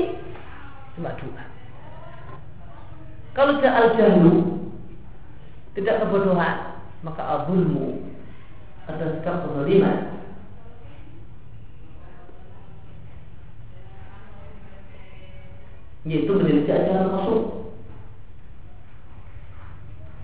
cuma 0.95 1.16
dua. 1.20 1.43
Kalau 3.32 3.59
dia 3.64 3.72
al-jahlu 3.72 4.59
tidak 5.76 6.03
kebodohan 6.03 6.84
maka 7.03 7.24
abulmu 7.24 8.07
atau 8.88 9.07
sikap 9.20 9.47
kezaliman 9.47 10.20
yaitu 16.08 16.32
menjadi 16.34 16.82
ajaran 16.82 17.14
masuk 17.14 17.41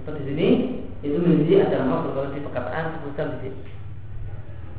atau 0.02 0.14
di 0.18 0.24
sini 0.26 0.48
itu 1.06 1.22
menjadi 1.22 1.70
ajaran 1.70 1.92
masuk 1.92 2.12
kalau 2.18 2.34
di 2.34 2.42
perkataan 2.42 2.98
sebutkan 2.98 3.38
di 3.38 3.40
sini 3.46 3.62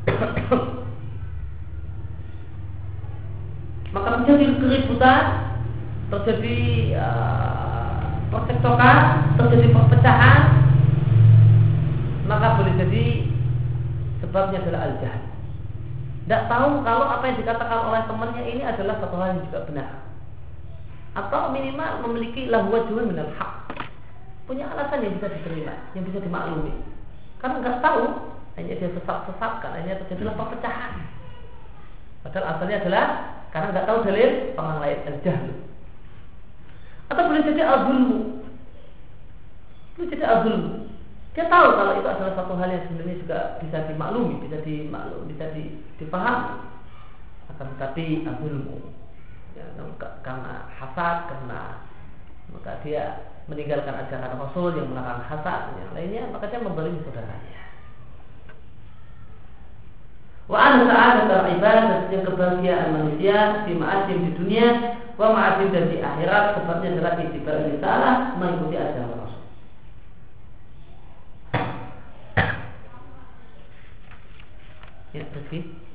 maka 3.94 4.08
menjadi 4.20 4.44
keributan 4.58 5.22
terjadi 6.08 6.58
uh, 6.98 8.02
percekcokan 8.32 9.36
terjadi 9.36 9.68
perpecahan 9.72 10.40
maka 12.28 12.60
boleh 12.60 12.76
jadi 12.76 13.24
sebabnya 14.20 14.60
adalah 14.60 14.92
al-jahal. 14.92 15.24
Tidak 16.28 16.42
tahu 16.44 16.84
kalau 16.84 17.06
apa 17.08 17.24
yang 17.24 17.40
dikatakan 17.40 17.80
oleh 17.88 18.04
temannya 18.04 18.44
ini 18.44 18.60
adalah 18.60 19.00
satu 19.00 19.16
hal 19.16 19.28
yang 19.32 19.40
juga 19.48 19.64
benar. 19.64 19.88
Atau 21.18 21.50
minimal 21.50 22.06
memiliki 22.06 22.46
lahwa 22.46 22.86
juga 22.86 23.02
minal 23.02 23.34
hak. 23.34 23.74
Punya 24.46 24.70
alasan 24.70 25.02
yang 25.02 25.18
bisa 25.18 25.28
diterima, 25.34 25.74
yang 25.98 26.06
bisa 26.06 26.22
dimaklumi. 26.22 26.72
Karena 27.42 27.58
nggak 27.58 27.82
tahu, 27.82 28.02
hanya 28.54 28.74
dia 28.78 28.90
sesat-sesatkan, 28.94 29.70
hanya 29.82 29.98
terjadilah 30.04 30.34
perpecahan. 30.38 30.94
Padahal 32.22 32.46
asalnya 32.54 32.76
adalah 32.86 33.06
karena 33.50 33.66
nggak 33.74 33.88
tahu 33.90 33.98
dalil 34.06 34.30
orang 34.54 34.78
lain 34.78 34.98
al-jahlu. 35.10 35.54
Atau 37.10 37.22
boleh 37.26 37.42
jadi 37.42 37.62
al-zulmu. 37.66 38.18
Boleh 39.98 40.08
jadi 40.14 40.24
al-zulmu 40.24 40.88
dia 41.38 41.46
tahu 41.46 41.70
kalau 41.78 41.94
itu 41.94 42.08
adalah 42.10 42.34
satu 42.34 42.58
hal 42.58 42.66
yang 42.66 42.82
sebenarnya 42.90 43.22
juga 43.22 43.38
bisa 43.62 43.78
dimaklumi, 43.86 44.42
bisa 44.42 44.58
dimaklum, 44.58 45.30
bisa 45.30 45.54
dipahami. 46.02 46.66
Akan 47.54 47.78
tetapi 47.78 48.26
ilmu 48.26 48.90
ya, 49.58 49.66
karena 50.22 50.70
hasad, 50.78 51.16
karena 51.26 51.82
maka 52.54 52.78
dia 52.86 53.26
meninggalkan 53.50 54.06
ajaran 54.06 54.38
Rasul 54.38 54.78
yang 54.78 54.88
melarang 54.94 55.26
hasad 55.26 55.74
yang 55.76 55.90
lainnya, 55.92 56.22
maka 56.30 56.46
dia 56.46 56.62
memberi 56.62 56.94
saudaranya. 57.02 57.60
Wa 60.48 60.56
an 60.56 60.74
sa'adat 60.88 61.44
ibadah 61.60 62.08
dan 62.08 62.20
kebahagiaan 62.24 62.88
manusia 62.96 63.68
di 63.68 63.76
ma'asim 63.76 64.16
di 64.24 64.32
dunia 64.32 64.96
wa 65.20 65.36
ma'asim 65.36 65.68
dan 65.74 65.92
di 65.92 66.00
akhirat 66.00 66.56
sebabnya 66.56 66.88
adalah 66.96 67.20
itibar 67.20 67.58
salah 67.82 68.16
mengikuti 68.40 68.76
ajaran 68.80 69.18
Ya, 75.08 75.24
Rizky. 75.32 75.87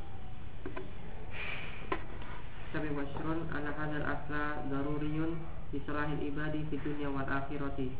Tapi 2.73 2.89
wasyrun 2.89 3.45
anna 3.53 3.69
hadzal 3.77 4.01
asla 4.01 4.65
daruriyun 4.65 5.37
fi 5.69 5.77
ibadi 6.25 6.65
fi 6.73 6.75
dunya 6.81 7.05
wal 7.05 7.21
akhirati. 7.21 7.93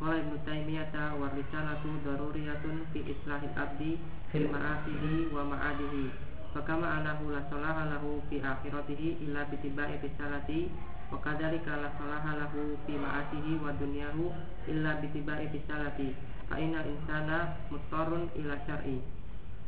Qala 0.00 0.16
Ibnu 0.16 0.40
Taimiyah 0.48 1.12
wa 1.20 1.28
risalatu 1.28 1.92
daruriyatun 2.00 2.88
fi 2.88 3.04
islahil 3.04 3.52
abdi 3.52 4.00
fil 4.32 4.48
ma'asihi 4.48 5.28
wa 5.28 5.44
ma'adihi. 5.44 6.08
Fakama 6.56 7.04
anahu 7.04 7.36
la 7.36 7.44
salaha 7.52 7.84
lahu 7.92 8.24
fi 8.32 8.40
akhiratihi 8.40 9.28
illa 9.28 9.44
bitiba'i 9.52 10.00
risalati 10.00 10.72
wa 11.12 11.20
kadzalika 11.20 11.84
la 11.84 11.92
salaha 12.00 12.40
lahu 12.40 12.80
fi 12.88 12.96
ma'asihi 12.96 13.60
wa 13.60 13.76
dunyahu 13.76 14.32
illa 14.72 15.04
bitiba'i 15.04 15.52
risalati. 15.52 16.16
Fa 16.48 16.56
insana 16.56 17.60
muttarun 17.68 18.32
ila 18.40 18.56
syar'i. 18.64 19.04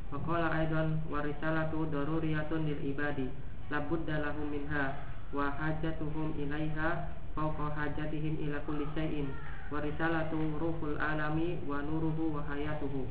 Wa 0.09 0.17
qala 0.25 0.49
aidan 0.49 1.05
wa 1.13 1.21
risalatu 1.21 1.93
daruriyatun 1.93 2.73
lil 2.73 2.81
ibadi 2.89 3.52
la 3.73 3.81
budda 3.89 4.21
lahum 4.21 4.53
minha 4.53 5.01
wa 5.33 5.49
hajatuhum 5.57 6.37
ilaiha 6.37 7.09
fawqa 7.33 7.73
hajatihim 7.73 8.37
ila 8.45 8.61
kulli 8.69 8.85
syai'in 8.93 9.33
wa 9.73 9.81
risalatu 9.81 10.61
ruhul 10.61 11.01
alami 11.01 11.57
wa 11.65 11.81
nuruhu 11.81 12.37
wa 12.37 12.45
hayatuhu. 12.53 13.09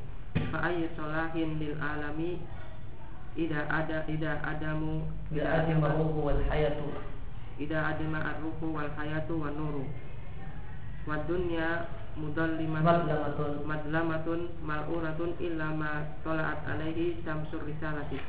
Fa 0.54 0.70
ayyu 0.70 0.86
salahin 0.94 1.58
lil 1.58 1.74
alami 1.82 2.38
ida 3.34 3.66
ada 3.66 4.06
ida 4.06 4.38
adamu 4.46 5.10
Ida 5.34 5.66
adima 5.66 5.98
ruhu 5.98 6.30
wal 6.30 6.42
hayatu. 6.46 6.94
Ida 7.58 7.98
adama 7.98 8.22
ar-ruhu 8.22 8.78
wal 8.78 8.94
hayatu 8.94 9.42
wa 9.42 9.50
nuru. 9.50 9.90
Wa 11.10 11.26
dunya 11.26 11.90
mudallimatun 12.14 12.86
Madlamatun. 12.86 13.54
madlamatun 13.66 14.40
mal'unatun 14.62 15.32
illa 15.42 15.74
ma 15.74 16.06
tola'at 16.22 16.62
alaihi 16.70 17.18
samsur 17.26 17.66
risalati 17.66 18.20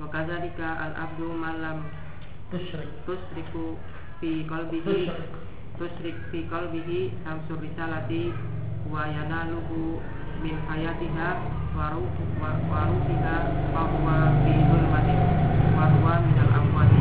wa 0.00 0.08
kadzalika 0.08 0.68
al-abdu 0.80 1.28
malam 1.36 1.84
Tusyrik. 2.50 2.90
Tusriku 3.06 3.78
fi 4.18 4.42
qalbihi 4.48 5.06
Tusyrik. 5.78 6.16
Fi 6.34 6.38
qalbihi 6.50 7.14
samsur 7.22 7.60
risalati 7.62 8.32
wa 8.90 9.06
yanaluhu 9.06 10.00
min 10.42 10.56
hayatiha 10.66 11.30
wa 11.76 11.94
ruh- 11.94 12.26
wa 12.40 12.80
ruhiha 12.90 13.36
fa 13.70 13.82
huwa 13.86 14.16
fi 14.42 14.52
zulmati 14.66 15.14
wa 15.78 15.84
huwa 15.94 16.14
min 16.26 16.36
al 16.42 16.50
amwati 16.58 17.00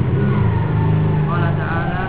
qala 1.26 1.50
ta'ala 1.58 2.04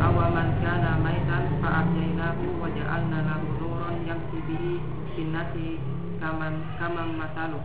awaman 0.00 0.48
kana 0.64 0.96
maitan 1.02 1.44
fa 1.60 1.84
ahyaynahu 1.84 2.56
wa 2.62 2.70
ja'alna 2.72 3.18
lahu 3.28 3.46
nuran 3.60 4.00
yamshi 4.08 4.38
bihi 4.48 4.74
sinnati 5.12 5.76
kaman 6.22 6.62
kaman 6.80 7.20
masalu 7.20 7.60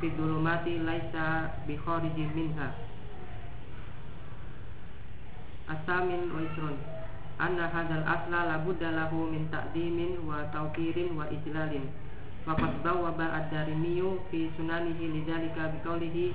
fi 0.00 0.08
dhulumati 0.14 0.78
laisa 0.82 1.50
bi 1.66 1.74
kharijin 1.76 2.30
minha. 2.34 2.72
Asamin 5.68 6.32
wa 6.32 6.40
isrun. 6.42 6.76
Anna 7.38 7.68
hadal 7.70 8.02
asla 8.02 8.40
labudda 8.50 8.90
lahu 8.94 9.30
min 9.30 9.46
ta'dimin 9.52 10.26
wa 10.26 10.48
tawkirin 10.50 11.14
wa 11.14 11.28
ijlalin. 11.30 11.86
Waqad 12.48 12.80
bawwaba 12.82 13.26
ad-darimiyu 13.44 14.24
fi 14.30 14.48
sunanihi 14.56 15.12
lidhalika 15.20 15.68
biqaulihi 15.76 16.32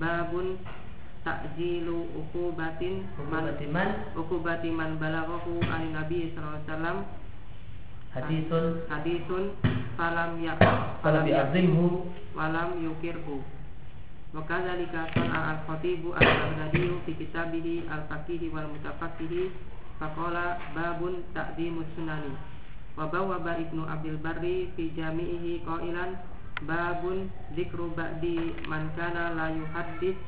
babun 0.00 0.58
ta'jilu 1.22 2.10
uqubatin 2.18 3.06
man 3.70 3.88
uqubati 4.18 4.70
man 4.74 4.98
balaghahu 4.98 5.62
an 5.70 5.94
nabi 5.94 6.34
sallallahu 6.34 6.58
alaihi 6.58 6.66
wasallam 6.66 6.98
Hadisun. 8.12 8.84
Hadisun 8.92 9.44
falam 9.96 10.36
ya 10.44 10.52
Falam 11.00 11.24
ya'zimhu 11.24 12.12
walam 12.36 12.76
yukirhu. 12.84 13.40
Wa 14.36 14.44
kadzalika 14.44 15.08
sana'a 15.16 15.60
al-khatibu 15.60 16.12
al-baghdadi 16.16 16.92
fi 17.08 17.12
kitabihi 17.16 17.88
al-faqih 17.88 18.52
wal 18.52 18.68
mutafaqih 18.68 19.52
faqala 19.96 20.60
babun 20.76 21.24
ta'dimus 21.32 21.88
sunani. 21.96 22.36
Wa 22.96 23.08
bawwaba 23.08 23.56
ibnu 23.60 23.88
abil 23.88 24.20
barri 24.20 24.68
fi 24.76 24.92
jami'ihi 24.92 25.64
qailan 25.64 26.20
babun 26.68 27.32
dzikru 27.56 27.96
ba'di 27.96 28.68
man 28.68 28.92
kana 28.92 29.32
la 29.32 29.48
yuhaddits 29.56 30.20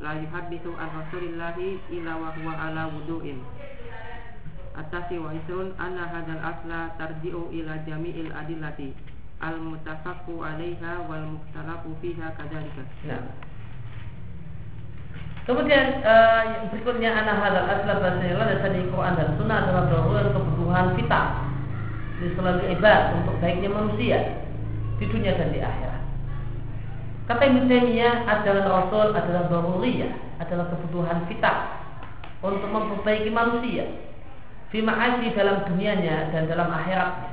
la 0.00 0.16
yuhadditsu 0.16 0.72
an 0.78 0.88
rasulillahi 0.94 1.78
illa 1.92 2.14
wa 2.16 2.30
huwa 2.34 2.54
ala 2.56 2.88
wudu'in 2.94 3.38
Atasi 4.78 5.18
wa 5.18 5.34
isrun 5.34 5.74
anna 5.74 6.06
hadzal 6.06 6.38
asla 6.38 6.94
tarji'u 7.02 7.50
ila 7.50 7.82
jami'il 7.82 8.30
adillati 8.30 8.94
al 9.42 9.58
mutafaqu 9.58 10.38
'alaiha 10.38 11.02
wal 11.10 11.34
mukhtalafu 11.34 11.98
fiha 11.98 12.30
kadzalika. 12.38 12.86
Nah 13.10 13.48
Kemudian 15.48 16.04
yang 16.04 16.68
berikutnya 16.68 17.08
anak 17.08 17.40
hadal 17.40 17.66
asla 17.72 18.04
bahasa 18.04 18.20
yang 18.20 18.36
dasar 18.36 18.68
Quran 18.68 19.14
dan 19.16 19.28
Sunnah 19.40 19.58
adalah 19.64 19.84
bahwa 19.88 20.20
kebutuhan 20.28 20.86
vital 20.92 21.26
di 22.20 22.28
selalu 22.36 22.62
ibad 22.76 23.02
untuk 23.16 23.34
baiknya 23.40 23.70
manusia 23.72 24.18
di 25.00 25.08
dunia 25.08 25.32
dan 25.40 25.48
di 25.48 25.64
akhirat. 25.64 26.02
Kata 27.32 27.42
Ibnu 27.48 27.64
Taimiyah 27.64 28.28
adalah 28.28 28.64
Rasul 28.68 29.16
adalah 29.16 29.48
daruriyah, 29.48 30.12
adalah 30.36 30.68
kebutuhan 30.68 31.24
vital 31.32 31.56
untuk 32.44 32.68
memperbaiki 32.68 33.32
manusia 33.32 33.88
fi 34.68 34.78
ma'asi 34.84 35.32
dalam 35.32 35.64
dunianya 35.68 36.32
dan 36.32 36.44
dalam 36.48 36.68
akhiratnya. 36.68 37.32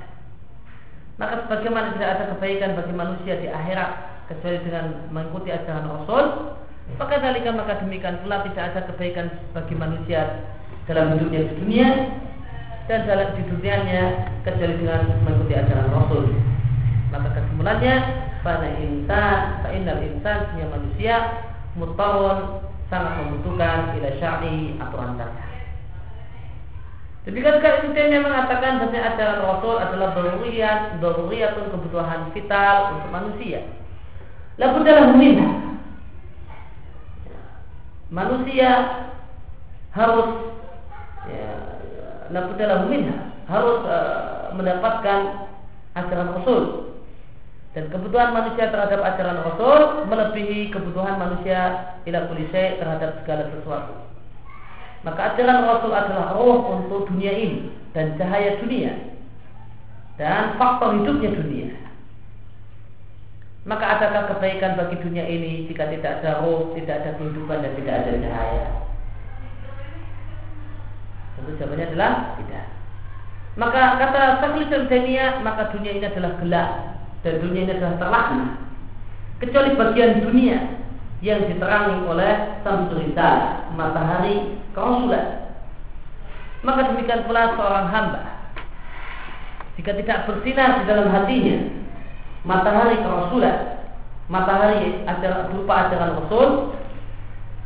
Maka 1.15 1.47
sebagaimana 1.47 1.95
tidak 1.95 2.09
ada 2.11 2.23
kebaikan 2.35 2.75
bagi 2.75 2.93
manusia 2.95 3.39
di 3.39 3.47
akhirat 3.47 3.91
kecuali 4.27 4.59
dengan 4.67 4.85
mengikuti 5.15 5.47
ajaran 5.51 5.87
Rasul, 5.87 6.25
maka 6.99 7.23
dalika 7.23 7.55
maka 7.55 7.79
demikian 7.79 8.19
pula 8.19 8.43
tidak 8.51 8.63
ada 8.73 8.81
kebaikan 8.91 9.27
bagi 9.55 9.75
manusia 9.79 10.43
dalam 10.91 11.15
hidupnya 11.15 11.47
di 11.47 11.53
dunia 11.63 11.89
dan 12.91 13.07
dalam 13.07 13.31
di 13.39 13.43
dunianya 13.47 14.03
kecuali 14.43 14.75
dengan 14.75 15.01
mengikuti 15.23 15.53
ajaran 15.55 15.89
Rasul. 15.91 16.23
Maka 17.15 17.27
kesimpulannya 17.31 17.95
pada 18.43 18.67
insan, 18.75 19.37
innal 19.71 20.03
insan 20.03 20.37
punya 20.51 20.67
manusia 20.67 21.15
mutawon 21.79 22.59
sangat 22.91 23.23
membutuhkan 23.23 23.95
ila 23.97 24.09
syar'i 24.19 24.77
aturan 24.77 25.15
syariat. 25.15 25.44
Demikian 27.25 27.57
juga 27.57 27.81
Ibnu 27.81 27.97
Taimiyah 27.97 28.21
mengatakan 28.21 28.77
bahwa 28.77 29.01
ajaran 29.01 29.39
Rasul 29.41 29.75
adalah 29.81 30.13
daruriyat, 30.13 31.01
daruriyatun 31.01 31.73
kebutuhan 31.73 32.29
vital 32.37 32.77
untuk 32.93 33.09
manusia. 33.09 33.65
Lalu 34.61 34.77
dalam 34.85 35.17
minha 35.17 35.49
manusia 38.13 38.69
harus 39.89 40.53
ya, 41.25 41.49
lalu 42.29 42.51
dalam 42.61 42.93
minha 42.93 43.33
harus 43.49 43.81
uh, 43.89 44.53
mendapatkan 44.53 45.49
ajaran 45.97 46.29
Rasul 46.39 46.93
dan 47.73 47.89
kebutuhan 47.89 48.37
manusia 48.37 48.69
terhadap 48.69 49.01
ajaran 49.01 49.41
Rasul 49.41 50.07
melebihi 50.07 50.69
kebutuhan 50.69 51.17
manusia 51.17 51.89
ila 52.05 52.29
terhadap 52.29 53.17
segala 53.25 53.49
sesuatu. 53.49 54.14
Maka 55.05 55.37
ajaran 55.37 55.69
Rasul 55.69 55.93
adalah 55.93 56.33
roh 56.33 56.81
untuk 56.81 57.05
dunia 57.13 57.29
ini 57.29 57.69
dan 57.93 58.17
cahaya 58.17 58.57
dunia 58.57 59.15
dan 60.17 60.57
faktor 60.57 60.97
hidupnya 60.97 61.29
dunia. 61.37 61.69
Maka 63.69 63.97
adakah 63.97 64.33
kebaikan 64.33 64.77
bagi 64.77 64.97
dunia 65.01 65.25
ini 65.25 65.69
jika 65.69 65.89
tidak 65.93 66.21
ada 66.21 66.41
roh, 66.41 66.73
tidak 66.73 67.05
ada 67.05 67.17
kehidupan 67.21 67.61
dan 67.61 67.71
tidak 67.77 67.95
ada 68.01 68.11
cahaya? 68.17 68.65
Tentu 71.37 71.51
jawabannya 71.61 71.85
adalah 71.93 72.13
tidak. 72.41 72.65
Maka 73.55 73.81
kata 74.01 74.21
Syekhul 74.41 74.67
Islam 74.67 75.45
maka 75.45 75.71
dunia 75.71 75.91
ini 75.95 76.05
adalah 76.09 76.31
gelap 76.41 76.69
dan 77.21 77.33
dunia 77.41 77.61
ini 77.65 77.71
adalah 77.77 77.95
terlaknat. 78.01 78.51
Kecuali 79.41 79.71
bagian 79.77 80.23
dunia 80.23 80.57
yang 81.25 81.49
diterangi 81.49 82.05
oleh 82.05 82.61
Samsurita, 82.61 83.65
matahari 83.73 84.61
kerasulan. 84.77 85.57
Maka 86.61 86.93
demikian 86.93 87.25
pula 87.25 87.57
seorang 87.57 87.89
hamba 87.89 88.35
jika 89.75 89.91
tidak 89.91 90.23
bersinar 90.25 90.81
di 90.81 90.83
dalam 90.87 91.11
hatinya 91.11 91.57
matahari 92.47 92.95
kerasulan, 93.03 93.83
matahari 94.31 95.03
ajaran 95.03 95.51
berupa 95.51 95.73
ajaran 95.87 96.11
Rasul, 96.23 96.49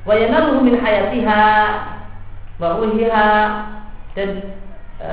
wa 0.09 0.13
yanaluhu 0.17 0.65
min 0.65 0.75
hayatiha 0.81 1.43
wa 2.57 2.67
ruhiha 2.81 3.29
dan 4.17 4.29
e, 4.97 5.09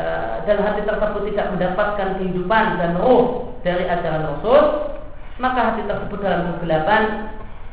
dan 0.49 0.57
hati 0.65 0.83
tersebut 0.89 1.23
tidak 1.35 1.47
mendapatkan 1.53 2.09
kehidupan 2.17 2.65
dan 2.81 2.97
roh 2.97 3.55
dari 3.61 3.85
ajaran 3.85 4.33
Rasul, 4.33 4.61
maka 5.37 5.75
hati 5.75 5.83
tersebut 5.85 6.19
dalam 6.25 6.57
kegelapan 6.57 7.03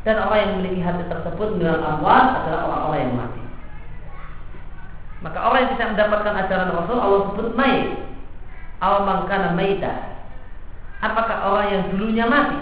dan 0.04 0.20
orang 0.20 0.40
yang 0.40 0.52
memiliki 0.60 0.80
hati 0.84 1.04
tersebut 1.08 1.64
dalam 1.64 1.80
amwal 1.80 2.26
adalah 2.44 2.62
orang-orang 2.68 3.00
yang 3.08 3.16
mati. 3.16 3.44
Maka 5.24 5.40
orang 5.40 5.60
yang 5.64 5.72
tidak 5.80 5.90
mendapatkan 5.96 6.34
ajaran 6.44 6.70
Rasul 6.76 6.98
Allah 7.00 7.22
sebut 7.32 7.48
mayit. 7.56 7.88
Aw 8.84 9.08
mangkana 9.08 9.56
maita. 9.56 9.94
Apakah 11.00 11.38
orang 11.48 11.68
yang 11.72 11.84
dulunya 11.96 12.28
mati 12.28 12.60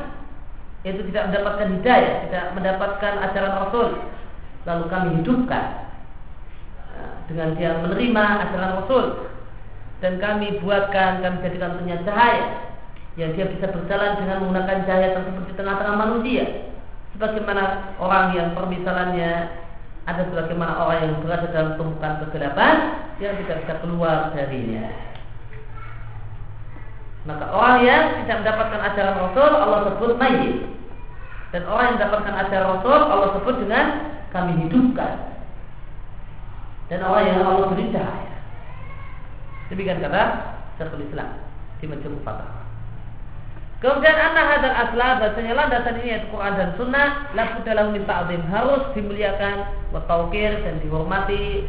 itu 0.86 1.02
tidak 1.10 1.34
mendapatkan 1.34 1.68
hidayah, 1.82 2.14
tidak 2.30 2.46
mendapatkan 2.54 3.14
ajaran 3.26 3.54
Rasul, 3.66 3.88
lalu 4.66 4.84
kami 4.90 5.10
hidupkan 5.22 5.66
dengan 7.26 7.58
dia 7.58 7.78
menerima 7.82 8.24
ajaran 8.50 8.72
Rasul, 8.82 9.06
dan 10.02 10.22
kami 10.22 10.62
buatkan 10.62 11.26
kami 11.26 11.42
jadikan 11.42 11.78
untuknya 11.78 12.02
cahaya 12.06 12.70
yang 13.18 13.34
dia 13.34 13.50
bisa 13.50 13.70
berjalan 13.70 14.22
dengan 14.22 14.46
menggunakan 14.46 14.78
cahaya 14.86 15.10
tersebut 15.18 15.44
di 15.50 15.54
tengah-tengah 15.58 15.98
manusia 15.98 16.46
sebagaimana 17.22 17.94
orang 18.02 18.34
yang 18.34 18.58
permisalannya 18.58 19.62
ada 20.10 20.26
sebagaimana 20.26 20.74
orang 20.82 20.98
yang 21.06 21.14
berada 21.22 21.48
dalam 21.54 21.78
tumpukan 21.78 22.18
kegelapan 22.26 22.74
yang 23.22 23.38
tidak 23.46 23.62
bisa 23.62 23.74
keluar 23.86 24.34
darinya. 24.34 24.90
Maka 27.30 27.46
orang 27.54 27.78
yang 27.86 28.04
tidak 28.26 28.42
mendapatkan 28.42 28.82
ajaran 28.82 29.16
Rasul 29.22 29.52
Allah 29.54 29.80
sebut 29.94 30.18
mayit 30.18 30.66
dan 31.54 31.62
orang 31.70 31.94
yang 31.94 31.96
mendapatkan 32.02 32.34
ajaran 32.34 32.68
Rasul 32.74 32.98
Allah 32.98 33.30
sebut 33.38 33.56
dengan 33.62 33.86
kami 34.34 34.54
hidupkan. 34.66 35.14
Dan 36.90 37.06
orang 37.06 37.24
yang 37.30 37.46
Allah 37.46 37.70
beri 37.70 37.94
cahaya. 37.94 38.34
Demikian 39.70 40.02
kata 40.02 40.24
Syekhul 40.76 41.06
Islam 41.06 41.30
di 41.78 41.86
Majmu' 41.86 42.26
Fatah 42.26 42.61
Kemudian 43.82 44.14
anak 44.14 44.46
hadal 44.46 44.78
asla 44.78 45.08
bahasanya 45.18 45.58
landasan 45.58 45.98
ini 46.06 46.14
yaitu 46.14 46.30
Quran 46.30 46.54
dan 46.54 46.70
Sunnah 46.78 47.34
la 47.34 47.50
dalam 47.66 47.98
minta 47.98 48.22
ta'zim 48.22 48.46
harus 48.46 48.86
dimuliakan 48.94 49.66
wa 49.90 50.06
dan 50.30 50.76
dihormati 50.86 51.66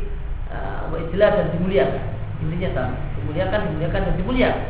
uh, 0.53 0.93
dan 0.93 1.47
dimuliakan. 1.57 2.05
Intinya 2.45 2.69
sama, 2.77 2.97
dimuliakan, 3.17 3.61
dimuliakan 3.65 4.01
dan 4.05 4.15
dimuliakan. 4.21 4.65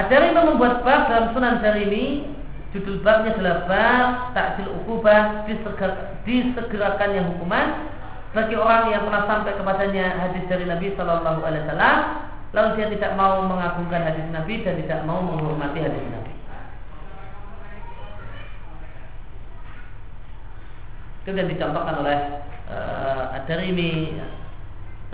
Ada 0.00 0.14
yang 0.24 0.56
membuat 0.56 0.88
bab 0.88 1.12
dalam 1.12 1.36
Sunan 1.36 1.60
ini 1.76 2.24
judul 2.72 3.04
babnya 3.04 3.36
adalah 3.36 3.68
bab 3.68 4.08
takjil 4.32 4.72
ukubah 4.72 5.44
disegar, 5.44 6.16
disegerakannya 6.24 7.28
hukuman 7.28 7.92
bagi 8.32 8.56
orang 8.56 8.88
yang 8.88 9.04
pernah 9.04 9.28
sampai 9.28 9.52
kepadanya 9.52 10.16
hadis 10.16 10.48
dari 10.48 10.64
Nabi 10.64 10.96
Shallallahu 10.96 11.44
Alaihi 11.44 11.66
Wasallam 11.68 12.29
lalu 12.50 12.68
dia 12.78 12.88
tidak 12.90 13.12
mau 13.14 13.46
mengagungkan 13.46 14.02
hadis 14.02 14.26
Nabi 14.34 14.66
dan 14.66 14.74
tidak 14.82 15.00
mau 15.06 15.22
menghormati 15.22 15.78
hadis 15.86 16.02
Nabi. 16.10 16.32
Itu 21.20 21.36
yang 21.36 21.50
dicontohkan 21.52 21.94
oleh 22.02 22.18
uh, 22.72 23.58
ini 23.62 24.18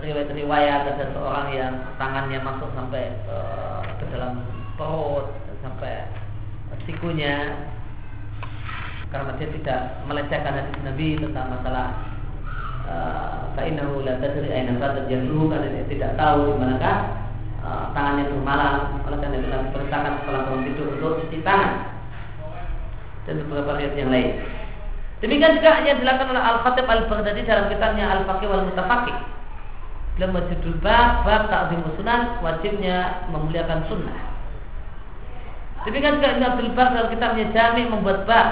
riwayat-riwayat 0.01 0.81
ada 0.93 1.05
seorang 1.13 1.47
yang 1.53 1.73
tangannya 2.01 2.39
masuk 2.41 2.69
sampai 2.73 3.13
uh, 3.29 3.85
ke 4.01 4.05
dalam 4.09 4.41
perut 4.77 5.29
sampai 5.61 6.09
sikunya. 6.89 7.53
Karena 9.07 9.39
dia 9.39 9.47
tidak 9.55 9.81
melecehkan 10.09 10.53
hadis 10.57 10.77
Nabi 10.83 11.15
tentang 11.15 11.47
masalah 11.53 12.17
Fa'inahu 13.57 14.05
la 14.05 14.15
tadri 14.21 14.47
aina 14.47 14.77
batat 14.79 15.09
karena 15.09 15.67
dia 15.67 15.85
tidak 15.89 16.11
tahu 16.15 16.39
di 16.45 16.53
manakah 16.61 17.26
Eh, 17.67 17.85
tangannya 17.91 18.31
bermalam 18.31 19.03
oleh 19.03 19.19
karena 19.19 19.43
itu 19.43 19.47
Nabi 19.51 19.67
perintahkan 19.75 20.23
setelah 20.23 20.41
bangun 20.47 20.63
tidur 20.71 20.87
untuk 20.95 21.19
cuci 21.19 21.43
tangan 21.43 21.99
dan 23.27 23.43
beberapa 23.43 23.75
riwayat 23.75 23.95
yang 23.99 24.07
lain. 24.07 24.39
Demikian 25.19 25.59
juga 25.59 25.83
yang 25.83 25.99
dilakukan 25.99 26.31
oleh 26.31 26.43
Al-Khatib 26.47 26.87
Al-Baghdadi 26.87 27.43
dalam 27.43 27.67
kitabnya 27.67 28.05
Al-Faqih 28.07 28.47
wal 28.47 28.63
Mutafaqih. 28.71 29.17
Dalam 30.15 30.31
majidul 30.31 30.79
bab, 30.79 31.27
bab 31.27 31.51
ta'zim 31.51 31.83
sunan, 31.99 32.39
wajibnya 32.39 33.27
memuliakan 33.35 33.83
sunnah. 33.91 34.17
Demikian 35.83 36.23
juga 36.23 36.39
Ibn 36.39 36.43
Abdul 36.47 36.71
Bar 36.71 36.87
dalam 36.95 37.09
kitabnya 37.11 37.45
Jami 37.51 37.83
membuat 37.91 38.23
bab. 38.23 38.47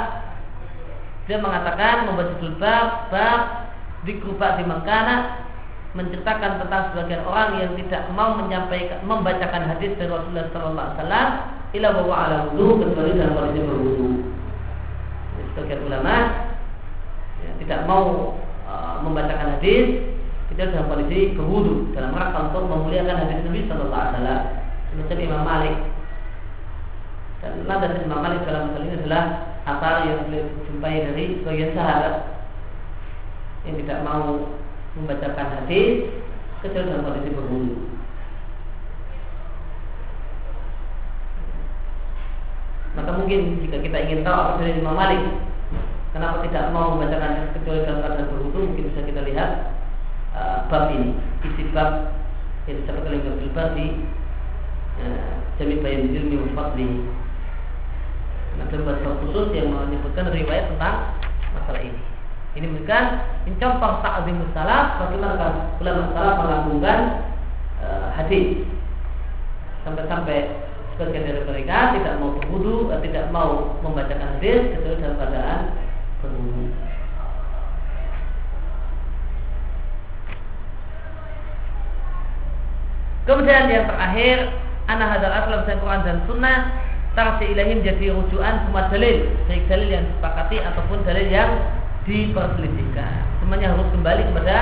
Dia 1.31 1.39
mengatakan 1.39 2.11
membuat 2.11 2.35
judul 2.35 2.59
bab, 2.59 3.07
bab 3.15 3.39
dikubah 4.03 4.59
di 4.59 4.63
mengkana 4.67 5.44
menceritakan 5.95 6.59
tentang 6.59 6.91
sebagian 6.91 7.23
orang 7.23 7.55
yang 7.63 7.71
tidak 7.79 8.03
mau 8.11 8.35
menyampaikan 8.35 8.99
membacakan 9.07 9.63
hadis 9.71 9.95
dari 9.95 10.11
Rasulullah 10.11 10.51
Sallallahu 10.51 10.75
Alaihi 10.75 10.97
Wasallam 10.99 11.29
ila 11.75 11.87
bahwa 11.95 12.15
ala 12.19 12.37
wudu 12.51 12.67
kecuali 12.83 13.11
dalam 13.15 13.33
kondisi 13.39 13.61
berwudu. 13.63 14.07
Sebagian 15.55 15.81
ulama 15.87 16.15
ya, 17.39 17.49
tidak 17.63 17.79
mau 17.87 18.35
uh, 18.67 18.99
membacakan 19.07 19.55
hadis 19.55 20.03
kita 20.51 20.75
dalam 20.75 20.91
kondisi 20.91 21.31
berwudu 21.31 21.95
dalam 21.95 22.11
rangka 22.11 22.51
untuk 22.51 22.67
memuliakan 22.67 23.15
hadis 23.15 23.39
Nabi 23.47 23.61
Sallallahu 23.71 23.95
Alaihi 23.95 24.15
Wasallam. 24.19 24.41
Semacam 24.91 25.17
Imam 25.19 25.43
Malik 25.43 25.77
dan 27.39 27.51
landasan 27.67 28.03
Imam 28.03 28.19
Malik 28.19 28.41
dalam 28.43 28.71
hal 28.71 28.83
ini 28.83 28.95
adalah 28.99 29.23
asal 29.63 29.95
yang 30.07 30.19
beliau 30.27 30.45
jumpai 30.67 30.95
dari 31.07 31.25
sebagian 31.39 31.71
sahabat 31.71 32.15
yang 33.63 33.75
tidak 33.79 33.99
mau 34.03 34.55
membacakan 34.95 35.47
hadis 35.61 36.07
kecuali 36.63 36.87
dalam 36.87 37.03
kondisi 37.03 37.29
berwudu. 37.35 37.75
Maka 42.95 43.11
mungkin 43.11 43.59
jika 43.59 43.83
kita 43.83 43.97
ingin 44.07 44.23
tahu 44.23 44.37
apa 44.39 44.63
dari 44.63 44.79
Imam 44.79 44.95
Malik, 44.95 45.19
kenapa 46.15 46.39
tidak 46.47 46.71
mau 46.71 46.95
membacakan 46.95 47.43
hadis 47.43 47.51
kecuali 47.59 47.83
dalam 47.83 47.99
keadaan 47.99 48.31
berwudu, 48.31 48.59
mungkin 48.71 48.87
bisa 48.87 49.03
kita 49.03 49.21
lihat 49.27 49.49
uh, 50.31 50.63
bab 50.71 50.87
ini, 50.95 51.11
isi 51.43 51.67
bab 51.75 52.15
yang 52.71 52.79
disebut 52.81 53.03
oleh 53.03 53.19
Ibnu 53.19 53.35
di 53.75 53.85
uh, 55.03 55.31
Jami 55.59 55.75
Bayan 55.83 56.07
Ilmi 56.07 56.55
Fadli. 56.55 56.87
Ada 58.55 58.79
bab 58.79 59.03
khusus 59.19 59.51
yang 59.51 59.75
menyebutkan 59.75 60.31
riwayat 60.31 60.71
tentang 60.71 61.19
masalah 61.51 61.83
ini. 61.83 62.14
Ini 62.55 62.71
bukan 62.71 63.03
mencontoh 63.43 63.99
ta'zimus 63.99 64.51
salaf 64.55 64.95
bagaimana 65.03 65.75
ulama 65.83 66.03
salaf 66.15 66.35
melakukan 66.39 66.99
e, 67.83 67.87
hadis. 68.15 68.63
Sampai-sampai 69.83 70.55
sebagian 70.95 71.27
dari 71.27 71.41
mereka 71.43 71.99
tidak 71.99 72.15
mau 72.23 72.31
berwudu, 72.39 72.95
eh, 72.95 72.99
tidak 73.11 73.27
mau 73.35 73.75
membacakan 73.83 74.39
hadis 74.39 74.71
kecuali 74.71 75.03
dalam 75.03 75.17
keadaan 75.19 75.59
berwudu. 76.23 76.65
Kemudian 83.25 83.63
yang 83.67 83.85
terakhir, 83.89 84.37
anak 84.85 85.07
hadal 85.17 85.33
aslam 85.33 85.61
dan 85.65 85.77
Quran 85.81 86.01
dan 86.05 86.17
Sunnah 86.29 86.59
tarsi 87.17 87.51
ilahi 87.51 87.81
menjadi 87.81 88.13
rujukan 88.13 88.69
semua 88.69 88.87
dalil, 88.87 89.27
baik 89.49 89.65
dalil 89.65 89.89
yang 89.89 90.03
disepakati 90.07 90.61
ataupun 90.61 91.03
dalil 91.03 91.27
yang 91.27 91.51
diperselisihkan. 92.05 93.41
Semuanya 93.41 93.73
harus 93.73 93.89
kembali 93.89 94.29
kepada 94.29 94.57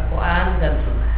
Al-Quran 0.00 0.46
dan 0.64 0.72
Sunnah. 0.82 1.14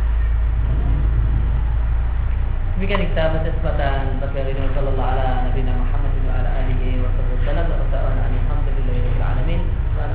Demikian 2.75 3.07
kita 3.13 3.23
baca 3.31 3.45
kesempatan 3.47 4.19
bagi 4.19 4.37
hari 4.43 4.51
ini. 4.57 4.67
Sallallahu 4.75 5.07
ala 5.07 5.47
Nabi 5.47 5.61
Muhammad 5.63 6.13
wa 6.27 6.33
ala 6.35 6.51
alihi 6.67 6.99
wa 6.99 7.09
sallam. 7.47 7.67
Wa 7.71 7.79
rabbil 7.79 9.23
alamin. 9.23 9.61
Wa 9.95 10.11